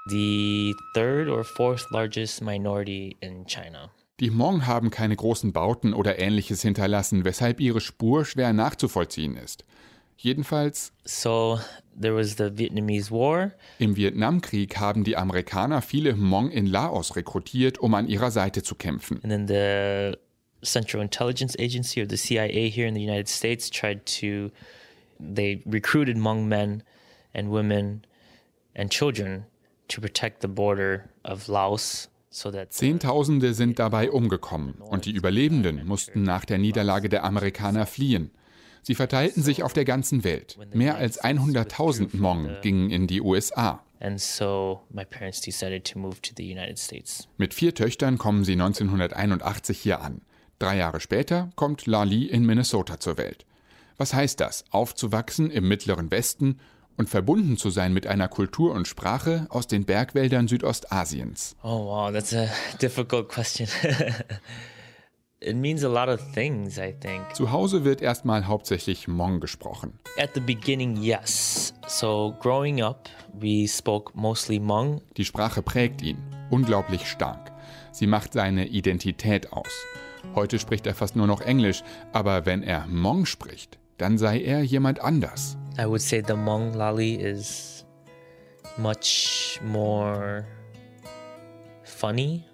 The 0.09 0.73
third 0.93 1.27
or 1.27 1.43
fourth 1.43 1.85
largest 1.91 2.41
minority 2.41 3.17
in 3.21 3.45
China. 3.45 3.91
Die 4.19 4.31
Hmong 4.31 4.65
haben 4.65 4.89
keine 4.89 5.15
großen 5.15 5.53
Bauten 5.53 5.93
oder 5.93 6.17
ähnliches 6.17 6.63
hinterlassen, 6.63 7.23
weshalb 7.23 7.59
ihre 7.59 7.79
Spur 7.81 8.25
schwer 8.25 8.51
nachzuvollziehen 8.51 9.37
ist. 9.37 9.63
Jedenfalls 10.17 10.91
So 11.05 11.59
there 11.99 12.15
was 12.15 12.37
the 12.37 12.57
Vietnamese 12.57 13.11
War. 13.11 13.51
im 13.77 13.95
Vietnamkrieg 13.95 14.77
haben 14.77 15.03
die 15.03 15.15
Amerikaner 15.15 15.83
viele 15.83 16.13
Hmong 16.15 16.49
in 16.49 16.65
Laos 16.65 17.15
rekrutiert, 17.15 17.77
um 17.77 17.93
an 17.93 18.07
ihrer 18.07 18.31
Seite 18.31 18.63
zu 18.63 18.73
kämpfen. 18.73 19.19
And 19.21 19.29
then 19.29 19.47
the 19.47 20.17
Central 20.63 21.03
Intelligence 21.03 21.55
Agency 21.59 22.01
or 22.01 22.07
the 22.09 22.17
CIA 22.17 22.69
here 22.69 22.87
in 22.87 22.95
the 22.95 23.03
United 23.03 23.27
States 23.27 23.69
tried 23.69 24.07
to, 24.19 24.49
they 25.19 25.61
recruited 25.67 26.17
Hmong 26.17 26.47
men 26.47 26.81
and 27.35 27.51
women 27.51 28.01
and 28.75 28.91
children 28.91 29.45
to 29.89 30.01
protect 30.01 30.41
the 30.41 30.47
border 30.47 31.07
of 31.23 31.47
Laos 31.47 32.09
Zehntausende 32.69 33.53
sind 33.53 33.79
dabei 33.79 34.11
umgekommen 34.11 34.75
und 34.75 35.05
die 35.05 35.11
Überlebenden 35.11 35.85
mussten 35.85 36.23
nach 36.23 36.45
der 36.45 36.57
Niederlage 36.57 37.09
der 37.09 37.23
Amerikaner 37.23 37.85
fliehen. 37.85 38.31
Sie 38.83 38.95
verteilten 38.95 39.43
sich 39.43 39.63
auf 39.63 39.73
der 39.73 39.85
ganzen 39.85 40.23
Welt. 40.23 40.57
Mehr 40.73 40.95
als 40.95 41.21
100.000 41.21 42.13
Hmong 42.13 42.49
gingen 42.61 42.89
in 42.89 43.07
die 43.07 43.21
USA. 43.21 43.83
Mit 47.37 47.53
vier 47.53 47.73
Töchtern 47.73 48.17
kommen 48.17 48.43
sie 48.43 48.53
1981 48.53 49.79
hier 49.79 50.01
an. 50.01 50.21
Drei 50.59 50.77
Jahre 50.77 50.99
später 50.99 51.49
kommt 51.55 51.85
Lali 51.85 52.25
in 52.25 52.45
Minnesota 52.45 52.99
zur 52.99 53.17
Welt. 53.17 53.45
Was 53.97 54.13
heißt 54.13 54.39
das, 54.39 54.65
aufzuwachsen 54.69 55.49
im 55.49 55.67
mittleren 55.67 56.11
Westen 56.11 56.59
und 56.97 57.09
verbunden 57.09 57.57
zu 57.57 57.69
sein 57.69 57.93
mit 57.93 58.07
einer 58.07 58.27
Kultur 58.27 58.73
und 58.73 58.87
Sprache 58.87 59.47
aus 59.49 59.67
den 59.67 59.85
Bergwäldern 59.85 60.47
Südostasiens? 60.47 61.55
Oh 61.63 61.85
wow, 61.85 62.11
that's 62.11 62.33
a 62.33 62.47
difficult 62.81 63.29
question. 63.29 63.67
it 65.39 65.55
means 65.55 65.83
a 65.83 65.87
lot 65.87 66.09
of 66.09 66.19
things, 66.33 66.77
I 66.77 66.93
think. 66.99 67.35
Zu 67.35 67.51
Hause 67.51 67.83
wird 67.85 68.01
erstmal 68.01 68.47
hauptsächlich 68.47 69.05
Hmong 69.05 69.39
gesprochen. 69.39 69.99
At 70.17 70.31
the 70.33 70.41
beginning, 70.41 70.97
yes. 70.97 71.73
So 71.87 72.35
growing 72.41 72.81
up, 72.81 73.09
we 73.33 73.67
spoke 73.67 74.11
mostly 74.15 74.57
Hmong. 74.57 75.01
Die 75.15 75.25
Sprache 75.25 75.61
prägt 75.61 76.01
ihn, 76.01 76.17
unglaublich 76.49 77.07
stark. 77.07 77.51
Sie 77.91 78.07
macht 78.07 78.33
seine 78.33 78.67
Identität 78.67 79.53
aus. 79.53 79.71
Heute 80.35 80.59
spricht 80.59 80.85
er 80.85 80.95
fast 80.95 81.15
nur 81.15 81.27
noch 81.27 81.41
Englisch, 81.41 81.83
aber 82.11 82.45
wenn 82.45 82.63
er 82.63 82.85
Hmong 82.85 83.25
spricht, 83.25 83.79
dann 83.97 84.17
sei 84.17 84.41
er 84.41 84.61
jemand 84.61 84.99
anders. 84.99 85.57
I 85.79 85.85
would 85.85 86.01
say 86.01 86.21
the 86.21 86.35
Hmong 86.35 86.75
Lali 86.75 87.15
is 87.15 87.83
much 88.79 89.59
more 89.61 90.47
funny 91.83 92.45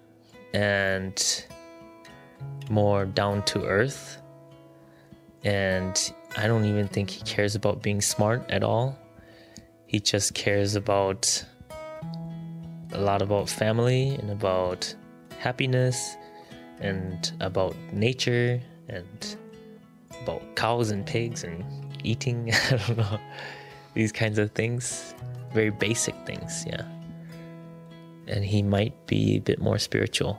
and 0.52 1.46
more 2.68 3.06
down 3.06 3.42
to 3.44 3.64
earth. 3.64 4.18
And 5.42 6.12
I 6.36 6.46
don't 6.46 6.66
even 6.66 6.86
think 6.86 7.10
he 7.10 7.22
cares 7.22 7.54
about 7.54 7.82
being 7.82 8.02
smart 8.02 8.50
at 8.50 8.62
all. 8.62 8.98
He 9.86 10.00
just 10.00 10.34
cares 10.34 10.74
about 10.74 11.44
a 12.92 13.00
lot 13.00 13.22
about 13.22 13.48
family 13.48 14.16
and 14.16 14.30
about 14.30 14.94
happiness 15.38 16.16
and 16.80 17.32
about 17.40 17.74
nature 17.92 18.60
and 18.88 19.36
about 20.22 20.42
cows 20.56 20.90
and 20.90 21.06
pigs 21.06 21.44
and 21.44 21.64
eating. 22.04 22.52
I 22.70 22.76
don't 22.76 22.96
know. 22.96 23.18
These 23.94 24.12
kinds 24.12 24.38
of 24.38 24.50
things. 24.52 25.14
Very 25.52 25.70
basic 25.70 26.14
things, 26.26 26.64
yeah. 26.66 26.84
And 28.26 28.44
he 28.44 28.62
might 28.62 28.94
be 29.06 29.36
a 29.36 29.40
bit 29.40 29.60
more 29.60 29.78
spiritual. 29.78 30.38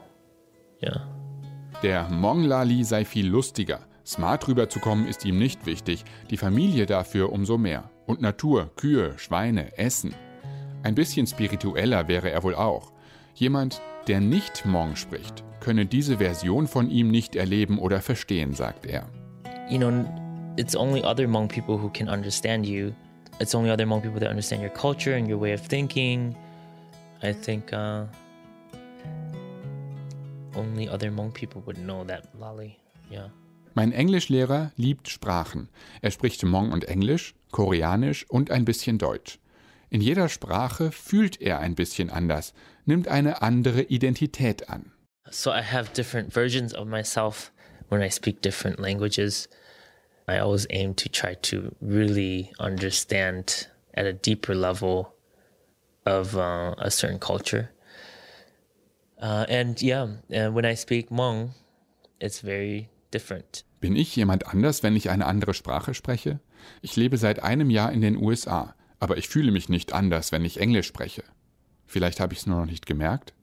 Yeah. 0.82 1.00
Der 1.82 2.08
Hmong 2.08 2.44
Lali 2.44 2.84
sei 2.84 3.04
viel 3.04 3.26
lustiger. 3.26 3.80
Smart 4.04 4.46
rüberzukommen 4.46 5.06
ist 5.08 5.24
ihm 5.24 5.38
nicht 5.38 5.66
wichtig, 5.66 6.04
die 6.30 6.36
Familie 6.36 6.86
dafür 6.86 7.32
umso 7.32 7.58
mehr. 7.58 7.90
Und 8.06 8.20
Natur, 8.20 8.70
Kühe, 8.76 9.18
Schweine, 9.18 9.76
Essen. 9.78 10.14
Ein 10.82 10.94
bisschen 10.94 11.26
spiritueller 11.26 12.06
wäre 12.06 12.30
er 12.30 12.42
wohl 12.44 12.54
auch. 12.54 12.92
Jemand, 13.34 13.82
der 14.06 14.20
nicht 14.20 14.64
Hmong 14.64 14.96
spricht, 14.96 15.42
könne 15.60 15.86
diese 15.86 16.18
Version 16.18 16.68
von 16.68 16.90
ihm 16.90 17.10
nicht 17.10 17.34
erleben 17.34 17.78
oder 17.78 18.00
verstehen, 18.00 18.54
sagt 18.54 18.86
er. 18.86 19.08
You 19.68 19.78
know, 19.78 20.04
it's 20.56 20.74
only 20.74 21.02
other 21.02 21.26
Hmong 21.26 21.48
people 21.48 21.76
who 21.78 21.90
can 21.90 22.08
understand 22.08 22.66
you. 22.66 22.94
It's 23.40 23.54
only 23.54 23.70
other 23.70 23.84
Hmong 23.84 24.02
people 24.02 24.20
that 24.20 24.30
understand 24.30 24.62
your 24.62 24.70
culture 24.70 25.14
and 25.14 25.28
your 25.28 25.38
way 25.38 25.52
of 25.52 25.60
thinking. 25.60 26.34
I 27.22 27.32
think 27.32 27.72
uh, 27.72 28.04
only 30.54 30.88
other 30.88 31.10
Hmong 31.10 31.32
people 31.32 31.62
would 31.66 31.78
know 31.78 32.04
that 32.04 32.28
Lali. 32.38 32.78
Yeah. 33.10 33.28
Mein 33.74 33.92
Englischlehrer 33.92 34.72
liebt 34.76 35.08
Sprachen. 35.08 35.68
Er 36.00 36.10
spricht 36.10 36.40
Hmong 36.40 36.72
und 36.72 36.88
Englisch, 36.88 37.34
Koreanisch 37.52 38.24
und 38.30 38.50
ein 38.50 38.64
bisschen 38.64 38.96
Deutsch. 38.96 39.38
In 39.90 40.00
jeder 40.00 40.28
Sprache 40.28 40.90
fühlt 40.90 41.40
er 41.40 41.60
ein 41.60 41.74
bisschen 41.74 42.10
anders, 42.10 42.54
nimmt 42.86 43.08
eine 43.08 43.42
andere 43.42 43.82
Identität 43.82 44.70
an. 44.70 44.92
So 45.30 45.50
I 45.50 45.60
have 45.60 45.92
different 45.92 46.32
versions 46.32 46.74
of 46.74 46.86
myself 46.86 47.52
when 47.90 48.00
I 48.00 48.10
speak 48.10 48.40
different 48.40 48.80
languages. 48.80 49.48
I 50.28 50.38
always 50.38 50.66
aim 50.70 50.94
to 50.94 51.08
try 51.08 51.34
to 51.34 51.74
really 51.80 52.50
understand 52.58 53.68
at 53.94 54.06
a 54.06 54.12
deeper 54.12 54.54
level 54.54 55.14
of 56.04 56.36
uh, 56.36 56.74
a 56.78 56.90
certain 56.90 57.18
culture. 57.18 57.70
Uh, 59.20 59.46
and 59.48 59.80
yeah, 59.80 60.08
and 60.30 60.54
when 60.54 60.64
I 60.64 60.74
speak 60.74 61.10
Hmong, 61.10 61.50
it's 62.20 62.40
very 62.40 62.88
different. 63.10 63.64
Bin 63.80 63.94
ich 63.94 64.16
jemand 64.16 64.46
anders, 64.48 64.82
wenn 64.82 64.96
ich 64.96 65.10
eine 65.10 65.26
andere 65.26 65.54
Sprache 65.54 65.94
spreche? 65.94 66.40
Ich 66.82 66.96
lebe 66.96 67.18
seit 67.18 67.42
einem 67.42 67.70
Jahr 67.70 67.92
in 67.92 68.00
den 68.00 68.16
USA, 68.16 68.74
aber 68.98 69.16
ich 69.16 69.28
fühle 69.28 69.52
mich 69.52 69.68
nicht 69.68 69.92
anders, 69.92 70.32
wenn 70.32 70.44
ich 70.44 70.58
Englisch 70.58 70.86
spreche. 70.86 71.22
Vielleicht 71.86 72.18
habe 72.20 72.32
ich 72.32 72.40
es 72.40 72.46
nur 72.46 72.58
noch 72.58 72.66
nicht 72.66 72.86
gemerkt? 72.86 73.35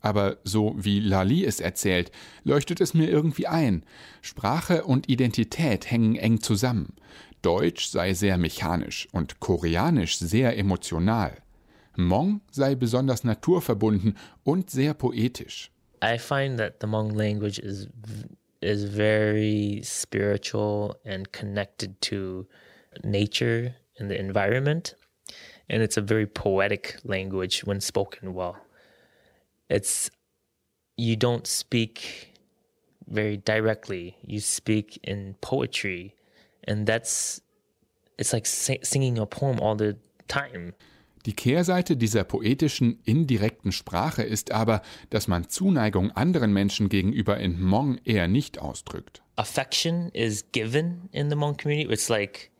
Aber 0.00 0.38
so 0.44 0.74
wie 0.76 1.00
Lali 1.00 1.44
es 1.44 1.60
erzählt, 1.60 2.10
leuchtet 2.44 2.80
es 2.80 2.94
mir 2.94 3.08
irgendwie 3.08 3.46
ein. 3.46 3.84
Sprache 4.22 4.84
und 4.84 5.08
Identität 5.08 5.90
hängen 5.90 6.16
eng 6.16 6.40
zusammen. 6.40 6.94
Deutsch 7.42 7.86
sei 7.88 8.14
sehr 8.14 8.38
mechanisch 8.38 9.08
und 9.12 9.40
Koreanisch 9.40 10.18
sehr 10.18 10.56
emotional. 10.58 11.38
Hmong 11.96 12.40
sei 12.50 12.74
besonders 12.74 13.24
naturverbunden 13.24 14.16
und 14.44 14.70
sehr 14.70 14.94
poetisch. 14.94 15.70
I 16.02 16.18
find 16.18 16.58
that 16.58 16.76
the 16.80 16.86
Hmong 16.86 17.14
language 17.14 17.58
is 17.58 17.88
is 18.62 18.84
very 18.84 19.80
spiritual 19.82 20.96
and 21.04 21.32
connected 21.32 22.00
to 22.02 22.46
nature 23.02 23.74
and 23.98 24.10
the 24.10 24.18
environment, 24.18 24.96
and 25.68 25.82
it's 25.82 25.96
a 25.96 26.02
very 26.02 26.26
poetic 26.26 26.98
language 27.04 27.64
when 27.66 27.80
spoken 27.80 28.34
well. 28.34 28.56
It's 29.70 30.10
you 30.96 31.16
don't 31.16 31.46
speak 31.46 32.34
very 33.06 33.38
directly. 33.38 34.16
You 34.26 34.40
speak 34.40 35.00
in 35.02 35.36
poetry, 35.40 36.14
and 36.66 36.86
that's 36.86 37.40
it's 38.18 38.32
like 38.32 38.46
si- 38.46 38.80
singing 38.82 39.18
a 39.18 39.26
poem 39.26 39.60
all 39.60 39.76
the 39.76 39.96
time. 40.28 40.74
Die 41.26 41.34
Kehrseite 41.34 41.98
dieser 41.98 42.24
poetischen, 42.24 42.98
indirekten 43.04 43.72
Sprache 43.72 44.22
ist 44.22 44.52
aber, 44.52 44.80
dass 45.10 45.28
man 45.28 45.50
Zuneigung 45.50 46.10
anderen 46.12 46.50
Menschen 46.52 46.88
gegenüber 46.88 47.38
in 47.38 47.58
Hmong 47.58 47.98
eher 48.04 48.26
nicht 48.26 48.58
ausdrückt. 48.58 49.22
Affection 49.36 50.08
is 50.14 50.50
given 50.52 51.10
in 51.12 51.28
the 51.28 51.36
Hmong 51.36 51.58
community. 51.58 51.92
It's 51.92 52.08
like 52.08 52.50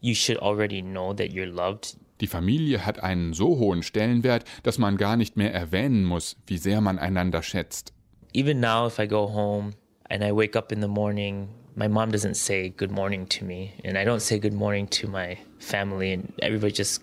you 0.00 0.14
should 0.14 0.38
already 0.38 0.80
know 0.80 1.12
that 1.12 1.30
you're 1.32 1.46
loved. 1.46 1.98
Die 2.20 2.26
Familie 2.26 2.84
hat 2.84 3.02
einen 3.02 3.32
so 3.32 3.58
hohen 3.58 3.82
Stellenwert, 3.82 4.44
dass 4.62 4.78
man 4.78 4.96
gar 4.96 5.16
nicht 5.16 5.36
mehr 5.36 5.54
erwähnen 5.54 6.04
muss, 6.04 6.36
wie 6.46 6.58
sehr 6.58 6.80
man 6.80 6.98
einander 6.98 7.42
schätzt. 7.42 7.92
Even 8.34 8.60
now, 8.60 8.86
if 8.86 8.98
I 8.98 9.06
go 9.06 9.32
home 9.32 9.72
and 10.10 10.22
I 10.22 10.32
wake 10.34 10.56
up 10.56 10.72
in 10.72 10.80
the 10.80 10.88
morning, 10.88 11.48
my 11.74 11.88
mom 11.88 12.10
doesn't 12.10 12.34
say 12.34 12.70
good 12.70 12.90
morning 12.90 13.28
to 13.28 13.44
me, 13.44 13.72
and 13.84 13.96
I 13.96 14.04
don't 14.04 14.20
say 14.20 14.38
good 14.38 14.52
morning 14.52 14.88
to 14.90 15.08
my 15.08 15.38
family, 15.58 16.12
and 16.12 16.32
everybody 16.42 16.72
just, 16.72 17.02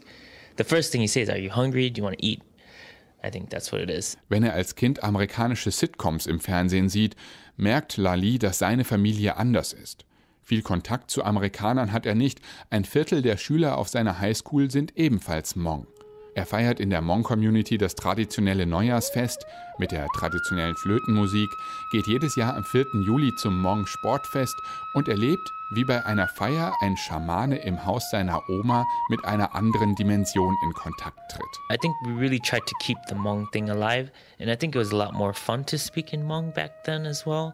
the 0.58 0.64
first 0.64 0.92
thing 0.92 1.02
he 1.02 1.08
says, 1.08 1.30
Are 1.30 1.40
you 1.40 1.50
hungry? 1.50 1.90
Do 1.90 2.00
you 2.00 2.04
want 2.04 2.20
to 2.20 2.26
eat? 2.26 2.42
I 3.24 3.32
think 3.32 3.50
that's 3.50 3.72
what 3.72 3.82
it 3.82 3.90
is. 3.90 4.18
Wenn 4.30 4.44
er 4.44 4.54
als 4.54 4.76
Kind 4.76 5.04
amerikanische 5.04 5.72
Sitcoms 5.72 6.28
im 6.28 6.40
Fernsehen 6.40 6.90
sieht, 6.90 7.16
merkt 7.58 7.98
Lali, 7.98 8.38
dass 8.38 8.60
seine 8.60 8.84
Familie 8.84 9.38
anders 9.38 9.74
ist. 9.74 10.06
Viel 10.48 10.62
Kontakt 10.62 11.10
zu 11.10 11.24
Amerikanern 11.24 11.92
hat 11.92 12.06
er 12.06 12.14
nicht. 12.14 12.40
Ein 12.70 12.86
Viertel 12.86 13.24
der 13.24 13.36
Schüler 13.36 13.80
auf 13.80 13.90
seiner 13.90 14.20
Highschool 14.20 14.70
sind 14.70 14.96
ebenfalls 14.96 15.56
Hmong. 15.56 15.88
Er 16.36 16.46
feiert 16.46 16.80
in 16.80 16.92
der 16.92 17.02
Hmong-Community 17.02 17.80
das 17.80 17.96
traditionelle 17.96 18.68
Neujahrsfest 18.68 19.44
mit 19.80 19.92
der 19.92 20.06
traditionellen 20.16 20.76
Flötenmusik, 20.76 21.50
geht 21.92 22.06
jedes 22.06 22.36
Jahr 22.36 22.56
am 22.56 22.64
4. 22.64 22.86
Juli 23.08 23.34
zum 23.38 23.60
Hmong-Sportfest 23.60 24.56
und 24.94 25.08
erlebt, 25.08 25.50
wie 25.72 25.84
bei 25.84 26.06
einer 26.06 26.28
Feier 26.28 26.74
ein 26.82 26.96
Schamane 26.96 27.58
im 27.58 27.84
Haus 27.84 28.12
seiner 28.12 28.48
Oma 28.48 28.86
mit 29.10 29.26
einer 29.26 29.56
anderen 29.56 29.96
Dimension 29.96 30.56
in 30.64 30.74
Kontakt 30.74 31.18
tritt. 31.32 31.42
I 31.72 31.78
think 31.78 31.96
we 32.06 32.20
really 32.20 32.40
tried 32.40 32.68
to 32.68 32.76
keep 32.82 32.98
the 33.08 33.16
Hmong 33.16 33.50
thing 33.52 33.72
alive, 33.72 34.12
and 34.40 34.50
I 34.50 34.56
think 34.56 34.76
it 34.76 34.78
was 34.78 34.92
a 34.92 34.96
lot 34.96 35.14
more 35.14 35.34
fun 35.34 35.66
to 35.66 35.78
speak 35.78 36.14
in 36.14 36.26
Hmong 36.26 36.54
back 36.54 36.84
then 36.84 37.08
as 37.08 37.26
well. 37.26 37.54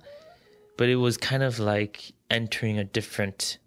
But 0.82 0.89
it 0.89 0.95
was 0.95 1.15
kind 1.15 1.43
of 1.43 1.59
like 1.59 2.11
entering 2.32 2.79
a 2.79 2.84
different 2.84 3.59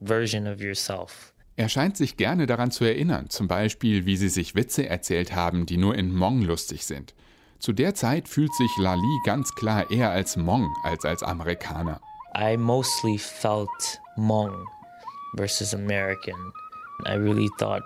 version 0.00 0.46
of 0.46 0.62
yourself. 0.62 1.34
Er 1.56 1.68
scheint 1.68 1.98
sich 1.98 2.16
gerne 2.16 2.46
daran 2.46 2.70
zu 2.70 2.84
erinnern, 2.86 3.28
zum 3.28 3.48
Beispiel, 3.48 4.06
wie 4.06 4.16
sie 4.16 4.30
sich 4.30 4.54
Witze 4.54 4.88
erzählt 4.88 5.34
haben, 5.34 5.66
die 5.66 5.76
nur 5.76 5.94
in 5.94 6.12
Hmong 6.12 6.40
lustig 6.40 6.86
sind. 6.86 7.12
Zu 7.58 7.74
der 7.74 7.94
Zeit 7.94 8.28
fühlt 8.28 8.54
sich 8.54 8.70
Lali 8.78 9.20
ganz 9.26 9.54
klar 9.54 9.90
eher 9.90 10.08
als 10.08 10.36
Hmong 10.36 10.74
als 10.84 11.04
als 11.04 11.22
Amerikaner. 11.22 12.00
I 12.34 12.56
mostly 12.56 13.18
felt 13.18 14.00
Hmong 14.16 14.56
versus 15.36 15.74
American. 15.74 16.50
I 17.04 17.16
really 17.16 17.50
thought, 17.58 17.82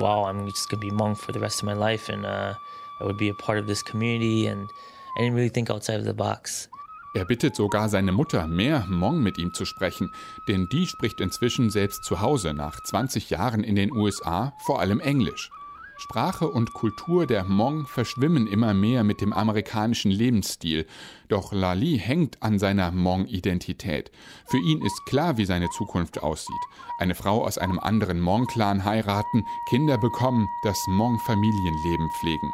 wow, 0.00 0.26
I'm 0.26 0.44
just 0.44 0.68
gonna 0.68 0.82
be 0.82 0.90
Hmong 0.90 1.16
for 1.16 1.32
the 1.32 1.40
rest 1.40 1.62
of 1.62 1.64
my 1.64 1.72
life, 1.72 2.12
and 2.12 2.26
uh, 2.26 2.52
I 3.00 3.04
would 3.04 3.16
be 3.16 3.30
a 3.30 3.34
part 3.34 3.56
of 3.56 3.66
this 3.66 3.82
community. 3.82 4.48
And 4.48 4.68
I 5.16 5.20
didn't 5.22 5.34
really 5.34 5.48
think 5.48 5.70
outside 5.70 5.98
of 5.98 6.04
the 6.04 6.12
box. 6.12 6.68
Er 7.16 7.24
bittet 7.24 7.54
sogar 7.54 7.88
seine 7.88 8.10
Mutter, 8.10 8.48
mehr 8.48 8.88
Hmong 8.88 9.22
mit 9.22 9.38
ihm 9.38 9.54
zu 9.54 9.64
sprechen, 9.64 10.12
denn 10.48 10.68
die 10.68 10.88
spricht 10.88 11.20
inzwischen 11.20 11.70
selbst 11.70 12.02
zu 12.02 12.20
Hause 12.20 12.54
nach 12.54 12.82
20 12.82 13.30
Jahren 13.30 13.62
in 13.62 13.76
den 13.76 13.92
USA 13.92 14.52
vor 14.66 14.80
allem 14.80 14.98
Englisch. 14.98 15.48
Sprache 15.96 16.48
und 16.48 16.74
Kultur 16.74 17.26
der 17.26 17.46
Hmong 17.46 17.86
verschwimmen 17.86 18.48
immer 18.48 18.74
mehr 18.74 19.04
mit 19.04 19.20
dem 19.20 19.32
amerikanischen 19.32 20.10
Lebensstil, 20.10 20.86
doch 21.28 21.52
Lali 21.52 21.98
hängt 21.98 22.42
an 22.42 22.58
seiner 22.58 22.90
Hmong-Identität. 22.90 24.10
Für 24.46 24.58
ihn 24.58 24.82
ist 24.82 25.06
klar, 25.06 25.36
wie 25.36 25.44
seine 25.44 25.70
Zukunft 25.70 26.20
aussieht. 26.20 26.52
Eine 26.98 27.14
Frau 27.14 27.44
aus 27.44 27.58
einem 27.58 27.78
anderen 27.78 28.18
Hmong-Clan 28.18 28.84
heiraten, 28.84 29.46
Kinder 29.70 29.98
bekommen, 29.98 30.48
das 30.64 30.76
Hmong-Familienleben 30.88 32.10
pflegen. 32.18 32.50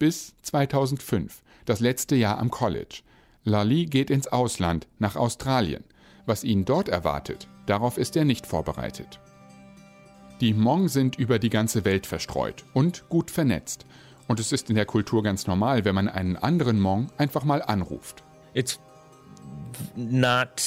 Bis 0.00 0.34
2005, 0.42 1.40
das 1.66 1.78
letzte 1.78 2.16
Jahr 2.16 2.38
am 2.38 2.50
College. 2.50 3.02
Lali 3.44 3.86
geht 3.86 4.10
ins 4.10 4.28
Ausland, 4.28 4.86
nach 4.98 5.16
Australien. 5.16 5.84
Was 6.26 6.44
ihn 6.44 6.64
dort 6.64 6.88
erwartet, 6.88 7.48
darauf 7.66 7.98
ist 7.98 8.16
er 8.16 8.24
nicht 8.24 8.46
vorbereitet. 8.46 9.18
Die 10.40 10.54
Hmong 10.54 10.88
sind 10.88 11.18
über 11.18 11.38
die 11.38 11.50
ganze 11.50 11.84
Welt 11.84 12.06
verstreut 12.06 12.64
und 12.72 13.08
gut 13.08 13.30
vernetzt. 13.30 13.86
Und 14.28 14.38
es 14.38 14.52
ist 14.52 14.70
in 14.70 14.76
der 14.76 14.86
Kultur 14.86 15.22
ganz 15.22 15.46
normal, 15.46 15.84
wenn 15.84 15.94
man 15.94 16.08
einen 16.08 16.36
anderen 16.36 16.78
Hmong 16.78 17.08
einfach 17.18 17.44
mal 17.44 17.62
anruft. 17.62 18.22
It's 18.54 18.78
not 19.96 20.62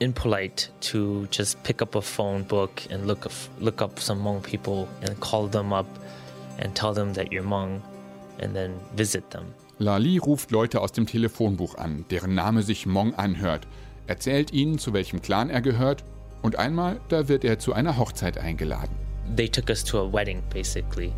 impolite 0.00 0.70
to 0.80 1.26
just 1.30 1.62
pick 1.62 1.80
up 1.82 1.96
a 1.96 2.00
phone 2.00 2.44
book 2.44 2.82
and 2.90 3.06
look 3.06 3.28
look 3.58 3.80
up 3.80 3.98
some 3.98 4.20
Hmong 4.20 4.42
people 4.42 4.86
and 5.02 5.18
call 5.20 5.48
them 5.48 5.72
up 5.72 5.86
and 6.58 6.74
tell 6.74 6.92
them 6.92 7.14
that 7.14 7.32
you're 7.32 7.44
Hmong 7.44 7.80
and 8.40 8.54
then 8.54 8.74
visit 8.94 9.30
them. 9.30 9.54
Lali 9.80 10.18
ruft 10.18 10.50
Leute 10.50 10.80
aus 10.80 10.90
dem 10.90 11.06
Telefonbuch 11.06 11.76
an, 11.76 12.04
deren 12.10 12.34
Name 12.34 12.62
sich 12.62 12.84
Hmong 12.84 13.14
anhört, 13.14 13.68
erzählt 14.08 14.52
ihnen, 14.52 14.78
zu 14.78 14.92
welchem 14.92 15.22
Clan 15.22 15.50
er 15.50 15.60
gehört 15.60 16.02
und 16.42 16.56
einmal, 16.56 17.00
da 17.08 17.28
wird 17.28 17.44
er 17.44 17.60
zu 17.60 17.72
einer 17.74 17.96
Hochzeit 17.96 18.38
eingeladen. 18.38 18.96
They 19.36 19.48
took 19.48 19.68
us 19.68 19.84
to 19.84 20.00
a 20.00 20.12
wedding 20.12 20.42
basically. 20.52 21.12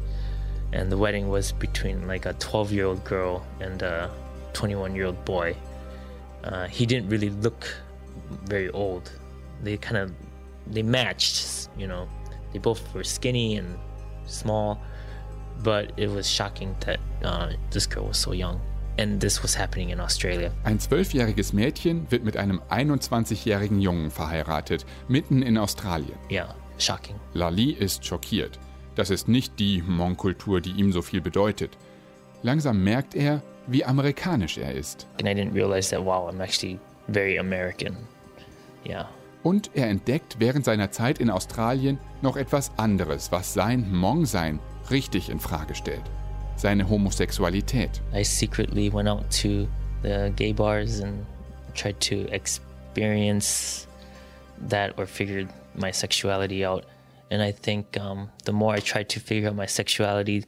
And 0.73 0.93
the 0.93 0.99
wedding 0.99 1.31
was 1.31 1.53
between 1.55 2.07
like 2.07 2.27
a 2.27 2.35
12 2.35 2.73
year 2.73 2.87
old 2.87 3.05
girl 3.05 3.41
and 3.61 3.83
a 3.83 4.11
21 4.53 4.95
year 4.95 5.07
old 5.07 5.25
boy. 5.25 5.55
Uh, 6.45 6.67
he 6.69 6.85
didn't 6.85 7.09
really 7.09 7.31
look 7.31 7.67
very 8.45 8.71
old. 8.71 9.11
They 9.65 9.79
kind 9.79 9.97
of 9.97 10.13
they 10.71 10.83
matched, 10.83 11.69
you 11.79 11.87
know. 11.87 12.09
They 12.53 12.59
both 12.59 12.83
were 12.95 13.05
skinny 13.05 13.57
and 13.57 13.79
small, 14.27 14.79
but 15.63 15.93
it 15.97 16.09
was 16.09 16.31
shocking 16.31 16.75
that 16.81 16.99
uh, 17.25 17.53
this 17.71 17.87
girl 17.89 18.09
was 18.09 18.19
so 18.19 18.33
young. 18.33 18.61
And 18.99 19.21
this 19.21 19.43
was 19.43 19.57
happening 19.57 19.91
in 19.91 20.01
Australia. 20.01 20.51
Ein 20.65 20.79
zwölfjähriges 20.79 21.53
Mädchen 21.53 22.11
wird 22.11 22.25
mit 22.25 22.37
einem 22.37 22.61
21-jährigen 22.69 23.81
Jungen 23.81 24.11
verheiratet, 24.11 24.85
mitten 25.09 25.43
in 25.43 25.57
Australien. 25.57 26.19
Yeah, 26.31 26.55
shocking. 26.79 27.17
Lali 27.33 27.71
ist 27.71 28.05
schockiert. 28.05 28.59
Das 28.97 29.09
ist 29.11 29.29
nicht 29.29 29.59
die 29.59 29.83
Hmong-Kultur, 29.83 30.61
die 30.61 30.73
ihm 30.73 30.93
so 30.93 31.01
viel 31.01 31.21
bedeutet. 31.23 31.79
Langsam 32.43 32.83
merkt 32.83 33.15
er, 33.15 33.43
wie 33.67 33.85
amerikanisch 33.85 34.59
er 34.59 34.75
ist. 34.75 35.07
And 35.19 35.29
I 35.29 35.33
didn't 35.33 35.55
realize 35.55 35.89
that, 35.91 36.05
wow, 36.05 36.29
I'm 36.29 36.43
actually 36.43 36.79
very 37.09 37.39
American. 37.39 37.97
Yeah. 38.85 39.09
Und 39.43 39.71
er 39.75 39.89
entdeckt 39.89 40.37
während 40.39 40.65
seiner 40.65 40.91
Zeit 40.91 41.19
in 41.19 41.31
Australien 41.31 41.99
noch 42.21 42.37
etwas 42.37 42.73
anderes, 42.77 43.33
was 43.33 43.55
sein 43.55 43.87
Hmong-Sein 43.87 44.59
richtig 44.91 45.29
in 45.31 45.41
Frage 45.41 45.75
stellt. 45.75 46.03
Seine 46.57 46.89
Homosexualität. 46.89 48.03
I 48.13 48.23
secretly 48.23 48.93
went 48.93 49.09
out 49.09 49.31
to 49.43 49.67
the 50.03 50.31
gay 50.37 50.53
bars 50.53 51.01
and 51.01 51.25
tried 51.75 52.01
to 52.01 52.27
experience 52.33 53.87
that 54.69 54.99
or 54.99 55.07
figured 55.07 55.49
my 55.75 55.93
sexuality 55.93 56.65
out. 56.67 56.85
And 57.31 57.43
I 57.43 57.53
think 57.53 57.97
um, 57.99 58.29
the 58.45 58.53
more 58.53 58.75
I 58.75 58.81
tried 58.81 59.09
to 59.11 59.21
figure 59.21 59.49
out 59.49 59.57
my 59.57 59.67
sexuality, 59.67 60.45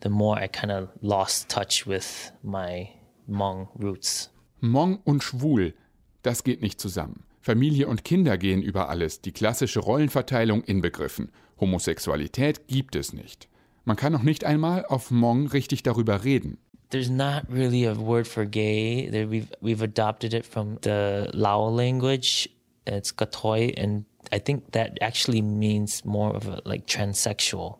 the 0.00 0.10
more 0.10 0.36
I 0.38 0.48
kind 0.48 0.70
of 0.70 0.88
lost 1.02 1.48
touch 1.48 1.86
with 1.86 2.30
my 2.42 2.90
Hmong 3.28 3.68
roots. 3.78 4.30
Hmong 4.60 5.00
und 5.04 5.22
schwul, 5.22 5.74
das 6.22 6.44
geht 6.44 6.62
nicht 6.62 6.80
zusammen. 6.80 7.24
Familie 7.40 7.88
und 7.88 8.04
Kinder 8.04 8.36
gehen 8.36 8.62
über 8.62 8.90
alles, 8.90 9.22
die 9.22 9.32
klassische 9.32 9.80
Rollenverteilung 9.80 10.62
inbegriffen. 10.62 11.32
Homosexualität 11.58 12.68
gibt 12.68 12.96
es 12.96 13.12
nicht. 13.12 13.48
Man 13.90 13.96
kann 13.96 14.12
noch 14.12 14.22
nicht 14.22 14.44
einmal 14.44 14.86
auf 14.86 15.10
Hmong 15.10 15.48
richtig 15.48 15.82
darüber 15.82 16.22
reden. 16.22 16.58
There's 16.90 17.10
not 17.10 17.42
really 17.52 17.88
a 17.88 17.98
word 17.98 18.28
for 18.28 18.46
gay. 18.46 19.10
We've 19.10 19.48
we've 19.60 19.82
adopted 19.82 20.32
it 20.32 20.46
from 20.46 20.78
the 20.84 21.26
Lao 21.32 21.68
language. 21.68 22.48
It's 22.84 23.10
katoi, 23.10 23.74
and 23.76 24.04
I 24.32 24.38
think 24.38 24.70
that 24.74 25.02
actually 25.02 25.42
means 25.42 26.04
more 26.04 26.36
of 26.36 26.46
a 26.46 26.62
like 26.64 26.86
transsexual, 26.86 27.78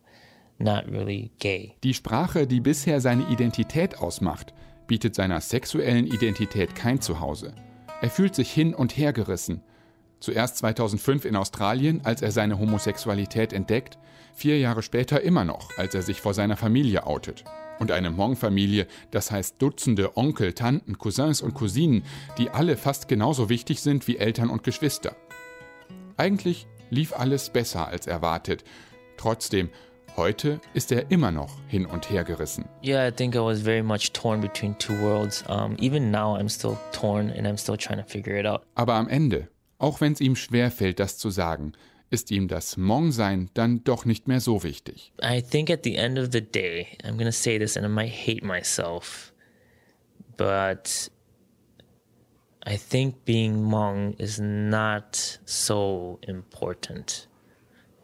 not 0.58 0.90
really 0.90 1.30
gay. 1.38 1.76
Die 1.84 1.94
Sprache, 1.94 2.48
die 2.48 2.58
bisher 2.58 3.00
seine 3.00 3.30
Identität 3.30 4.00
ausmacht, 4.00 4.52
bietet 4.88 5.14
seiner 5.14 5.40
sexuellen 5.40 6.08
Identität 6.08 6.74
kein 6.74 7.00
Zuhause. 7.00 7.54
Er 8.02 8.10
fühlt 8.10 8.34
sich 8.34 8.50
hin 8.50 8.74
und 8.74 8.96
her 8.96 9.12
gerissen. 9.12 9.62
Zuerst 10.20 10.58
2005 10.58 11.24
in 11.24 11.34
Australien, 11.34 12.02
als 12.04 12.20
er 12.20 12.30
seine 12.30 12.58
Homosexualität 12.58 13.54
entdeckt, 13.54 13.98
vier 14.34 14.58
Jahre 14.58 14.82
später 14.82 15.22
immer 15.22 15.44
noch, 15.44 15.70
als 15.78 15.94
er 15.94 16.02
sich 16.02 16.20
vor 16.20 16.34
seiner 16.34 16.58
Familie 16.58 17.06
outet. 17.06 17.44
Und 17.78 17.90
eine 17.90 18.10
Hmong-Familie, 18.10 18.86
das 19.10 19.30
heißt 19.30 19.56
Dutzende 19.58 20.18
Onkel, 20.18 20.52
Tanten, 20.52 20.98
Cousins 20.98 21.40
und 21.40 21.54
Cousinen, 21.54 22.04
die 22.36 22.50
alle 22.50 22.76
fast 22.76 23.08
genauso 23.08 23.48
wichtig 23.48 23.80
sind 23.80 24.06
wie 24.06 24.18
Eltern 24.18 24.50
und 24.50 24.62
Geschwister. 24.62 25.16
Eigentlich 26.18 26.66
lief 26.90 27.14
alles 27.18 27.48
besser 27.48 27.88
als 27.88 28.06
erwartet. 28.06 28.62
Trotzdem, 29.16 29.70
heute 30.16 30.60
ist 30.74 30.92
er 30.92 31.10
immer 31.10 31.30
noch 31.30 31.56
hin 31.66 31.86
und 31.86 32.10
her 32.10 32.24
gerissen. 32.24 32.66
Yeah, 32.84 33.08
I 33.08 33.10
think 33.10 33.34
I 33.34 33.38
was 33.38 33.62
very 33.62 33.82
much 33.82 34.12
torn 34.12 34.42
between 34.42 34.76
two 34.78 34.98
worlds. 35.00 35.42
Um, 35.48 35.76
even 35.78 36.10
now, 36.10 36.36
I'm 36.36 36.50
still 36.50 36.76
torn 36.92 37.30
and 37.30 37.46
I'm 37.46 37.56
still 37.56 37.78
trying 37.78 37.98
to 37.98 38.06
figure 38.06 38.38
it 38.38 38.44
out. 38.44 38.60
Aber 38.74 38.94
am 38.94 39.08
Ende, 39.08 39.48
auch 39.80 40.00
wenn 40.00 40.12
es 40.12 40.20
ihm 40.20 40.36
schwer 40.36 40.70
fällt, 40.70 41.00
das 41.00 41.18
zu 41.18 41.30
sagen, 41.30 41.72
ist 42.10 42.30
ihm 42.30 42.48
das 42.48 42.76
Hmong-Sein 42.76 43.50
dann 43.54 43.82
doch 43.84 44.04
nicht 44.04 44.28
mehr 44.28 44.40
so 44.40 44.62
wichtig. 44.62 45.12
I 45.22 45.42
think 45.42 45.70
at 45.70 45.84
the 45.84 45.96
end 45.96 46.18
of 46.18 46.28
the 46.32 46.40
day, 46.40 46.88
I'm 47.02 47.16
gonna 47.16 47.32
say 47.32 47.58
this 47.58 47.76
and 47.76 47.86
I 47.86 47.88
might 47.88 48.12
hate 48.12 48.44
myself, 48.44 49.32
but 50.36 51.10
I 52.66 52.76
think 52.76 53.24
being 53.24 53.64
Hmong 53.64 54.20
is 54.20 54.38
not 54.38 55.40
so 55.46 56.18
important. 56.22 57.28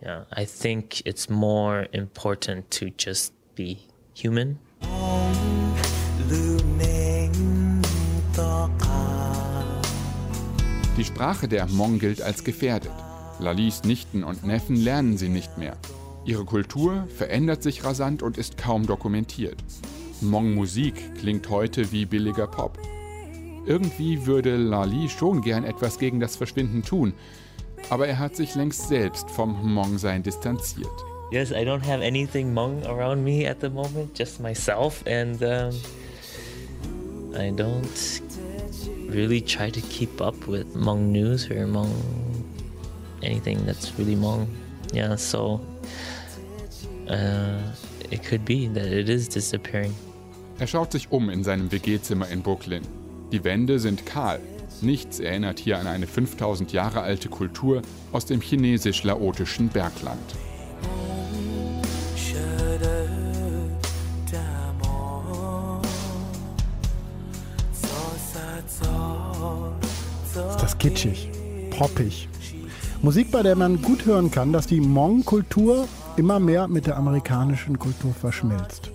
Yeah, 0.03 0.25
I 0.33 0.47
think 0.47 1.03
it's 1.05 1.29
more 1.29 1.89
important 1.93 2.71
to 2.73 2.91
just 2.97 3.33
be 3.55 3.87
human. 4.15 4.59
Die 10.97 11.05
Sprache 11.05 11.47
der 11.47 11.69
Hmong 11.69 11.99
gilt 11.99 12.23
als 12.23 12.43
gefährdet. 12.43 12.91
Lalis 13.39 13.83
Nichten 13.85 14.25
und 14.25 14.45
Neffen 14.47 14.77
lernen 14.77 15.19
sie 15.19 15.29
nicht 15.29 15.59
mehr. 15.59 15.77
Ihre 16.25 16.47
Kultur 16.47 17.07
verändert 17.15 17.63
sich 17.63 17.85
rasant 17.85 18.23
und 18.23 18.39
ist 18.39 18.57
kaum 18.57 18.87
dokumentiert. 18.87 19.63
Hmong-Musik 20.23 21.17
klingt 21.17 21.51
heute 21.51 21.93
wie 21.93 22.07
billiger 22.07 22.47
Pop. 22.47 22.79
Irgendwie 23.67 24.25
würde 24.25 24.57
Lali 24.57 25.11
schon 25.11 25.43
gern 25.43 25.65
etwas 25.65 25.99
gegen 25.99 26.19
das 26.19 26.35
Verschwinden 26.35 26.83
tun, 26.83 27.13
aber 27.91 28.09
er 28.09 28.19
hat 28.19 28.35
sich 28.35 28.55
längst 28.55 28.89
selbst 28.89 29.29
vom 29.31 29.61
Hmong-Sein 29.63 30.23
distanziert. 30.23 30.89
Yes, 31.31 31.51
I 31.51 31.67
don't 31.67 31.85
have 31.85 32.03
anything 32.03 32.53
Hmong 32.53 32.83
around 32.87 33.23
me 33.23 33.47
at 33.47 33.61
the 33.61 33.69
moment, 33.69 34.17
just 34.19 34.41
myself, 34.41 35.05
and 35.07 35.43
um, 35.43 35.75
I 37.35 37.51
don't 37.51 38.23
really 39.09 39.41
try 39.41 39.71
to 39.71 39.81
keep 39.83 40.21
up 40.21 40.47
with 40.47 40.75
Hmong 40.75 41.13
news 41.13 41.51
or 41.51 41.55
Hmong 41.55 41.91
anything 43.23 43.65
that's 43.67 43.99
really 43.99 44.17
Hmong. 44.17 44.47
Yeah, 44.93 45.17
so 45.17 45.61
uh, 47.09 47.61
it 48.11 48.23
could 48.23 48.45
be 48.45 48.69
that 48.69 48.87
it 48.87 49.09
is 49.09 49.29
disappearing. 49.29 49.95
Er 50.59 50.67
schaut 50.67 50.93
sich 50.93 51.11
um 51.11 51.29
in 51.29 51.45
seinem 51.45 51.71
WG-Zimmer 51.71 52.29
in 52.29 52.43
Brooklyn. 52.43 52.83
Die 53.33 53.45
Wände 53.45 53.79
sind 53.79 54.07
kahl. 54.07 54.41
Nichts 54.81 55.21
erinnert 55.21 55.59
hier 55.59 55.79
an 55.79 55.87
eine 55.87 56.07
5000 56.07 56.73
Jahre 56.73 57.01
alte 57.01 57.29
Kultur 57.29 57.83
aus 58.13 58.27
dem 58.27 58.41
chinesisch-laotischen 58.41 59.69
Bergland. 59.69 60.35
Kitschig, 70.79 71.31
poppig. 71.71 72.29
Musik, 73.03 73.31
bei 73.31 73.43
der 73.43 73.57
man 73.57 73.81
gut 73.81 74.05
hören 74.05 74.31
kann, 74.31 74.53
dass 74.53 74.67
die 74.67 74.81
Hmong-Kultur 74.81 75.89
immer 76.17 76.39
mehr 76.39 76.69
mit 76.69 76.87
der 76.87 76.97
amerikanischen 76.97 77.79
Kultur 77.79 78.13
verschmilzt. 78.13 78.91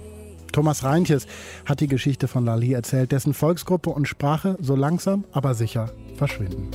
Thomas 0.51 0.83
Reintjes 0.83 1.27
hat 1.65 1.79
die 1.79 1.87
Geschichte 1.87 2.27
von 2.27 2.45
Lali 2.45 2.73
erzählt, 2.73 3.11
dessen 3.11 3.33
Volksgruppe 3.33 3.89
und 3.89 4.07
Sprache 4.07 4.57
so 4.59 4.75
langsam, 4.75 5.23
aber 5.31 5.53
sicher 5.53 5.91
verschwinden. 6.17 6.69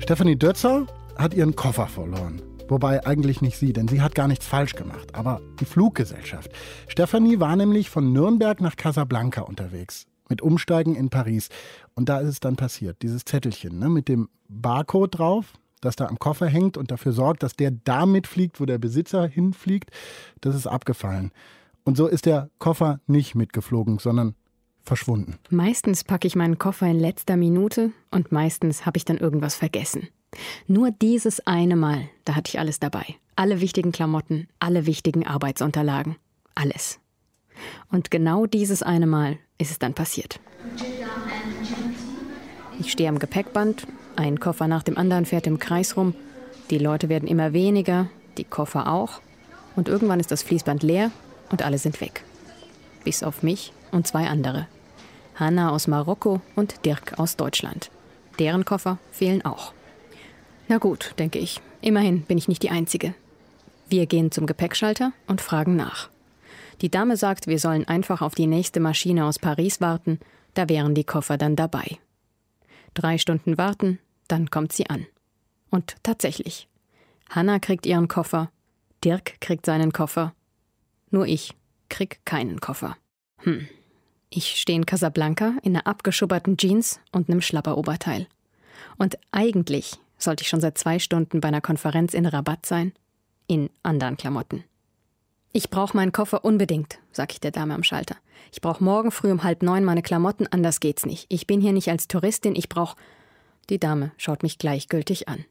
Stephanie 0.00 0.36
Dötzer 0.36 0.86
hat 1.16 1.34
ihren 1.34 1.54
Koffer 1.54 1.86
verloren. 1.86 2.42
Wobei 2.68 3.06
eigentlich 3.06 3.42
nicht 3.42 3.58
sie, 3.58 3.72
denn 3.72 3.88
sie 3.88 4.00
hat 4.00 4.14
gar 4.14 4.28
nichts 4.28 4.46
falsch 4.46 4.74
gemacht, 4.74 5.14
aber 5.14 5.40
die 5.60 5.64
Fluggesellschaft. 5.64 6.50
Stephanie 6.88 7.38
war 7.38 7.54
nämlich 7.54 7.90
von 7.90 8.12
Nürnberg 8.12 8.60
nach 8.60 8.76
Casablanca 8.76 9.42
unterwegs, 9.42 10.06
mit 10.28 10.42
Umsteigen 10.42 10.94
in 10.94 11.10
Paris. 11.10 11.48
Und 11.94 12.08
da 12.08 12.20
ist 12.20 12.28
es 12.28 12.40
dann 12.40 12.56
passiert, 12.56 13.02
dieses 13.02 13.24
Zettelchen 13.24 13.78
ne, 13.78 13.88
mit 13.88 14.08
dem 14.08 14.28
Barcode 14.48 15.18
drauf, 15.18 15.52
das 15.80 15.96
da 15.96 16.06
am 16.06 16.18
Koffer 16.18 16.46
hängt 16.46 16.76
und 16.76 16.90
dafür 16.90 17.12
sorgt, 17.12 17.42
dass 17.42 17.56
der 17.56 17.70
da 17.70 18.06
mitfliegt, 18.06 18.60
wo 18.60 18.66
der 18.66 18.78
Besitzer 18.78 19.26
hinfliegt, 19.26 19.90
das 20.40 20.54
ist 20.54 20.66
abgefallen. 20.66 21.32
Und 21.84 21.96
so 21.96 22.06
ist 22.06 22.26
der 22.26 22.50
Koffer 22.58 23.00
nicht 23.06 23.34
mitgeflogen, 23.34 23.98
sondern 23.98 24.34
verschwunden. 24.84 25.38
Meistens 25.50 26.04
packe 26.04 26.26
ich 26.26 26.36
meinen 26.36 26.58
Koffer 26.58 26.86
in 26.86 26.98
letzter 26.98 27.36
Minute 27.36 27.92
und 28.10 28.32
meistens 28.32 28.86
habe 28.86 28.96
ich 28.96 29.04
dann 29.04 29.18
irgendwas 29.18 29.54
vergessen. 29.54 30.08
Nur 30.66 30.90
dieses 30.90 31.46
eine 31.46 31.76
Mal, 31.76 32.08
da 32.24 32.34
hatte 32.34 32.48
ich 32.48 32.58
alles 32.58 32.80
dabei. 32.80 33.04
Alle 33.36 33.60
wichtigen 33.60 33.92
Klamotten, 33.92 34.48
alle 34.58 34.86
wichtigen 34.86 35.26
Arbeitsunterlagen. 35.26 36.16
Alles. 36.54 37.00
Und 37.90 38.10
genau 38.10 38.46
dieses 38.46 38.82
eine 38.82 39.06
Mal 39.06 39.38
ist 39.62 39.70
es 39.70 39.78
dann 39.78 39.94
passiert. 39.94 40.40
Ich 42.78 42.92
stehe 42.92 43.08
am 43.08 43.18
Gepäckband, 43.18 43.86
ein 44.16 44.40
Koffer 44.40 44.68
nach 44.68 44.82
dem 44.82 44.98
anderen 44.98 45.24
fährt 45.24 45.46
im 45.46 45.58
Kreis 45.58 45.96
rum, 45.96 46.14
die 46.70 46.78
Leute 46.78 47.08
werden 47.08 47.28
immer 47.28 47.52
weniger, 47.52 48.08
die 48.36 48.44
Koffer 48.44 48.92
auch, 48.92 49.20
und 49.76 49.88
irgendwann 49.88 50.20
ist 50.20 50.30
das 50.30 50.42
Fließband 50.42 50.82
leer 50.82 51.10
und 51.50 51.62
alle 51.62 51.78
sind 51.78 52.00
weg. 52.00 52.24
Bis 53.04 53.22
auf 53.22 53.42
mich 53.42 53.72
und 53.90 54.06
zwei 54.06 54.26
andere. 54.26 54.66
Hanna 55.34 55.70
aus 55.70 55.86
Marokko 55.86 56.40
und 56.56 56.84
Dirk 56.84 57.18
aus 57.18 57.36
Deutschland. 57.36 57.90
Deren 58.38 58.64
Koffer 58.64 58.98
fehlen 59.10 59.44
auch. 59.44 59.72
Na 60.68 60.78
gut, 60.78 61.14
denke 61.18 61.38
ich. 61.38 61.60
Immerhin 61.80 62.22
bin 62.22 62.38
ich 62.38 62.48
nicht 62.48 62.62
die 62.62 62.70
Einzige. 62.70 63.14
Wir 63.88 64.06
gehen 64.06 64.30
zum 64.30 64.46
Gepäckschalter 64.46 65.12
und 65.26 65.40
fragen 65.40 65.76
nach. 65.76 66.08
Die 66.82 66.90
Dame 66.90 67.16
sagt, 67.16 67.46
wir 67.46 67.60
sollen 67.60 67.86
einfach 67.86 68.22
auf 68.22 68.34
die 68.34 68.48
nächste 68.48 68.80
Maschine 68.80 69.24
aus 69.24 69.38
Paris 69.38 69.80
warten, 69.80 70.18
da 70.54 70.68
wären 70.68 70.94
die 70.94 71.04
Koffer 71.04 71.38
dann 71.38 71.54
dabei. 71.54 71.98
Drei 72.94 73.18
Stunden 73.18 73.56
warten, 73.56 74.00
dann 74.26 74.50
kommt 74.50 74.72
sie 74.72 74.90
an. 74.90 75.06
Und 75.70 75.96
tatsächlich. 76.02 76.68
Hanna 77.30 77.60
kriegt 77.60 77.86
ihren 77.86 78.08
Koffer, 78.08 78.50
Dirk 79.04 79.40
kriegt 79.40 79.64
seinen 79.64 79.92
Koffer. 79.92 80.34
Nur 81.10 81.26
ich 81.26 81.54
krieg 81.88 82.20
keinen 82.24 82.60
Koffer. 82.60 82.96
Hm. 83.38 83.68
Ich 84.28 84.60
stehe 84.60 84.76
in 84.76 84.86
Casablanca 84.86 85.54
in 85.62 85.76
einer 85.76 85.86
abgeschubberten 85.86 86.56
Jeans 86.56 87.00
und 87.12 87.28
einem 87.28 87.42
Schlapperoberteil. 87.42 88.26
Und 88.98 89.18
eigentlich 89.30 89.98
sollte 90.18 90.42
ich 90.42 90.48
schon 90.48 90.60
seit 90.60 90.78
zwei 90.78 90.98
Stunden 90.98 91.40
bei 91.40 91.48
einer 91.48 91.60
Konferenz 91.60 92.12
in 92.12 92.26
Rabatt 92.26 92.66
sein. 92.66 92.92
In 93.46 93.70
anderen 93.82 94.16
Klamotten. 94.16 94.64
Ich 95.54 95.68
brauche 95.68 95.96
meinen 95.96 96.12
Koffer 96.12 96.44
unbedingt, 96.46 96.98
sag 97.12 97.32
ich 97.32 97.40
der 97.40 97.50
Dame 97.50 97.74
am 97.74 97.82
Schalter. 97.82 98.16
Ich 98.52 98.62
brauche 98.62 98.82
morgen 98.82 99.10
früh 99.10 99.30
um 99.30 99.42
halb 99.42 99.62
neun 99.62 99.84
meine 99.84 100.02
Klamotten, 100.02 100.46
anders 100.46 100.80
geht's 100.80 101.04
nicht. 101.04 101.26
Ich 101.28 101.46
bin 101.46 101.60
hier 101.60 101.72
nicht 101.72 101.90
als 101.90 102.08
Touristin, 102.08 102.56
ich 102.56 102.70
brauche. 102.70 102.96
Die 103.68 103.78
Dame 103.78 104.12
schaut 104.16 104.42
mich 104.42 104.56
gleichgültig 104.56 105.28
an. 105.28 105.44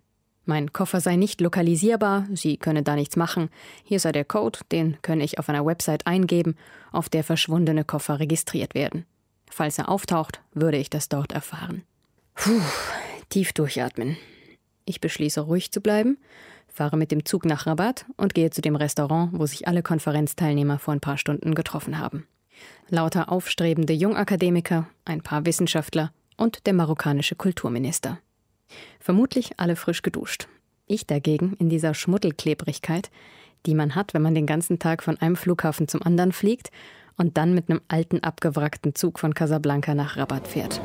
Mein 0.43 0.73
Koffer 0.73 1.01
sei 1.01 1.17
nicht 1.17 1.39
lokalisierbar, 1.39 2.25
sie 2.33 2.57
könne 2.57 2.81
da 2.81 2.95
nichts 2.95 3.15
machen. 3.15 3.49
Hier 3.83 3.99
sei 3.99 4.11
der 4.11 4.25
Code, 4.25 4.59
den 4.71 4.97
könne 5.03 5.23
ich 5.23 5.37
auf 5.37 5.49
einer 5.49 5.65
Website 5.67 6.07
eingeben, 6.07 6.55
auf 6.91 7.07
der 7.07 7.23
verschwundene 7.23 7.83
Koffer 7.85 8.19
registriert 8.19 8.73
werden. 8.73 9.05
Falls 9.51 9.77
er 9.77 9.87
auftaucht, 9.87 10.41
würde 10.53 10.77
ich 10.77 10.89
das 10.89 11.09
dort 11.09 11.31
erfahren. 11.31 11.83
Puh, 12.33 12.61
tief 13.29 13.53
durchatmen. 13.53 14.17
Ich 14.85 14.99
beschließe 14.99 15.41
ruhig 15.41 15.71
zu 15.71 15.79
bleiben, 15.79 16.17
fahre 16.71 16.97
mit 16.97 17.11
dem 17.11 17.25
Zug 17.25 17.45
nach 17.45 17.67
Rabat 17.67 18.05
und 18.17 18.33
gehe 18.33 18.49
zu 18.49 18.61
dem 18.61 18.75
Restaurant, 18.75 19.31
wo 19.33 19.45
sich 19.45 19.67
alle 19.67 19.83
Konferenzteilnehmer 19.83 20.79
vor 20.79 20.93
ein 20.93 21.01
paar 21.01 21.17
Stunden 21.17 21.55
getroffen 21.55 21.97
haben. 21.97 22.27
Lauter 22.89 23.31
aufstrebende 23.31 23.93
Jungakademiker, 23.93 24.87
ein 25.05 25.21
paar 25.21 25.45
Wissenschaftler 25.45 26.11
und 26.37 26.65
der 26.65 26.73
marokkanische 26.73 27.35
Kulturminister. 27.35 28.19
Vermutlich 28.99 29.53
alle 29.57 29.75
frisch 29.75 30.01
geduscht. 30.01 30.47
Ich 30.87 31.05
dagegen 31.07 31.55
in 31.59 31.69
dieser 31.69 31.93
Schmuddelklebrigkeit, 31.93 33.11
die 33.65 33.75
man 33.75 33.95
hat, 33.95 34.13
wenn 34.13 34.21
man 34.21 34.35
den 34.35 34.45
ganzen 34.45 34.79
Tag 34.79 35.03
von 35.03 35.17
einem 35.17 35.35
Flughafen 35.35 35.87
zum 35.87 36.01
anderen 36.01 36.31
fliegt 36.31 36.71
und 37.17 37.37
dann 37.37 37.53
mit 37.53 37.69
einem 37.69 37.81
alten 37.87 38.21
abgewrackten 38.23 38.95
Zug 38.95 39.19
von 39.19 39.33
Casablanca 39.33 39.93
nach 39.93 40.17
Rabat 40.17 40.47
fährt. 40.47 40.81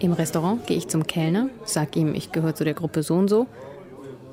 Im 0.00 0.12
Restaurant 0.12 0.66
gehe 0.66 0.76
ich 0.76 0.88
zum 0.88 1.06
Kellner, 1.06 1.50
sag 1.64 1.96
ihm, 1.96 2.14
ich 2.14 2.32
gehöre 2.32 2.54
zu 2.54 2.64
der 2.64 2.74
Gruppe 2.74 3.02
so 3.02 3.14
und 3.14 3.28
so. 3.28 3.46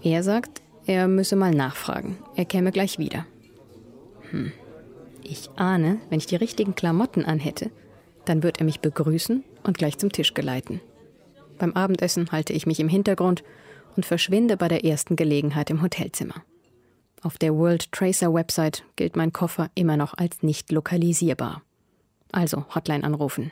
Er 0.05 0.21
sagt, 0.21 0.61
er 0.85 1.07
müsse 1.07 1.35
mal 1.35 1.49
nachfragen. 1.49 2.19
Er 2.35 2.45
käme 2.45 2.71
gleich 2.71 2.99
wieder. 2.99 3.25
Hm. 4.29 4.51
Ich 5.23 5.49
ahne, 5.55 5.97
wenn 6.09 6.19
ich 6.19 6.27
die 6.27 6.35
richtigen 6.35 6.75
Klamotten 6.75 7.25
anhätte, 7.25 7.71
dann 8.25 8.43
wird 8.43 8.59
er 8.59 8.65
mich 8.65 8.81
begrüßen 8.81 9.43
und 9.63 9.77
gleich 9.79 9.97
zum 9.97 10.11
Tisch 10.11 10.35
geleiten. 10.35 10.79
Beim 11.57 11.73
Abendessen 11.73 12.31
halte 12.31 12.53
ich 12.53 12.67
mich 12.67 12.79
im 12.79 12.87
Hintergrund 12.87 13.43
und 13.95 14.05
verschwinde 14.05 14.57
bei 14.57 14.67
der 14.67 14.85
ersten 14.85 15.15
Gelegenheit 15.15 15.71
im 15.71 15.81
Hotelzimmer. 15.81 16.43
Auf 17.23 17.39
der 17.39 17.55
World 17.55 17.91
Tracer 17.91 18.31
Website 18.31 18.83
gilt 18.97 19.15
mein 19.15 19.33
Koffer 19.33 19.71
immer 19.73 19.97
noch 19.97 20.15
als 20.15 20.43
nicht 20.43 20.71
lokalisierbar. 20.71 21.63
Also 22.31 22.63
Hotline 22.75 23.03
anrufen. 23.03 23.51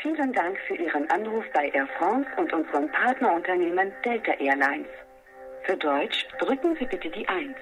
Vielen 0.00 0.32
Dank 0.32 0.58
für 0.66 0.74
Ihren 0.74 1.08
Anruf 1.12 1.44
bei 1.54 1.68
Air 1.68 1.86
France 1.96 2.28
und 2.38 2.52
unserem 2.52 2.90
Partnerunternehmen 2.90 3.92
Delta 4.04 4.32
Airlines. 4.32 4.88
Für 5.64 5.76
Deutsch 5.76 6.26
drücken 6.40 6.76
Sie 6.78 6.86
bitte 6.86 7.08
die 7.10 7.28
1. 7.28 7.54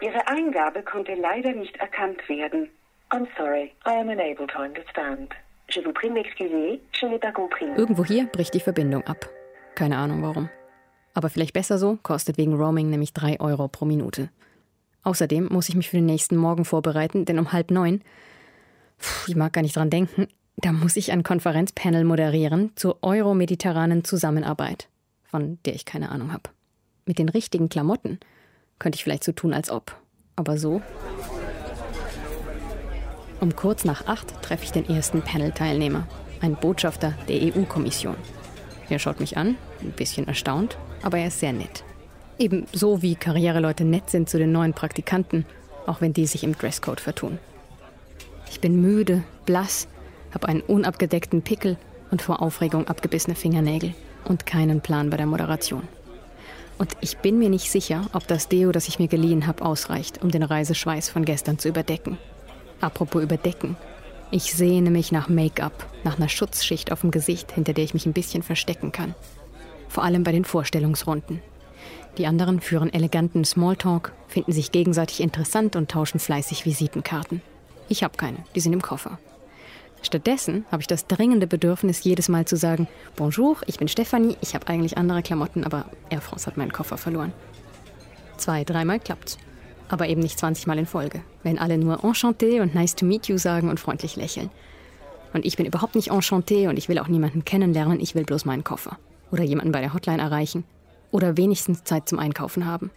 Ihre 0.00 0.26
Eingabe 0.28 0.82
konnte 0.82 1.14
leider 1.14 1.52
nicht 1.52 1.76
erkannt 1.76 2.26
werden. 2.28 2.70
I'm 3.10 3.26
sorry, 3.36 3.72
I 3.86 4.00
am 4.00 4.08
unable 4.08 4.46
to 4.46 4.58
understand. 4.58 5.34
Je 5.70 5.84
vous 5.84 5.92
prie 5.92 6.08
m'excuser, 6.08 6.80
je 6.92 7.06
n'ai 7.06 7.18
pas 7.18 7.32
compris. 7.32 7.66
Irgendwo 7.76 8.04
hier 8.04 8.26
bricht 8.26 8.54
die 8.54 8.60
Verbindung 8.60 9.06
ab. 9.06 9.28
Keine 9.74 9.98
Ahnung 9.98 10.22
warum. 10.22 10.48
Aber 11.12 11.28
vielleicht 11.28 11.52
besser 11.52 11.78
so, 11.78 11.98
kostet 12.02 12.38
wegen 12.38 12.54
Roaming 12.54 12.88
nämlich 12.88 13.12
3 13.12 13.40
Euro 13.40 13.68
pro 13.68 13.84
Minute. 13.84 14.30
Außerdem 15.02 15.48
muss 15.50 15.68
ich 15.68 15.74
mich 15.74 15.90
für 15.90 15.96
den 15.96 16.06
nächsten 16.06 16.36
Morgen 16.36 16.64
vorbereiten, 16.64 17.26
denn 17.26 17.38
um 17.38 17.52
halb 17.52 17.70
neun, 17.70 18.02
ich 19.26 19.36
mag 19.36 19.52
gar 19.52 19.62
nicht 19.62 19.76
dran 19.76 19.90
denken, 19.90 20.28
da 20.56 20.72
muss 20.72 20.96
ich 20.96 21.12
ein 21.12 21.22
Konferenzpanel 21.22 22.04
moderieren 22.04 22.72
zur 22.74 22.98
euro-mediterranen 23.02 24.04
Zusammenarbeit, 24.04 24.88
von 25.24 25.58
der 25.66 25.74
ich 25.74 25.84
keine 25.84 26.10
Ahnung 26.10 26.32
habe. 26.32 26.50
Mit 27.08 27.18
den 27.18 27.30
richtigen 27.30 27.70
Klamotten 27.70 28.20
könnte 28.78 28.96
ich 28.96 29.02
vielleicht 29.02 29.24
so 29.24 29.32
tun, 29.32 29.54
als 29.54 29.70
ob. 29.70 29.96
Aber 30.36 30.58
so. 30.58 30.82
Um 33.40 33.56
kurz 33.56 33.86
nach 33.86 34.06
acht 34.06 34.42
treffe 34.42 34.64
ich 34.64 34.72
den 34.72 34.86
ersten 34.86 35.22
Panel-Teilnehmer, 35.22 36.06
ein 36.42 36.54
Botschafter 36.54 37.14
der 37.26 37.40
EU-Kommission. 37.40 38.16
Er 38.90 38.98
schaut 38.98 39.20
mich 39.20 39.38
an, 39.38 39.56
ein 39.80 39.92
bisschen 39.92 40.28
erstaunt, 40.28 40.76
aber 41.02 41.16
er 41.16 41.28
ist 41.28 41.40
sehr 41.40 41.54
nett. 41.54 41.82
Ebenso 42.38 43.00
wie 43.00 43.14
Karriereleute 43.14 43.84
nett 43.84 44.10
sind 44.10 44.28
zu 44.28 44.36
den 44.36 44.52
neuen 44.52 44.74
Praktikanten, 44.74 45.46
auch 45.86 46.02
wenn 46.02 46.12
die 46.12 46.26
sich 46.26 46.44
im 46.44 46.58
Dresscode 46.58 47.00
vertun. 47.00 47.38
Ich 48.50 48.60
bin 48.60 48.82
müde, 48.82 49.24
blass, 49.46 49.88
habe 50.34 50.46
einen 50.48 50.60
unabgedeckten 50.60 51.40
Pickel 51.40 51.78
und 52.10 52.20
vor 52.20 52.42
Aufregung 52.42 52.86
abgebissene 52.86 53.34
Fingernägel 53.34 53.94
und 54.26 54.44
keinen 54.44 54.82
Plan 54.82 55.08
bei 55.08 55.16
der 55.16 55.26
Moderation. 55.26 55.88
Und 56.78 56.96
ich 57.00 57.18
bin 57.18 57.38
mir 57.38 57.50
nicht 57.50 57.70
sicher, 57.70 58.06
ob 58.12 58.26
das 58.28 58.48
Deo, 58.48 58.70
das 58.70 58.88
ich 58.88 58.98
mir 58.98 59.08
geliehen 59.08 59.46
habe, 59.46 59.64
ausreicht, 59.64 60.22
um 60.22 60.30
den 60.30 60.44
Reiseschweiß 60.44 61.10
von 61.10 61.24
gestern 61.24 61.58
zu 61.58 61.68
überdecken. 61.68 62.18
Apropos 62.80 63.22
überdecken. 63.22 63.76
Ich 64.30 64.54
sehne 64.54 64.90
mich 64.90 65.10
nach 65.10 65.28
Make-up, 65.28 65.86
nach 66.04 66.18
einer 66.18 66.28
Schutzschicht 66.28 66.92
auf 66.92 67.00
dem 67.00 67.10
Gesicht, 67.10 67.50
hinter 67.52 67.72
der 67.72 67.84
ich 67.84 67.94
mich 67.94 68.06
ein 68.06 68.12
bisschen 68.12 68.42
verstecken 68.42 68.92
kann. 68.92 69.14
Vor 69.88 70.04
allem 70.04 70.22
bei 70.22 70.32
den 70.32 70.44
Vorstellungsrunden. 70.44 71.42
Die 72.18 72.26
anderen 72.26 72.60
führen 72.60 72.92
eleganten 72.92 73.44
Smalltalk, 73.44 74.12
finden 74.28 74.52
sich 74.52 74.70
gegenseitig 74.70 75.20
interessant 75.20 75.76
und 75.76 75.90
tauschen 75.90 76.20
fleißig 76.20 76.66
Visitenkarten. 76.66 77.42
Ich 77.88 78.02
habe 78.02 78.16
keine, 78.16 78.38
die 78.54 78.60
sind 78.60 78.72
im 78.72 78.82
Koffer. 78.82 79.18
Stattdessen 80.02 80.64
habe 80.70 80.82
ich 80.82 80.86
das 80.86 81.06
dringende 81.06 81.46
Bedürfnis, 81.46 82.04
jedes 82.04 82.28
Mal 82.28 82.46
zu 82.46 82.56
sagen, 82.56 82.88
Bonjour, 83.16 83.56
ich 83.66 83.78
bin 83.78 83.88
Stefanie, 83.88 84.36
ich 84.40 84.54
habe 84.54 84.68
eigentlich 84.68 84.96
andere 84.96 85.22
Klamotten, 85.22 85.64
aber 85.64 85.86
Air 86.10 86.20
France 86.20 86.46
hat 86.46 86.56
meinen 86.56 86.72
Koffer 86.72 86.96
verloren. 86.96 87.32
Zwei, 88.36 88.64
dreimal 88.64 89.00
klappt's. 89.00 89.38
Aber 89.88 90.06
eben 90.06 90.20
nicht 90.20 90.38
20 90.38 90.66
Mal 90.66 90.78
in 90.78 90.86
Folge, 90.86 91.22
wenn 91.42 91.58
alle 91.58 91.78
nur 91.78 92.04
Enchanté 92.04 92.60
und 92.60 92.74
Nice 92.74 92.94
to 92.94 93.06
meet 93.06 93.26
you 93.26 93.38
sagen 93.38 93.70
und 93.70 93.80
freundlich 93.80 94.16
lächeln. 94.16 94.50
Und 95.32 95.44
ich 95.44 95.56
bin 95.56 95.66
überhaupt 95.66 95.94
nicht 95.94 96.10
Enchanté 96.10 96.68
und 96.68 96.78
ich 96.78 96.88
will 96.88 96.98
auch 96.98 97.08
niemanden 97.08 97.44
kennenlernen, 97.44 98.00
ich 98.00 98.14
will 98.14 98.24
bloß 98.24 98.44
meinen 98.44 98.64
Koffer. 98.64 98.98
Oder 99.30 99.44
jemanden 99.44 99.72
bei 99.72 99.80
der 99.80 99.94
Hotline 99.94 100.22
erreichen 100.22 100.64
oder 101.10 101.36
wenigstens 101.36 101.84
Zeit 101.84 102.08
zum 102.08 102.18
Einkaufen 102.18 102.66
haben. 102.66 102.90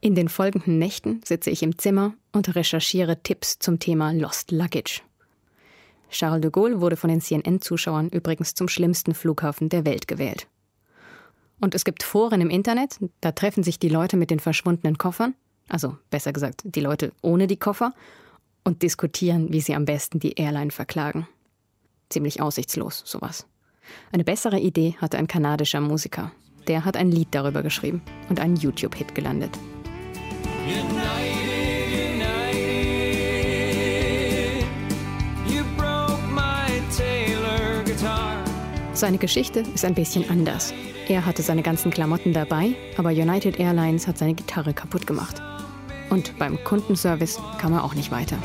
In 0.00 0.14
den 0.14 0.28
folgenden 0.28 0.78
Nächten 0.78 1.20
sitze 1.24 1.50
ich 1.50 1.62
im 1.62 1.76
Zimmer 1.78 2.14
und 2.32 2.54
recherchiere 2.54 3.20
Tipps 3.22 3.58
zum 3.58 3.80
Thema 3.80 4.12
Lost 4.12 4.52
Luggage. 4.52 5.02
Charles 6.10 6.40
de 6.40 6.50
Gaulle 6.50 6.80
wurde 6.80 6.96
von 6.96 7.10
den 7.10 7.20
CNN-Zuschauern 7.20 8.08
übrigens 8.08 8.54
zum 8.54 8.68
schlimmsten 8.68 9.14
Flughafen 9.14 9.68
der 9.68 9.84
Welt 9.84 10.08
gewählt. 10.08 10.46
Und 11.60 11.74
es 11.74 11.84
gibt 11.84 12.02
Foren 12.02 12.40
im 12.40 12.50
Internet, 12.50 12.98
da 13.20 13.32
treffen 13.32 13.62
sich 13.62 13.78
die 13.78 13.88
Leute 13.88 14.16
mit 14.16 14.30
den 14.30 14.40
verschwundenen 14.40 14.96
Koffern, 14.96 15.34
also 15.68 15.96
besser 16.10 16.32
gesagt 16.32 16.62
die 16.64 16.80
Leute 16.80 17.12
ohne 17.20 17.46
die 17.46 17.56
Koffer, 17.56 17.92
und 18.64 18.82
diskutieren, 18.82 19.52
wie 19.52 19.60
sie 19.60 19.74
am 19.74 19.86
besten 19.86 20.20
die 20.20 20.34
Airline 20.34 20.70
verklagen. 20.70 21.26
Ziemlich 22.10 22.40
aussichtslos, 22.40 23.02
sowas. 23.04 23.46
Eine 24.12 24.24
bessere 24.24 24.58
Idee 24.58 24.94
hatte 25.00 25.18
ein 25.18 25.26
kanadischer 25.26 25.80
Musiker, 25.80 26.32
der 26.66 26.84
hat 26.84 26.96
ein 26.96 27.10
Lied 27.10 27.28
darüber 27.30 27.62
geschrieben 27.62 28.02
und 28.28 28.40
einen 28.40 28.56
YouTube-Hit 28.56 29.14
gelandet. 29.14 29.58
Seine 38.98 39.18
Geschichte 39.18 39.60
ist 39.60 39.84
ein 39.84 39.94
bisschen 39.94 40.28
anders. 40.28 40.74
Er 41.06 41.24
hatte 41.24 41.40
seine 41.40 41.62
ganzen 41.62 41.92
Klamotten 41.92 42.32
dabei, 42.32 42.74
aber 42.96 43.10
United 43.10 43.60
Airlines 43.60 44.08
hat 44.08 44.18
seine 44.18 44.34
Gitarre 44.34 44.74
kaputt 44.74 45.06
gemacht. 45.06 45.40
Und 46.10 46.36
beim 46.36 46.58
Kundenservice 46.64 47.38
kam 47.60 47.74
er 47.74 47.84
auch 47.84 47.94
nicht 47.94 48.10
weiter. 48.10 48.36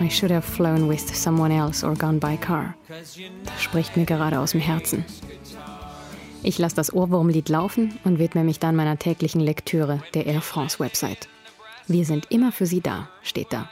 I 0.00 0.08
should 0.10 0.32
have 0.32 0.42
flown 0.42 0.88
with 0.88 1.14
someone 1.14 1.54
else 1.54 1.86
or 1.86 1.94
gone 1.94 2.18
by 2.18 2.36
car. 2.36 2.74
Das 2.88 3.16
spricht 3.62 3.96
mir 3.96 4.04
gerade 4.04 4.40
aus 4.40 4.50
dem 4.50 4.60
Herzen. 4.60 5.04
Ich 6.42 6.58
lasse 6.58 6.76
das 6.76 6.92
Ohrwurmlied 6.92 7.48
laufen 7.48 7.98
und 8.04 8.18
widme 8.18 8.44
mich 8.44 8.58
dann 8.58 8.76
meiner 8.76 8.98
täglichen 8.98 9.40
Lektüre 9.40 10.02
der 10.14 10.26
Air 10.26 10.40
France 10.40 10.78
Website. 10.78 11.28
Wir 11.86 12.04
sind 12.04 12.30
immer 12.30 12.52
für 12.52 12.66
Sie 12.66 12.80
da, 12.80 13.08
steht 13.22 13.52
da. 13.52 13.68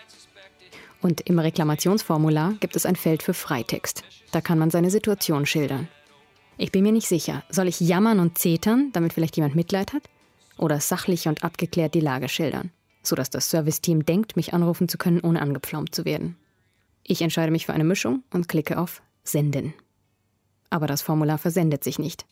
Und 1.01 1.21
im 1.23 1.39
Reklamationsformular 1.39 2.55
gibt 2.61 2.77
es 2.77 2.85
ein 2.85 2.97
Feld 2.97 3.23
für 3.23 3.35
Freitext. 3.35 4.03
Da 4.33 4.41
kann 4.41 4.59
man 4.59 4.71
seine 4.71 4.91
Situation 4.91 5.47
schildern. 5.47 5.89
Ich 6.57 6.73
bin 6.73 6.83
mir 6.83 6.93
nicht 6.93 7.09
sicher, 7.09 7.45
soll 7.49 7.69
ich 7.69 7.81
jammern 7.81 8.19
und 8.19 8.39
zetern, 8.39 8.91
damit 8.93 9.12
vielleicht 9.12 9.37
jemand 9.37 9.55
Mitleid 9.55 9.93
hat? 9.93 10.03
oder 10.59 10.81
sachlich 10.81 11.29
und 11.29 11.45
abgeklärt 11.45 11.95
die 11.95 12.01
Lage 12.01 12.29
schildern, 12.29 12.71
sodass 13.03 13.31
das 13.31 13.51
Serviceteam 13.51 14.05
denkt, 14.05 14.37
mich 14.37 14.53
anrufen 14.53 14.89
zu 14.89 14.99
können, 14.99 15.21
ohne 15.21 15.41
angepflaumt 15.41 15.95
zu 15.95 16.05
werden. 16.05 16.37
Ich 17.05 17.23
entscheide 17.23 17.53
mich 17.53 17.64
für 17.64 17.73
eine 17.73 17.85
Mischung 17.85 18.23
und 18.33 18.49
klicke 18.49 18.79
auf 18.79 19.01
Senden. 19.25 19.73
Aber 20.69 20.87
das 20.87 21.01
Formular 21.01 21.39
versendet 21.39 21.83
sich 21.83 21.99
nicht. 21.99 22.27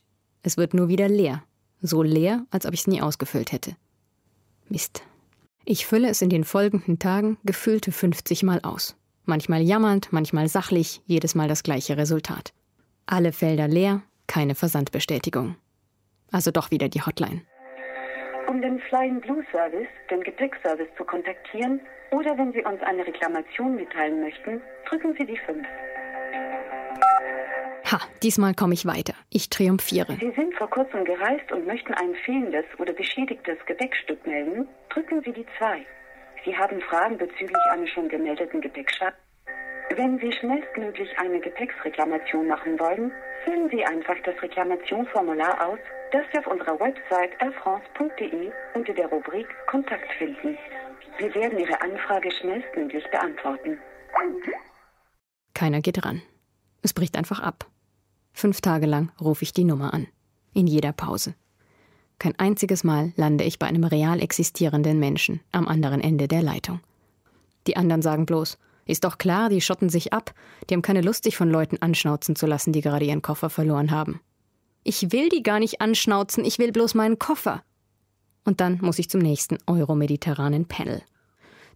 Es 0.47 0.57
wird 0.57 0.75
nur 0.75 0.87
wieder 0.87 1.09
leer. 1.09 1.43
So 1.81 2.05
leer, 2.05 2.47
als 2.53 2.67
ob 2.67 2.73
ich 2.73 2.83
es 2.83 2.87
nie 2.87 3.03
ausgefüllt 3.03 3.51
hätte. 3.51 3.75
Mist. 4.69 5.03
Ich 5.65 5.87
fülle 5.87 6.09
es 6.09 6.23
in 6.23 6.29
den 6.29 6.45
folgenden 6.45 7.01
Tagen 7.01 7.37
gefühlte 7.43 7.91
50 7.91 8.45
Mal 8.45 8.61
aus. 8.63 8.97
Manchmal 9.25 9.63
jammernd, 9.63 10.13
manchmal 10.13 10.47
sachlich, 10.47 11.01
jedes 11.05 11.35
Mal 11.35 11.49
das 11.49 11.65
gleiche 11.65 11.97
Resultat. 11.97 12.53
Alle 13.07 13.33
Felder 13.33 13.67
leer, 13.67 14.03
keine 14.29 14.55
Versandbestätigung. 14.55 15.57
Also 16.31 16.53
doch 16.53 16.71
wieder 16.71 16.89
die 16.89 17.03
Hotline 17.03 17.43
um 18.49 18.63
den 18.63 18.79
Flying 18.81 19.21
Blue 19.21 19.45
Service, 19.51 19.89
den 20.11 20.23
Gepäckservice, 20.23 20.89
zu 20.97 21.05
kontaktieren 21.05 21.81
oder 22.11 22.39
wenn 22.39 22.53
Sie 22.53 22.63
uns 22.63 22.81
eine 22.83 23.07
Reklamation 23.07 23.77
mitteilen 23.77 24.21
möchten, 24.21 24.63
drücken 24.89 25.15
Sie 25.19 25.27
die 25.27 25.37
5. 25.37 25.67
Ha, 27.91 28.01
diesmal 28.23 28.55
komme 28.55 28.75
ich 28.75 28.87
weiter. 28.87 29.15
Ich 29.31 29.49
triumphiere. 29.49 30.17
Sie 30.21 30.33
sind 30.33 30.55
vor 30.57 30.69
kurzem 30.69 31.05
gereist 31.05 31.51
und 31.53 31.67
möchten 31.67 31.95
ein 31.95 32.15
fehlendes 32.25 32.65
oder 32.79 32.93
beschädigtes 32.93 33.59
Gepäckstück 33.67 34.27
melden, 34.27 34.69
drücken 34.89 35.23
Sie 35.25 35.33
die 35.33 35.47
2. 35.59 35.87
Sie 36.45 36.57
haben 36.57 36.81
Fragen 36.81 37.17
bezüglich 37.17 37.57
eines 37.71 37.91
schon 37.91 38.09
gemeldeten 38.09 38.61
Gepäckschatz. 38.61 39.15
Wenn 39.95 40.19
Sie 40.19 40.33
schnellstmöglich 40.33 41.09
eine 41.19 41.41
Gepäcksreklamation 41.41 42.49
machen 42.49 42.79
wollen, 42.79 43.13
füllen 43.45 43.71
Sie 43.71 43.85
einfach 43.85 44.17
das 44.25 44.41
Reklamationsformular 44.43 45.69
aus 45.69 45.79
das 46.13 46.23
Sie 46.33 46.39
auf 46.39 46.47
unserer 46.47 46.79
Website 46.79 47.33
airfrance.de 47.41 48.51
unter 48.75 48.93
der 48.93 49.07
Rubrik 49.09 49.47
Kontakt 49.67 50.11
finden. 50.19 50.57
Wir 51.19 51.35
werden 51.35 51.59
Ihre 51.59 51.81
Anfrage 51.81 52.31
schnellstmöglich 52.31 53.05
beantworten. 53.11 53.79
Keiner 55.55 55.81
geht 55.81 56.05
ran. 56.05 56.23
Es 56.83 56.93
bricht 56.93 57.17
einfach 57.17 57.41
ab. 57.41 57.67
Fünf 58.39 58.61
Tage 58.61 58.85
lang 58.85 59.11
rufe 59.19 59.45
ich 59.45 59.55
die 59.55 59.65
Nummer 59.65 59.95
an. 59.95 60.09
In 60.53 60.67
jeder 60.67 60.93
Pause. 60.93 61.35
Kein 62.19 62.39
einziges 62.39 62.85
Mal 62.85 63.15
lande 63.17 63.45
ich 63.45 63.59
bei 63.59 63.67
einem 63.67 63.85
real 63.85 64.21
existierenden 64.21 64.99
Menschen 64.99 65.41
am 65.53 65.67
anderen 65.67 66.03
Ende 66.03 66.29
der 66.29 66.43
Leitung. 66.43 66.81
Die 67.67 67.79
anderen 67.79 68.03
sagen 68.03 68.27
bloß, 68.27 68.59
ist 68.85 69.05
doch 69.05 69.17
klar, 69.17 69.49
die 69.49 69.63
schotten 69.63 69.89
sich 69.89 70.13
ab, 70.13 70.35
die 70.69 70.75
haben 70.75 70.83
keine 70.83 71.01
Lust, 71.01 71.25
sich 71.25 71.35
von 71.35 71.49
Leuten 71.49 71.79
anschnauzen 71.81 72.37
zu 72.37 72.45
lassen, 72.45 72.75
die 72.75 72.83
gerade 72.83 73.07
ihren 73.07 73.23
Koffer 73.23 73.49
verloren 73.49 73.91
haben. 73.91 74.21
Ich 74.85 75.13
will 75.13 75.31
die 75.31 75.43
gar 75.43 75.59
nicht 75.59 75.81
anschnauzen, 75.81 76.45
ich 76.45 76.59
will 76.59 76.73
bloß 76.73 76.93
meinen 76.93 77.19
Koffer. 77.19 77.63
Und 78.45 78.61
dann 78.61 78.79
muss 78.83 78.99
ich 78.99 79.09
zum 79.09 79.23
nächsten 79.23 79.57
euromediterranen 79.67 80.67
Panel. 80.67 81.01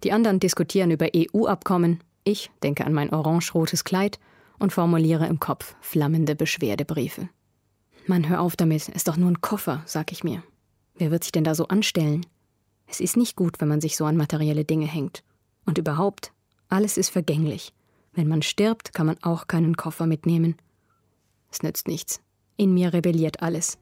Die 0.04 0.12
anderen 0.12 0.40
diskutieren 0.40 0.90
über 0.90 1.08
EU-Abkommen, 1.16 2.00
ich 2.24 2.50
denke 2.62 2.84
an 2.84 2.92
mein 2.92 3.14
orange-rotes 3.14 3.84
Kleid 3.84 4.18
und 4.60 4.72
formuliere 4.72 5.26
im 5.26 5.40
Kopf 5.40 5.74
flammende 5.80 6.36
Beschwerdebriefe. 6.36 7.28
Mann, 8.06 8.28
hör 8.28 8.40
auf 8.40 8.54
damit, 8.54 8.88
ist 8.88 9.08
doch 9.08 9.16
nur 9.16 9.30
ein 9.30 9.40
Koffer, 9.40 9.82
sag 9.86 10.12
ich 10.12 10.22
mir. 10.22 10.42
Wer 10.96 11.10
wird 11.10 11.24
sich 11.24 11.32
denn 11.32 11.44
da 11.44 11.54
so 11.54 11.66
anstellen? 11.68 12.24
Es 12.86 13.00
ist 13.00 13.16
nicht 13.16 13.36
gut, 13.36 13.60
wenn 13.60 13.68
man 13.68 13.80
sich 13.80 13.96
so 13.96 14.04
an 14.04 14.16
materielle 14.16 14.64
Dinge 14.64 14.86
hängt. 14.86 15.22
Und 15.64 15.78
überhaupt, 15.78 16.32
alles 16.68 16.96
ist 16.96 17.10
vergänglich. 17.10 17.72
Wenn 18.12 18.28
man 18.28 18.42
stirbt, 18.42 18.92
kann 18.92 19.06
man 19.06 19.16
auch 19.22 19.46
keinen 19.46 19.76
Koffer 19.76 20.06
mitnehmen. 20.06 20.56
Es 21.50 21.62
nützt 21.62 21.88
nichts. 21.88 22.20
In 22.56 22.74
mir 22.74 22.92
rebelliert 22.92 23.42
alles. 23.42 23.78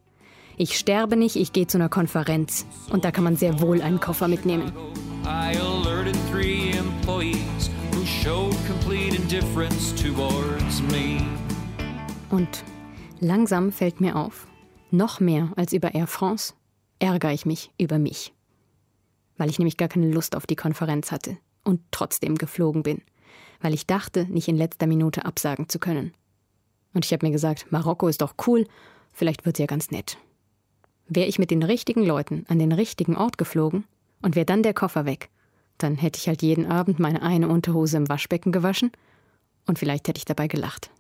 Ich 0.56 0.78
sterbe 0.78 1.16
nicht, 1.16 1.36
ich 1.36 1.52
gehe 1.52 1.66
zu 1.66 1.78
einer 1.78 1.88
Konferenz. 1.88 2.66
Und 2.90 3.04
da 3.04 3.10
kann 3.10 3.24
man 3.24 3.36
sehr 3.36 3.60
wohl 3.60 3.80
einen 3.80 4.00
Koffer 4.00 4.28
mitnehmen. 4.28 4.72
Indifference 9.28 9.94
towards 9.94 10.80
me. 10.90 11.20
Und 12.30 12.64
langsam 13.20 13.72
fällt 13.72 14.00
mir 14.00 14.16
auf, 14.16 14.46
noch 14.90 15.20
mehr 15.20 15.52
als 15.54 15.74
über 15.74 15.94
Air 15.94 16.06
France 16.06 16.54
ärgere 16.98 17.34
ich 17.34 17.44
mich 17.44 17.70
über 17.76 17.98
mich. 17.98 18.32
Weil 19.36 19.50
ich 19.50 19.58
nämlich 19.58 19.76
gar 19.76 19.88
keine 19.88 20.10
Lust 20.10 20.34
auf 20.34 20.46
die 20.46 20.56
Konferenz 20.56 21.12
hatte 21.12 21.36
und 21.62 21.82
trotzdem 21.90 22.36
geflogen 22.36 22.82
bin. 22.82 23.02
Weil 23.60 23.74
ich 23.74 23.86
dachte, 23.86 24.24
nicht 24.30 24.48
in 24.48 24.56
letzter 24.56 24.86
Minute 24.86 25.26
absagen 25.26 25.68
zu 25.68 25.78
können. 25.78 26.14
Und 26.94 27.04
ich 27.04 27.12
habe 27.12 27.26
mir 27.26 27.32
gesagt, 27.32 27.66
Marokko 27.70 28.08
ist 28.08 28.22
doch 28.22 28.34
cool, 28.46 28.66
vielleicht 29.12 29.44
wird 29.44 29.56
es 29.56 29.60
ja 29.60 29.66
ganz 29.66 29.90
nett. 29.90 30.16
Wäre 31.06 31.26
ich 31.26 31.38
mit 31.38 31.50
den 31.50 31.62
richtigen 31.62 32.02
Leuten 32.02 32.46
an 32.48 32.58
den 32.58 32.72
richtigen 32.72 33.14
Ort 33.14 33.36
geflogen 33.36 33.84
und 34.22 34.36
wäre 34.36 34.46
dann 34.46 34.62
der 34.62 34.74
Koffer 34.74 35.04
weg, 35.04 35.28
dann 35.76 35.96
hätte 35.96 36.18
ich 36.18 36.28
halt 36.28 36.40
jeden 36.40 36.64
Abend 36.64 36.98
meine 36.98 37.20
eine 37.20 37.48
Unterhose 37.48 37.98
im 37.98 38.08
Waschbecken 38.08 38.52
gewaschen 38.52 38.90
und 39.68 39.78
vielleicht 39.78 40.08
hätte 40.08 40.18
ich 40.18 40.24
dabei 40.24 40.48
gelacht. 40.48 40.90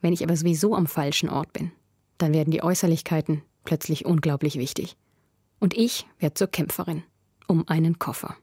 Wenn 0.00 0.12
ich 0.12 0.22
aber 0.22 0.36
sowieso 0.36 0.74
am 0.76 0.86
falschen 0.86 1.28
Ort 1.28 1.52
bin, 1.52 1.72
dann 2.18 2.32
werden 2.32 2.50
die 2.50 2.62
Äußerlichkeiten 2.62 3.42
plötzlich 3.64 4.06
unglaublich 4.06 4.56
wichtig. 4.56 4.96
Und 5.58 5.76
ich 5.76 6.06
werde 6.18 6.34
zur 6.34 6.46
Kämpferin 6.46 7.02
um 7.48 7.66
einen 7.66 7.98
Koffer. 7.98 8.36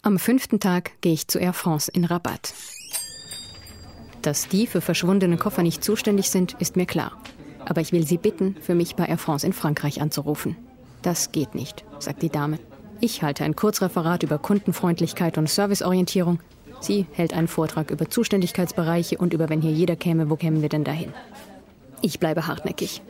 Am 0.00 0.18
fünften 0.18 0.58
Tag 0.58 1.00
gehe 1.02 1.12
ich 1.12 1.28
zu 1.28 1.38
Air 1.38 1.52
France 1.52 1.90
in 1.92 2.04
Rabat. 2.04 2.54
Dass 4.22 4.48
die 4.48 4.66
für 4.66 4.80
verschwundene 4.80 5.36
Koffer 5.36 5.62
nicht 5.62 5.84
zuständig 5.84 6.30
sind, 6.30 6.54
ist 6.54 6.74
mir 6.74 6.86
klar. 6.86 7.12
Aber 7.66 7.80
ich 7.80 7.92
will 7.92 8.06
Sie 8.06 8.16
bitten, 8.16 8.56
für 8.60 8.74
mich 8.74 8.96
bei 8.96 9.04
Air 9.04 9.18
France 9.18 9.46
in 9.46 9.52
Frankreich 9.52 10.00
anzurufen. 10.00 10.56
Das 11.02 11.32
geht 11.32 11.54
nicht, 11.54 11.84
sagt 11.98 12.22
die 12.22 12.30
Dame. 12.30 12.58
Ich 13.00 13.22
halte 13.22 13.44
ein 13.44 13.56
Kurzreferat 13.56 14.22
über 14.22 14.38
Kundenfreundlichkeit 14.38 15.36
und 15.36 15.50
Serviceorientierung. 15.50 16.40
Sie 16.82 17.06
hält 17.12 17.32
einen 17.32 17.46
Vortrag 17.46 17.92
über 17.92 18.10
Zuständigkeitsbereiche 18.10 19.16
und 19.16 19.32
über 19.32 19.48
wenn 19.48 19.62
hier 19.62 19.70
jeder 19.70 19.94
käme, 19.94 20.28
wo 20.28 20.36
kämen 20.36 20.62
wir 20.62 20.68
denn 20.68 20.82
dahin? 20.82 21.14
Ich 22.00 22.18
bleibe 22.18 22.48
hartnäckig. 22.48 23.02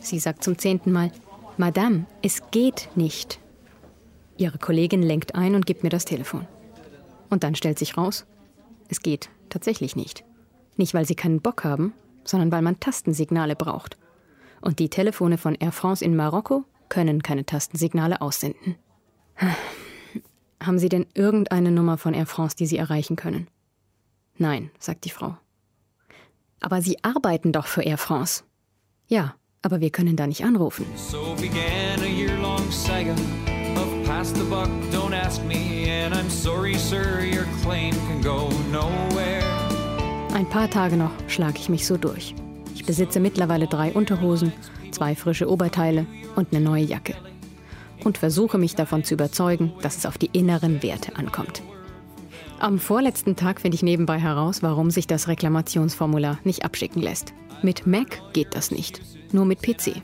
Sie 0.00 0.20
sagt 0.20 0.44
zum 0.44 0.56
zehnten 0.58 0.92
Mal, 0.92 1.10
Madame, 1.56 2.06
es 2.22 2.40
geht 2.52 2.88
nicht. 2.94 3.40
Ihre 4.36 4.58
Kollegin 4.58 5.02
lenkt 5.02 5.34
ein 5.34 5.56
und 5.56 5.66
gibt 5.66 5.82
mir 5.82 5.90
das 5.90 6.04
Telefon. 6.04 6.46
Und 7.30 7.42
dann 7.42 7.56
stellt 7.56 7.80
sich 7.80 7.96
raus, 7.96 8.26
es 8.88 9.02
geht 9.02 9.28
tatsächlich 9.48 9.96
nicht. 9.96 10.24
Nicht, 10.76 10.94
weil 10.94 11.04
sie 11.04 11.16
keinen 11.16 11.40
Bock 11.40 11.64
haben, 11.64 11.92
sondern 12.24 12.52
weil 12.52 12.62
man 12.62 12.78
Tastensignale 12.78 13.56
braucht. 13.56 13.98
Und 14.60 14.78
die 14.78 14.88
Telefone 14.88 15.36
von 15.36 15.56
Air 15.56 15.72
France 15.72 16.04
in 16.04 16.14
Marokko 16.14 16.64
können 16.88 17.24
keine 17.24 17.44
Tastensignale 17.44 18.20
aussenden. 18.20 18.76
Haben 20.62 20.78
Sie 20.78 20.88
denn 20.88 21.06
irgendeine 21.14 21.70
Nummer 21.70 21.96
von 21.96 22.12
Air 22.12 22.26
France, 22.26 22.56
die 22.56 22.66
Sie 22.66 22.76
erreichen 22.76 23.16
können? 23.16 23.48
Nein, 24.36 24.70
sagt 24.78 25.04
die 25.04 25.10
Frau. 25.10 25.36
Aber 26.60 26.82
Sie 26.82 27.02
arbeiten 27.02 27.52
doch 27.52 27.66
für 27.66 27.82
Air 27.82 27.96
France. 27.96 28.44
Ja, 29.08 29.34
aber 29.62 29.80
wir 29.80 29.90
können 29.90 30.16
da 30.16 30.26
nicht 30.26 30.44
anrufen. 30.44 30.84
So 30.96 31.34
began 31.40 32.00
a 32.00 32.06
year-long 32.06 32.70
saga 32.70 33.12
of 33.76 34.06
pass 34.06 34.32
the 34.32 34.44
buck, 34.44 34.68
don't 34.92 35.14
ask 35.14 35.42
me, 35.44 35.88
and 35.88 36.14
I'm 36.14 36.28
sorry, 36.28 36.74
sir, 36.74 37.20
your 37.22 37.46
claim 37.62 37.94
can 38.08 38.20
go 38.22 38.48
nowhere. 38.70 39.42
Ein 40.34 40.48
paar 40.48 40.70
Tage 40.70 40.96
noch 40.96 41.10
schlage 41.28 41.58
ich 41.58 41.68
mich 41.68 41.86
so 41.86 41.96
durch. 41.96 42.34
Ich 42.74 42.84
besitze 42.84 43.20
mittlerweile 43.20 43.66
drei 43.66 43.92
Unterhosen, 43.92 44.52
zwei 44.90 45.14
frische 45.14 45.50
Oberteile 45.50 46.06
und 46.36 46.52
eine 46.52 46.64
neue 46.64 46.84
Jacke. 46.84 47.14
Und 48.04 48.18
versuche 48.18 48.58
mich 48.58 48.74
davon 48.74 49.04
zu 49.04 49.14
überzeugen, 49.14 49.72
dass 49.82 49.98
es 49.98 50.06
auf 50.06 50.18
die 50.18 50.30
inneren 50.32 50.82
Werte 50.82 51.16
ankommt. 51.16 51.62
Am 52.58 52.78
vorletzten 52.78 53.36
Tag 53.36 53.60
finde 53.60 53.74
ich 53.74 53.82
nebenbei 53.82 54.18
heraus, 54.18 54.62
warum 54.62 54.90
sich 54.90 55.06
das 55.06 55.28
Reklamationsformular 55.28 56.38
nicht 56.44 56.64
abschicken 56.64 57.00
lässt. 57.00 57.32
Mit 57.62 57.86
Mac 57.86 58.20
geht 58.32 58.54
das 58.54 58.70
nicht, 58.70 59.00
nur 59.32 59.44
mit 59.44 59.62
PC. 59.62 60.02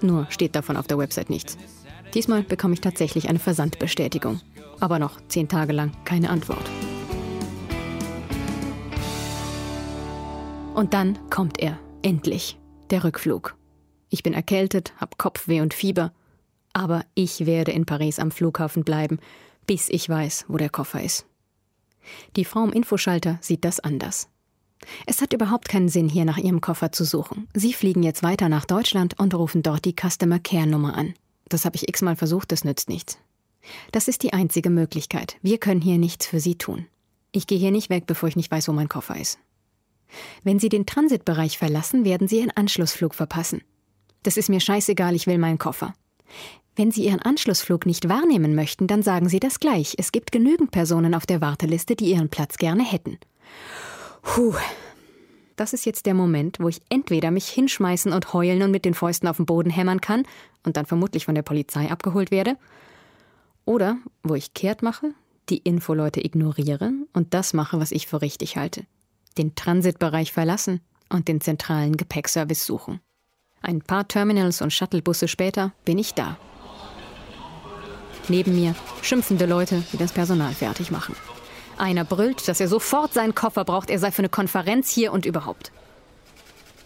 Nur 0.00 0.26
steht 0.30 0.56
davon 0.56 0.76
auf 0.76 0.86
der 0.86 0.98
Website 0.98 1.30
nichts. 1.30 1.56
Diesmal 2.14 2.42
bekomme 2.42 2.74
ich 2.74 2.80
tatsächlich 2.80 3.28
eine 3.28 3.38
Versandbestätigung, 3.38 4.40
aber 4.80 4.98
noch 4.98 5.20
zehn 5.28 5.48
Tage 5.48 5.72
lang 5.72 5.92
keine 6.04 6.28
Antwort. 6.28 6.70
Und 10.74 10.94
dann 10.94 11.18
kommt 11.30 11.60
er, 11.60 11.78
endlich, 12.02 12.58
der 12.90 13.04
Rückflug. 13.04 13.56
Ich 14.08 14.22
bin 14.22 14.34
erkältet, 14.34 14.92
hab 14.98 15.18
Kopfweh 15.18 15.60
und 15.60 15.74
Fieber, 15.74 16.12
aber 16.72 17.04
ich 17.14 17.46
werde 17.46 17.72
in 17.72 17.86
Paris 17.86 18.18
am 18.18 18.30
Flughafen 18.30 18.84
bleiben, 18.84 19.18
bis 19.66 19.88
ich 19.88 20.08
weiß, 20.08 20.46
wo 20.48 20.56
der 20.56 20.70
Koffer 20.70 21.02
ist. 21.02 21.26
Die 22.36 22.44
Frau 22.44 22.64
im 22.64 22.72
Infoschalter 22.72 23.38
sieht 23.40 23.64
das 23.64 23.80
anders. 23.80 24.28
Es 25.06 25.20
hat 25.20 25.32
überhaupt 25.32 25.68
keinen 25.68 25.88
Sinn, 25.88 26.08
hier 26.08 26.24
nach 26.24 26.38
ihrem 26.38 26.60
Koffer 26.60 26.90
zu 26.90 27.04
suchen. 27.04 27.48
Sie 27.54 27.72
fliegen 27.72 28.02
jetzt 28.02 28.22
weiter 28.22 28.48
nach 28.48 28.64
Deutschland 28.64 29.18
und 29.18 29.34
rufen 29.34 29.62
dort 29.62 29.84
die 29.84 29.94
Customer 29.94 30.40
Care 30.40 30.66
Nummer 30.66 30.96
an. 30.96 31.14
Das 31.48 31.64
habe 31.64 31.76
ich 31.76 31.88
x-mal 31.88 32.16
versucht, 32.16 32.50
das 32.50 32.64
nützt 32.64 32.88
nichts. 32.88 33.18
Das 33.92 34.08
ist 34.08 34.22
die 34.22 34.32
einzige 34.32 34.70
Möglichkeit. 34.70 35.36
Wir 35.42 35.58
können 35.58 35.80
hier 35.80 35.98
nichts 35.98 36.26
für 36.26 36.40
Sie 36.40 36.56
tun. 36.56 36.86
Ich 37.30 37.46
gehe 37.46 37.58
hier 37.58 37.70
nicht 37.70 37.90
weg, 37.90 38.04
bevor 38.06 38.28
ich 38.28 38.36
nicht 38.36 38.50
weiß, 38.50 38.68
wo 38.68 38.72
mein 38.72 38.88
Koffer 38.88 39.18
ist. 39.18 39.38
Wenn 40.42 40.58
Sie 40.58 40.68
den 40.68 40.84
Transitbereich 40.86 41.58
verlassen, 41.58 42.04
werden 42.04 42.28
Sie 42.28 42.38
Ihren 42.38 42.50
Anschlussflug 42.50 43.14
verpassen. 43.14 43.62
Das 44.22 44.36
ist 44.36 44.48
mir 44.48 44.60
scheißegal, 44.60 45.14
ich 45.14 45.26
will 45.26 45.38
meinen 45.38 45.58
Koffer. 45.58 45.94
Wenn 46.74 46.90
Sie 46.90 47.04
Ihren 47.04 47.20
Anschlussflug 47.20 47.86
nicht 47.86 48.08
wahrnehmen 48.08 48.54
möchten, 48.54 48.86
dann 48.86 49.02
sagen 49.02 49.28
Sie 49.28 49.40
das 49.40 49.60
gleich. 49.60 49.94
Es 49.98 50.12
gibt 50.12 50.32
genügend 50.32 50.70
Personen 50.70 51.14
auf 51.14 51.26
der 51.26 51.40
Warteliste, 51.40 51.96
die 51.96 52.10
Ihren 52.10 52.28
Platz 52.28 52.56
gerne 52.56 52.84
hätten. 52.84 53.18
Puh. 54.22 54.54
Das 55.56 55.74
ist 55.74 55.84
jetzt 55.84 56.06
der 56.06 56.14
Moment, 56.14 56.58
wo 56.60 56.68
ich 56.68 56.80
entweder 56.88 57.30
mich 57.30 57.48
hinschmeißen 57.48 58.12
und 58.12 58.32
heulen 58.32 58.62
und 58.62 58.70
mit 58.70 58.86
den 58.86 58.94
Fäusten 58.94 59.28
auf 59.28 59.36
den 59.36 59.46
Boden 59.46 59.70
hämmern 59.70 60.00
kann 60.00 60.24
und 60.64 60.76
dann 60.76 60.86
vermutlich 60.86 61.26
von 61.26 61.34
der 61.34 61.42
Polizei 61.42 61.90
abgeholt 61.90 62.30
werde, 62.30 62.56
oder 63.64 63.98
wo 64.22 64.34
ich 64.34 64.54
kehrt 64.54 64.82
mache, 64.82 65.14
die 65.50 65.58
Infoleute 65.58 66.24
ignoriere 66.24 66.92
und 67.12 67.34
das 67.34 67.52
mache, 67.52 67.78
was 67.78 67.92
ich 67.92 68.06
für 68.06 68.22
richtig 68.22 68.56
halte 68.56 68.86
den 69.38 69.54
Transitbereich 69.54 70.32
verlassen 70.32 70.80
und 71.08 71.28
den 71.28 71.40
zentralen 71.40 71.96
Gepäckservice 71.96 72.64
suchen. 72.64 73.00
Ein 73.60 73.80
paar 73.80 74.08
Terminals 74.08 74.60
und 74.62 74.72
Shuttlebusse 74.72 75.28
später 75.28 75.72
bin 75.84 75.98
ich 75.98 76.14
da. 76.14 76.36
Neben 78.32 78.54
mir 78.54 78.74
schimpfende 79.02 79.44
Leute, 79.44 79.82
die 79.92 79.98
das 79.98 80.10
Personal 80.10 80.54
fertig 80.54 80.90
machen. 80.90 81.14
Einer 81.76 82.02
brüllt, 82.02 82.48
dass 82.48 82.60
er 82.60 82.68
sofort 82.68 83.12
seinen 83.12 83.34
Koffer 83.34 83.62
braucht, 83.62 83.90
er 83.90 83.98
sei 83.98 84.10
für 84.10 84.20
eine 84.20 84.30
Konferenz 84.30 84.88
hier 84.88 85.12
und 85.12 85.26
überhaupt. 85.26 85.70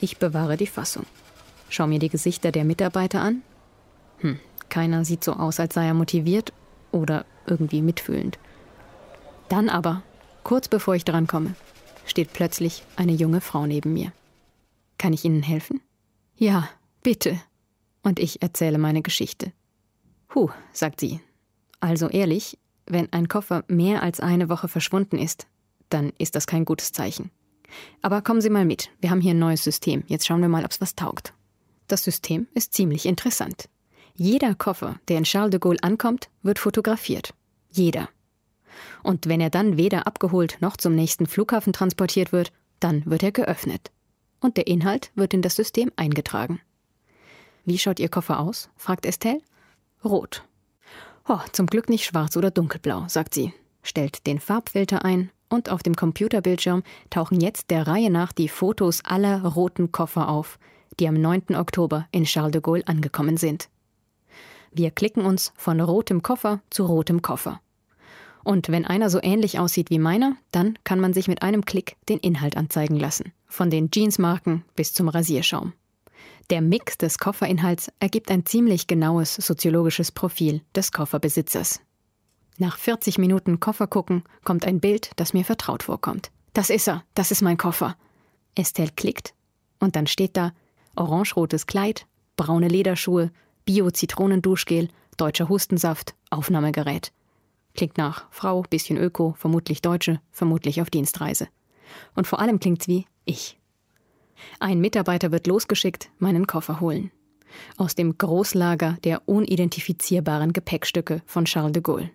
Ich 0.01 0.17
bewahre 0.17 0.57
die 0.57 0.67
Fassung. 0.67 1.07
Schau 1.69 1.87
mir 1.87 2.01
die 2.01 2.09
Gesichter 2.09 2.51
der 2.51 2.65
Mitarbeiter 2.65 3.21
an. 3.21 3.43
Hm, 4.19 4.41
keiner 4.69 5.05
sieht 5.05 5.23
so 5.23 5.35
aus, 5.35 5.61
als 5.61 5.75
sei 5.75 5.87
er 5.87 5.95
motiviert 5.95 6.53
oder 6.91 7.25
irgendwie 7.47 7.81
mitfühlend. 7.81 8.41
Dann 9.49 9.69
aber, 9.69 10.03
kurz 10.43 10.67
bevor 10.67 10.97
ich 10.97 11.05
drankomme, 11.05 11.55
steht 12.07 12.33
plötzlich 12.33 12.83
eine 12.97 13.13
junge 13.13 13.41
Frau 13.41 13.67
neben 13.67 13.95
mir. 13.95 14.11
Kann 14.99 15.13
ich 15.13 15.25
Ihnen 15.25 15.45
helfen? 15.45 15.81
Ja, 16.37 16.69
bitte. 17.05 17.41
Und 18.03 18.19
ich 18.19 18.43
erzähle 18.43 18.79
meine 18.79 19.03
Geschichte. 19.03 19.53
Huh, 20.35 20.51
sagt 20.73 20.99
sie. 20.99 21.21
Also 21.81 22.09
ehrlich, 22.09 22.59
wenn 22.87 23.13
ein 23.13 23.29
Koffer 23.29 23.65
mehr 23.69 24.03
als 24.03 24.21
eine 24.21 24.49
Woche 24.49 24.69
verschwunden 24.69 25.19
ist, 25.19 25.47
dann 25.89 26.13
ist 26.19 26.35
das 26.35 26.47
kein 26.47 26.65
gutes 26.65 26.93
Zeichen. 26.93 27.31
Aber 28.03 28.23
kommen 28.23 28.41
Sie 28.41 28.51
mal 28.51 28.65
mit, 28.65 28.91
wir 29.01 29.11
haben 29.11 29.21
hier 29.21 29.35
ein 29.35 29.39
neues 29.39 29.65
System. 29.65 30.05
Jetzt 30.07 30.27
schauen 30.27 30.41
wir 30.41 30.49
mal, 30.49 30.65
ob 30.65 30.71
es 30.71 30.81
was 30.81 30.95
taugt. 30.95 31.35
Das 31.89 32.05
System 32.05 32.47
ist 32.55 32.75
ziemlich 32.75 33.07
interessant. 33.07 33.69
Jeder 34.15 34.55
Koffer, 34.55 34.99
der 35.09 35.19
in 35.19 35.25
Charles 35.25 35.51
de 35.51 35.61
Gaulle 35.61 35.83
ankommt, 35.83 36.31
wird 36.43 36.59
fotografiert. 36.59 37.35
Jeder. 37.71 38.09
Und 39.03 39.29
wenn 39.29 39.41
er 39.41 39.51
dann 39.51 39.77
weder 39.77 40.07
abgeholt 40.07 40.59
noch 40.61 40.77
zum 40.77 40.95
nächsten 40.95 41.27
Flughafen 41.27 41.73
transportiert 41.73 42.33
wird, 42.33 42.53
dann 42.81 43.05
wird 43.07 43.23
er 43.23 43.33
geöffnet. 43.33 43.91
Und 44.41 44.57
der 44.57 44.67
Inhalt 44.67 45.11
wird 45.15 45.35
in 45.35 45.43
das 45.43 45.57
System 45.57 45.93
eingetragen. 45.97 46.61
Wie 47.65 47.79
schaut 47.79 48.01
Ihr 48.01 48.09
Koffer 48.09 48.41
aus? 48.41 48.71
fragt 48.77 49.07
Estelle. 49.07 49.41
Rot. 50.05 50.45
Oh, 51.29 51.41
zum 51.53 51.67
Glück 51.67 51.89
nicht 51.89 52.05
schwarz 52.05 52.37
oder 52.37 52.53
dunkelblau, 52.53 53.07
sagt 53.09 53.35
sie, 53.35 53.53
stellt 53.83 54.29
den 54.29 54.39
Farbfilter 54.39 55.05
ein 55.05 55.31
und 55.49 55.71
auf 55.71 55.83
dem 55.83 55.97
Computerbildschirm 55.97 56.85
tauchen 57.11 57.41
jetzt 57.41 57.71
der 57.71 57.89
Reihe 57.89 58.11
nach 58.11 58.33
die 58.33 58.49
Fotos 58.49 59.05
aller 59.05 59.45
roten 59.45 59.91
Koffer 59.91 60.29
auf, 60.29 60.61
die 61.01 61.09
am 61.09 61.15
9. 61.15 61.57
Oktober 61.57 62.07
in 62.13 62.25
Charles 62.25 62.53
de 62.53 62.61
Gaulle 62.61 62.87
angekommen 62.87 63.37
sind. 63.37 63.69
Wir 64.71 64.93
klicken 64.93 65.25
uns 65.25 65.53
von 65.57 65.81
rotem 65.81 66.23
Koffer 66.23 66.61
zu 66.71 66.87
rotem 66.87 67.23
Koffer. 67.23 67.61
Und 68.45 68.69
wenn 68.69 68.85
einer 68.85 69.11
so 69.11 69.19
ähnlich 69.21 69.59
aussieht 69.59 69.91
wie 69.91 69.99
meiner, 69.99 70.37
dann 70.53 70.79
kann 70.85 71.01
man 71.01 71.13
sich 71.13 71.27
mit 71.27 71.43
einem 71.43 71.65
Klick 71.65 71.97
den 72.09 72.19
Inhalt 72.19 72.57
anzeigen 72.57 72.97
lassen. 72.97 73.33
Von 73.47 73.71
den 73.71 73.91
Jeansmarken 73.93 74.65
bis 74.77 74.93
zum 74.93 75.09
Rasierschaum. 75.09 75.73
Der 76.51 76.61
Mix 76.61 76.97
des 76.97 77.19
Kofferinhalts 77.19 77.91
ergibt 77.99 78.31
ein 78.31 78.47
ziemlich 78.47 78.87
genaues 78.87 79.35
soziologisches 79.35 80.13
Profil 80.13 80.63
des 80.77 80.93
Kofferbesitzers. 80.93 81.81
Nach 82.59 82.79
40 82.79 83.19
Minuten 83.19 83.59
Koffer 83.59 83.89
gucken 83.89 84.23
kommt 84.45 84.65
ein 84.65 84.79
Bild, 84.79 85.11
das 85.17 85.35
mir 85.35 85.45
vertraut 85.45 85.83
vorkommt. 85.83 86.31
Das 86.53 86.71
ist 86.71 86.87
er, 86.87 87.03
das 87.15 87.33
ist 87.33 87.43
mein 87.43 87.57
Koffer. 87.57 87.97
Estelle 88.55 88.93
klickt 88.95 89.35
und 89.81 89.97
dann 89.97 90.07
steht 90.07 90.37
da 90.37 90.53
orange-rotes 90.95 91.67
Kleid, 91.67 92.07
braune 92.37 92.69
Lederschuhe, 92.69 93.33
Bio-Zitronenduschgel, 93.65 94.89
deutscher 95.17 95.49
Hustensaft, 95.49 96.15
Aufnahmegerät. 96.31 97.13
Klingt 97.75 97.99
nach 97.99 98.27
Frau, 98.31 98.63
bisschen 98.63 98.99
Öko, 98.99 99.35
vermutlich 99.37 99.83
Deutsche, 99.83 100.21
vermutlich 100.31 100.81
auf 100.81 100.91
Dienstreise. 100.91 101.49
Und 102.15 102.29
vor 102.29 102.39
allem 102.39 102.61
klingt's 102.61 102.87
wie 102.87 103.05
ich. 103.25 103.59
Ein 104.61 104.81
Mitarbeiter 104.81 105.33
wird 105.33 105.47
losgeschickt, 105.47 106.11
meinen 106.19 106.47
Koffer 106.47 106.81
holen. 106.81 107.11
Aus 107.77 107.95
dem 107.95 108.19
Großlager 108.19 108.99
der 109.05 109.29
unidentifizierbaren 109.29 110.53
Gepäckstücke 110.53 111.23
von 111.27 111.45
Charles 111.47 111.73
de 111.73 111.83
Gaulle. 111.83 112.11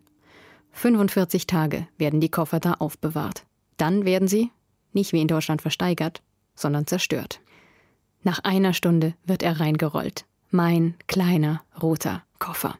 45 0.73 1.47
Tage 1.47 1.87
werden 1.97 2.21
die 2.21 2.29
Koffer 2.29 2.59
da 2.59 2.73
aufbewahrt. 2.73 3.45
Dann 3.77 4.05
werden 4.05 4.27
sie, 4.27 4.51
nicht 4.93 5.13
wie 5.13 5.21
in 5.21 5.27
Deutschland 5.27 5.61
versteigert, 5.61 6.21
sondern 6.55 6.87
zerstört. 6.87 7.41
Nach 8.23 8.39
einer 8.39 8.73
Stunde 8.73 9.15
wird 9.25 9.43
er 9.43 9.59
reingerollt. 9.59 10.25
Mein 10.51 10.95
kleiner 11.07 11.63
roter 11.81 12.23
Koffer. 12.39 12.77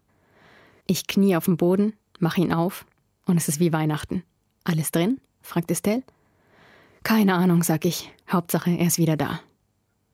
Ich 0.87 1.07
knie 1.07 1.35
auf 1.35 1.45
dem 1.45 1.57
Boden, 1.57 1.93
mache 2.19 2.41
ihn 2.41 2.53
auf 2.53 2.85
und 3.25 3.37
es 3.37 3.47
ist 3.47 3.59
wie 3.59 3.73
Weihnachten. 3.73 4.23
Alles 4.63 4.91
drin? 4.91 5.19
fragt 5.41 5.71
Estelle. 5.71 6.03
Keine 7.03 7.35
Ahnung, 7.35 7.63
sag 7.63 7.85
ich. 7.85 8.11
Hauptsache, 8.29 8.71
er 8.71 8.87
ist 8.87 8.97
wieder 8.97 9.17
da. 9.17 9.39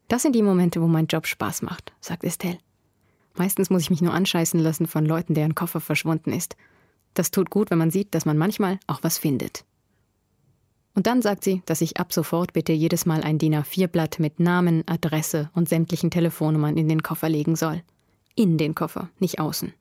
Das 0.08 0.22
sind 0.22 0.34
die 0.34 0.42
Momente, 0.42 0.82
wo 0.82 0.88
mein 0.88 1.08
Job 1.08 1.28
Spaß 1.28 1.62
macht, 1.62 1.94
sagt 2.00 2.24
Estelle. 2.24 2.60
Meistens 3.36 3.70
muss 3.70 3.84
ich 3.84 3.90
mich 3.90 4.02
nur 4.02 4.14
anscheißen 4.14 4.60
lassen 4.60 4.88
von 4.88 5.06
Leuten, 5.06 5.34
deren 5.34 5.54
Koffer 5.54 5.80
verschwunden 5.80 6.32
ist. 6.32 6.56
Das 7.14 7.30
tut 7.30 7.50
gut, 7.50 7.70
wenn 7.70 7.78
man 7.78 7.92
sieht, 7.92 8.16
dass 8.16 8.26
man 8.26 8.38
manchmal 8.38 8.80
auch 8.88 9.04
was 9.04 9.18
findet. 9.18 9.66
Und 10.96 11.06
dann 11.06 11.22
sagt 11.22 11.44
sie, 11.44 11.62
dass 11.66 11.82
ich 11.82 11.98
ab 11.98 12.12
sofort 12.12 12.54
bitte 12.54 12.74
jedes 12.74 13.06
Mal 13.06 13.22
ein 13.22 13.38
DIN 13.38 13.56
A4-Blatt 13.56 14.20
mit 14.20 14.40
Namen, 14.40 14.84
Adresse 14.88 15.52
und 15.54 15.70
sämtlichen 15.70 16.10
Telefonnummern 16.10 16.78
in 16.78 16.90
den 16.90 17.04
Koffer 17.04 17.30
legen 17.30 17.56
soll. 17.56 17.84
In 18.34 18.58
den 18.58 18.74
Koffer, 18.74 19.10
nicht 19.20 19.40
außen. 19.40 19.74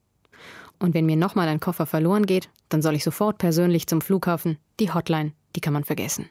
Und 0.77 0.93
wenn 0.93 1.07
mir 1.07 1.15
nochmal 1.15 1.47
ein 1.47 1.59
Koffer 1.59 1.87
verloren 1.87 2.27
geht, 2.27 2.49
dann 2.69 2.83
soll 2.83 2.93
ich 2.93 3.03
sofort 3.03 3.39
persönlich 3.39 3.87
zum 3.87 4.01
Flughafen. 4.01 4.59
Die 4.79 4.93
Hotline, 4.93 5.31
die 5.55 5.61
kann 5.61 5.73
man 5.73 5.85
vergessen. 5.85 6.29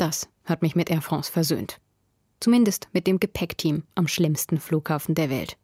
Das 0.00 0.30
hat 0.46 0.62
mich 0.62 0.74
mit 0.74 0.88
Air 0.88 1.02
France 1.02 1.30
versöhnt. 1.30 1.78
Zumindest 2.40 2.88
mit 2.94 3.06
dem 3.06 3.20
Gepäckteam 3.20 3.82
am 3.94 4.08
schlimmsten 4.08 4.58
Flughafen 4.58 5.14
der 5.14 5.28
Welt. 5.28 5.58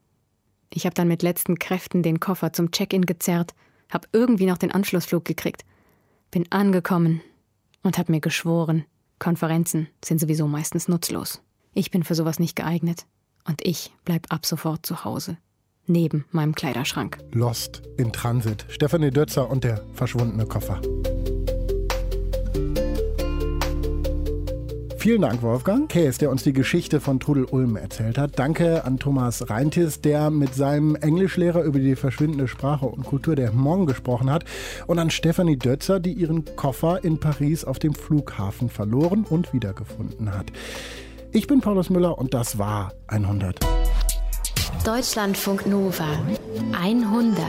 Ich 0.68 0.84
habe 0.84 0.92
dann 0.92 1.08
mit 1.08 1.22
letzten 1.22 1.58
Kräften 1.58 2.02
den 2.02 2.20
Koffer 2.20 2.52
zum 2.52 2.70
Check-in 2.70 3.06
gezerrt, 3.06 3.54
habe 3.88 4.08
irgendwie 4.12 4.44
noch 4.44 4.58
den 4.58 4.72
Anschlussflug 4.72 5.24
gekriegt, 5.24 5.64
bin 6.30 6.44
angekommen, 6.52 7.22
und 7.82 7.96
hat 7.96 8.10
mir 8.10 8.20
geschworen, 8.20 8.84
Konferenzen 9.18 9.88
sind 10.04 10.20
sowieso 10.20 10.46
meistens 10.46 10.86
nutzlos. 10.86 11.40
Ich 11.72 11.90
bin 11.90 12.02
für 12.02 12.14
sowas 12.14 12.38
nicht 12.38 12.56
geeignet 12.56 13.06
und 13.46 13.64
ich 13.64 13.94
bleib 14.04 14.26
ab 14.28 14.44
sofort 14.44 14.84
zu 14.84 15.02
Hause. 15.04 15.38
Neben 15.86 16.26
meinem 16.30 16.54
Kleiderschrank. 16.54 17.16
Lost 17.32 17.80
in 17.96 18.12
Transit. 18.12 18.66
Stefanie 18.68 19.10
Dötzer 19.10 19.48
und 19.48 19.64
der 19.64 19.82
verschwundene 19.94 20.44
Koffer. 20.44 20.82
Vielen 25.06 25.22
Dank, 25.22 25.40
Wolfgang 25.42 25.88
Käs, 25.88 26.18
der 26.18 26.32
uns 26.32 26.42
die 26.42 26.52
Geschichte 26.52 27.00
von 27.00 27.20
Trudel 27.20 27.44
Ulm 27.44 27.76
erzählt 27.76 28.18
hat. 28.18 28.40
Danke 28.40 28.84
an 28.84 28.98
Thomas 28.98 29.48
Reintis, 29.48 30.00
der 30.00 30.30
mit 30.30 30.52
seinem 30.52 30.96
Englischlehrer 30.96 31.62
über 31.62 31.78
die 31.78 31.94
verschwindende 31.94 32.48
Sprache 32.48 32.86
und 32.86 33.04
Kultur 33.04 33.36
der 33.36 33.52
Hmong 33.52 33.86
gesprochen 33.86 34.28
hat. 34.28 34.44
Und 34.88 34.98
an 34.98 35.10
Stefanie 35.10 35.58
Dötzer, 35.58 36.00
die 36.00 36.12
ihren 36.12 36.44
Koffer 36.56 37.04
in 37.04 37.20
Paris 37.20 37.64
auf 37.64 37.78
dem 37.78 37.94
Flughafen 37.94 38.68
verloren 38.68 39.24
und 39.30 39.52
wiedergefunden 39.52 40.34
hat. 40.34 40.46
Ich 41.30 41.46
bin 41.46 41.60
Paulus 41.60 41.88
Müller 41.88 42.18
und 42.18 42.34
das 42.34 42.58
war 42.58 42.92
100. 43.06 43.60
Deutschlandfunk 44.84 45.68
Nova 45.68 46.18
100. 46.72 47.44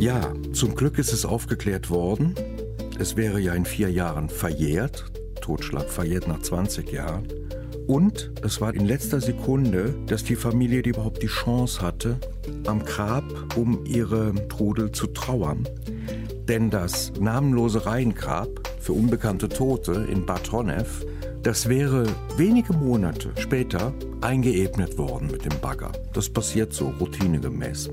Ja, 0.00 0.32
zum 0.52 0.74
Glück 0.74 0.98
ist 0.98 1.12
es 1.12 1.24
aufgeklärt 1.24 1.90
worden. 1.90 2.34
Es 2.98 3.16
wäre 3.16 3.38
ja 3.38 3.54
in 3.54 3.64
vier 3.64 3.92
Jahren 3.92 4.28
verjährt. 4.28 5.13
Totschlag 5.44 5.90
verjährt 5.90 6.26
nach 6.26 6.40
20 6.40 6.90
Jahren. 6.90 7.28
Und 7.86 8.32
es 8.42 8.62
war 8.62 8.74
in 8.74 8.86
letzter 8.86 9.20
Sekunde, 9.20 9.94
dass 10.06 10.24
die 10.24 10.36
Familie 10.36 10.80
die 10.80 10.90
überhaupt 10.90 11.22
die 11.22 11.26
Chance 11.26 11.82
hatte, 11.82 12.16
am 12.66 12.82
Grab 12.82 13.24
um 13.54 13.84
ihre 13.84 14.32
Trudel 14.48 14.90
zu 14.92 15.06
trauern. 15.08 15.68
Denn 16.48 16.70
das 16.70 17.12
namenlose 17.20 17.84
Reihengrab 17.84 18.48
für 18.80 18.94
unbekannte 18.94 19.50
Tote 19.50 20.06
in 20.10 20.24
Bad 20.24 20.50
Honnef, 20.50 21.04
das 21.42 21.68
wäre 21.68 22.06
wenige 22.38 22.72
Monate 22.72 23.30
später 23.38 23.92
eingeebnet 24.22 24.96
worden 24.96 25.28
mit 25.30 25.44
dem 25.44 25.60
Bagger. 25.60 25.92
Das 26.14 26.30
passiert 26.30 26.72
so 26.72 26.88
routinegemäß. 26.98 27.90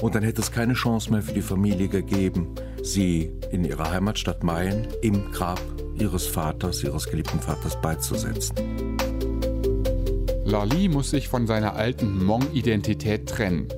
Und 0.00 0.14
dann 0.14 0.22
hätte 0.22 0.42
es 0.42 0.52
keine 0.52 0.74
Chance 0.74 1.10
mehr 1.10 1.22
für 1.22 1.32
die 1.32 1.42
Familie 1.42 1.88
gegeben, 1.88 2.54
sie 2.84 3.32
in 3.50 3.64
ihrer 3.64 3.90
Heimatstadt 3.90 4.44
Mayen 4.44 4.86
im 5.02 5.32
Grab 5.32 5.60
ihres 5.98 6.26
Vaters, 6.26 6.82
ihres 6.82 7.06
geliebten 7.06 7.40
Vaters 7.40 7.80
beizusetzen. 7.80 8.54
Lali 10.44 10.88
muss 10.88 11.10
sich 11.10 11.28
von 11.28 11.46
seiner 11.46 11.74
alten 11.74 12.20
Hmong-Identität 12.20 13.28
trennen. 13.28 13.68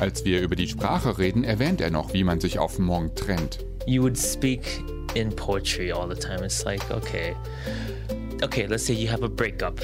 Als 0.00 0.24
wir 0.24 0.42
über 0.42 0.56
die 0.56 0.68
Sprache 0.68 1.18
reden, 1.18 1.44
erwähnt 1.44 1.80
er 1.80 1.90
noch, 1.90 2.12
wie 2.12 2.24
man 2.24 2.40
sich 2.40 2.58
auf 2.58 2.76
Hmong 2.78 3.14
trennt. 3.14 3.64
You 3.86 4.02
would 4.02 4.18
speak 4.18 4.82
in 5.14 5.30
poetry 5.30 5.92
all 5.92 6.08
the 6.08 6.20
time. 6.20 6.44
It's 6.44 6.64
like, 6.64 6.90
okay, 6.90 7.34
okay, 8.42 8.66
let's 8.66 8.84
say 8.84 8.92
you 8.92 9.08
have 9.08 9.24
a 9.24 9.28
breakup. 9.28 9.80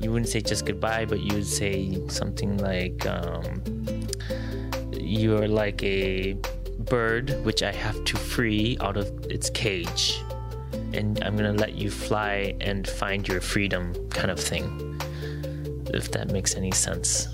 You 0.00 0.10
wouldn't 0.10 0.28
say 0.28 0.42
just 0.42 0.66
goodbye, 0.66 1.06
but 1.06 1.20
you 1.20 1.34
would 1.34 1.46
say 1.46 1.96
something 2.08 2.58
like, 2.58 3.06
um, 3.06 3.62
you're 4.92 5.46
like 5.46 5.82
a 5.82 6.36
bird 6.90 7.30
which 7.44 7.62
I 7.62 7.72
have 7.72 8.04
to 8.04 8.16
free 8.18 8.76
out 8.80 8.96
of 8.96 9.08
its 9.30 9.48
cage. 9.48 10.20
And 10.94 11.22
I'm 11.22 11.36
gonna 11.36 11.52
let 11.52 11.74
you 11.74 11.90
fly 11.90 12.54
and 12.60 12.86
find 12.86 13.26
your 13.26 13.40
freedom, 13.40 13.92
kind 14.10 14.30
of 14.30 14.38
thing. 14.38 14.98
If 15.94 16.10
that 16.12 16.32
makes 16.32 16.56
any 16.56 16.72
sense. 16.72 17.28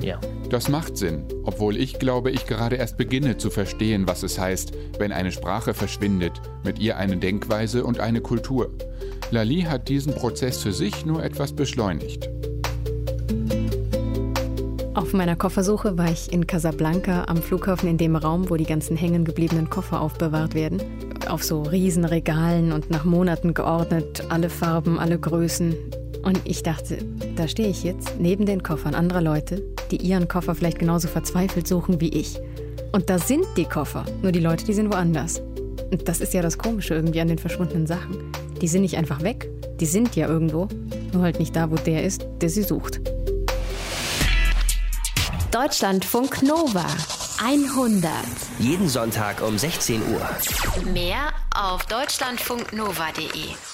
Yeah. 0.00 0.20
Das 0.50 0.68
macht 0.68 0.96
Sinn, 0.96 1.24
obwohl 1.44 1.76
ich 1.76 1.98
glaube, 1.98 2.30
ich 2.30 2.46
gerade 2.46 2.76
erst 2.76 2.96
beginne 2.96 3.38
zu 3.38 3.50
verstehen, 3.50 4.06
was 4.06 4.22
es 4.22 4.38
heißt, 4.38 4.72
wenn 4.98 5.10
eine 5.10 5.32
Sprache 5.32 5.74
verschwindet, 5.74 6.32
mit 6.62 6.78
ihr 6.78 6.96
eine 6.96 7.16
Denkweise 7.16 7.84
und 7.84 7.98
eine 7.98 8.20
Kultur. 8.20 8.70
Lali 9.30 9.62
hat 9.62 9.88
diesen 9.88 10.14
Prozess 10.14 10.58
für 10.58 10.72
sich 10.72 11.06
nur 11.06 11.24
etwas 11.24 11.52
beschleunigt. 11.52 12.28
Auf 14.94 15.12
meiner 15.12 15.34
Koffersuche 15.34 15.98
war 15.98 16.10
ich 16.10 16.32
in 16.32 16.46
Casablanca 16.46 17.24
am 17.24 17.38
Flughafen 17.38 17.88
in 17.88 17.98
dem 17.98 18.14
Raum, 18.14 18.48
wo 18.48 18.56
die 18.56 18.64
ganzen 18.64 18.96
hängen 18.96 19.24
gebliebenen 19.24 19.68
Koffer 19.68 20.00
aufbewahrt 20.00 20.54
werden. 20.54 20.80
Auf 21.28 21.42
so 21.42 21.62
Riesenregalen 21.62 22.72
und 22.72 22.90
nach 22.90 23.04
Monaten 23.04 23.54
geordnet, 23.54 24.24
alle 24.28 24.50
Farben, 24.50 24.98
alle 24.98 25.18
Größen. 25.18 25.74
Und 26.22 26.40
ich 26.44 26.62
dachte, 26.62 26.98
da 27.36 27.48
stehe 27.48 27.68
ich 27.68 27.82
jetzt 27.82 28.18
neben 28.18 28.46
den 28.46 28.62
Koffern 28.62 28.94
anderer 28.94 29.20
Leute, 29.20 29.62
die 29.90 29.96
ihren 29.96 30.28
Koffer 30.28 30.54
vielleicht 30.54 30.78
genauso 30.78 31.08
verzweifelt 31.08 31.66
suchen 31.66 32.00
wie 32.00 32.08
ich. 32.08 32.38
Und 32.92 33.10
da 33.10 33.18
sind 33.18 33.44
die 33.56 33.64
Koffer, 33.64 34.04
nur 34.22 34.32
die 34.32 34.40
Leute, 34.40 34.64
die 34.64 34.74
sind 34.74 34.92
woanders. 34.92 35.40
Und 35.90 36.08
das 36.08 36.20
ist 36.20 36.34
ja 36.34 36.42
das 36.42 36.58
Komische 36.58 36.94
irgendwie 36.94 37.20
an 37.20 37.28
den 37.28 37.38
verschwundenen 37.38 37.86
Sachen. 37.86 38.32
Die 38.60 38.68
sind 38.68 38.82
nicht 38.82 38.96
einfach 38.96 39.22
weg, 39.22 39.48
die 39.80 39.86
sind 39.86 40.14
ja 40.16 40.28
irgendwo, 40.28 40.68
nur 41.12 41.22
halt 41.22 41.38
nicht 41.38 41.56
da, 41.56 41.70
wo 41.70 41.76
der 41.76 42.04
ist, 42.04 42.26
der 42.40 42.48
sie 42.48 42.62
sucht. 42.62 43.00
Deutschlandfunk 45.50 46.42
Nova 46.42 46.86
100. 47.38 48.10
Jeden 48.58 48.88
Sonntag 48.88 49.42
um 49.42 49.58
16 49.58 50.02
Uhr. 50.12 50.28
Mehr 50.92 51.32
auf 51.54 51.84
deutschlandfunknova.de. 51.86 53.73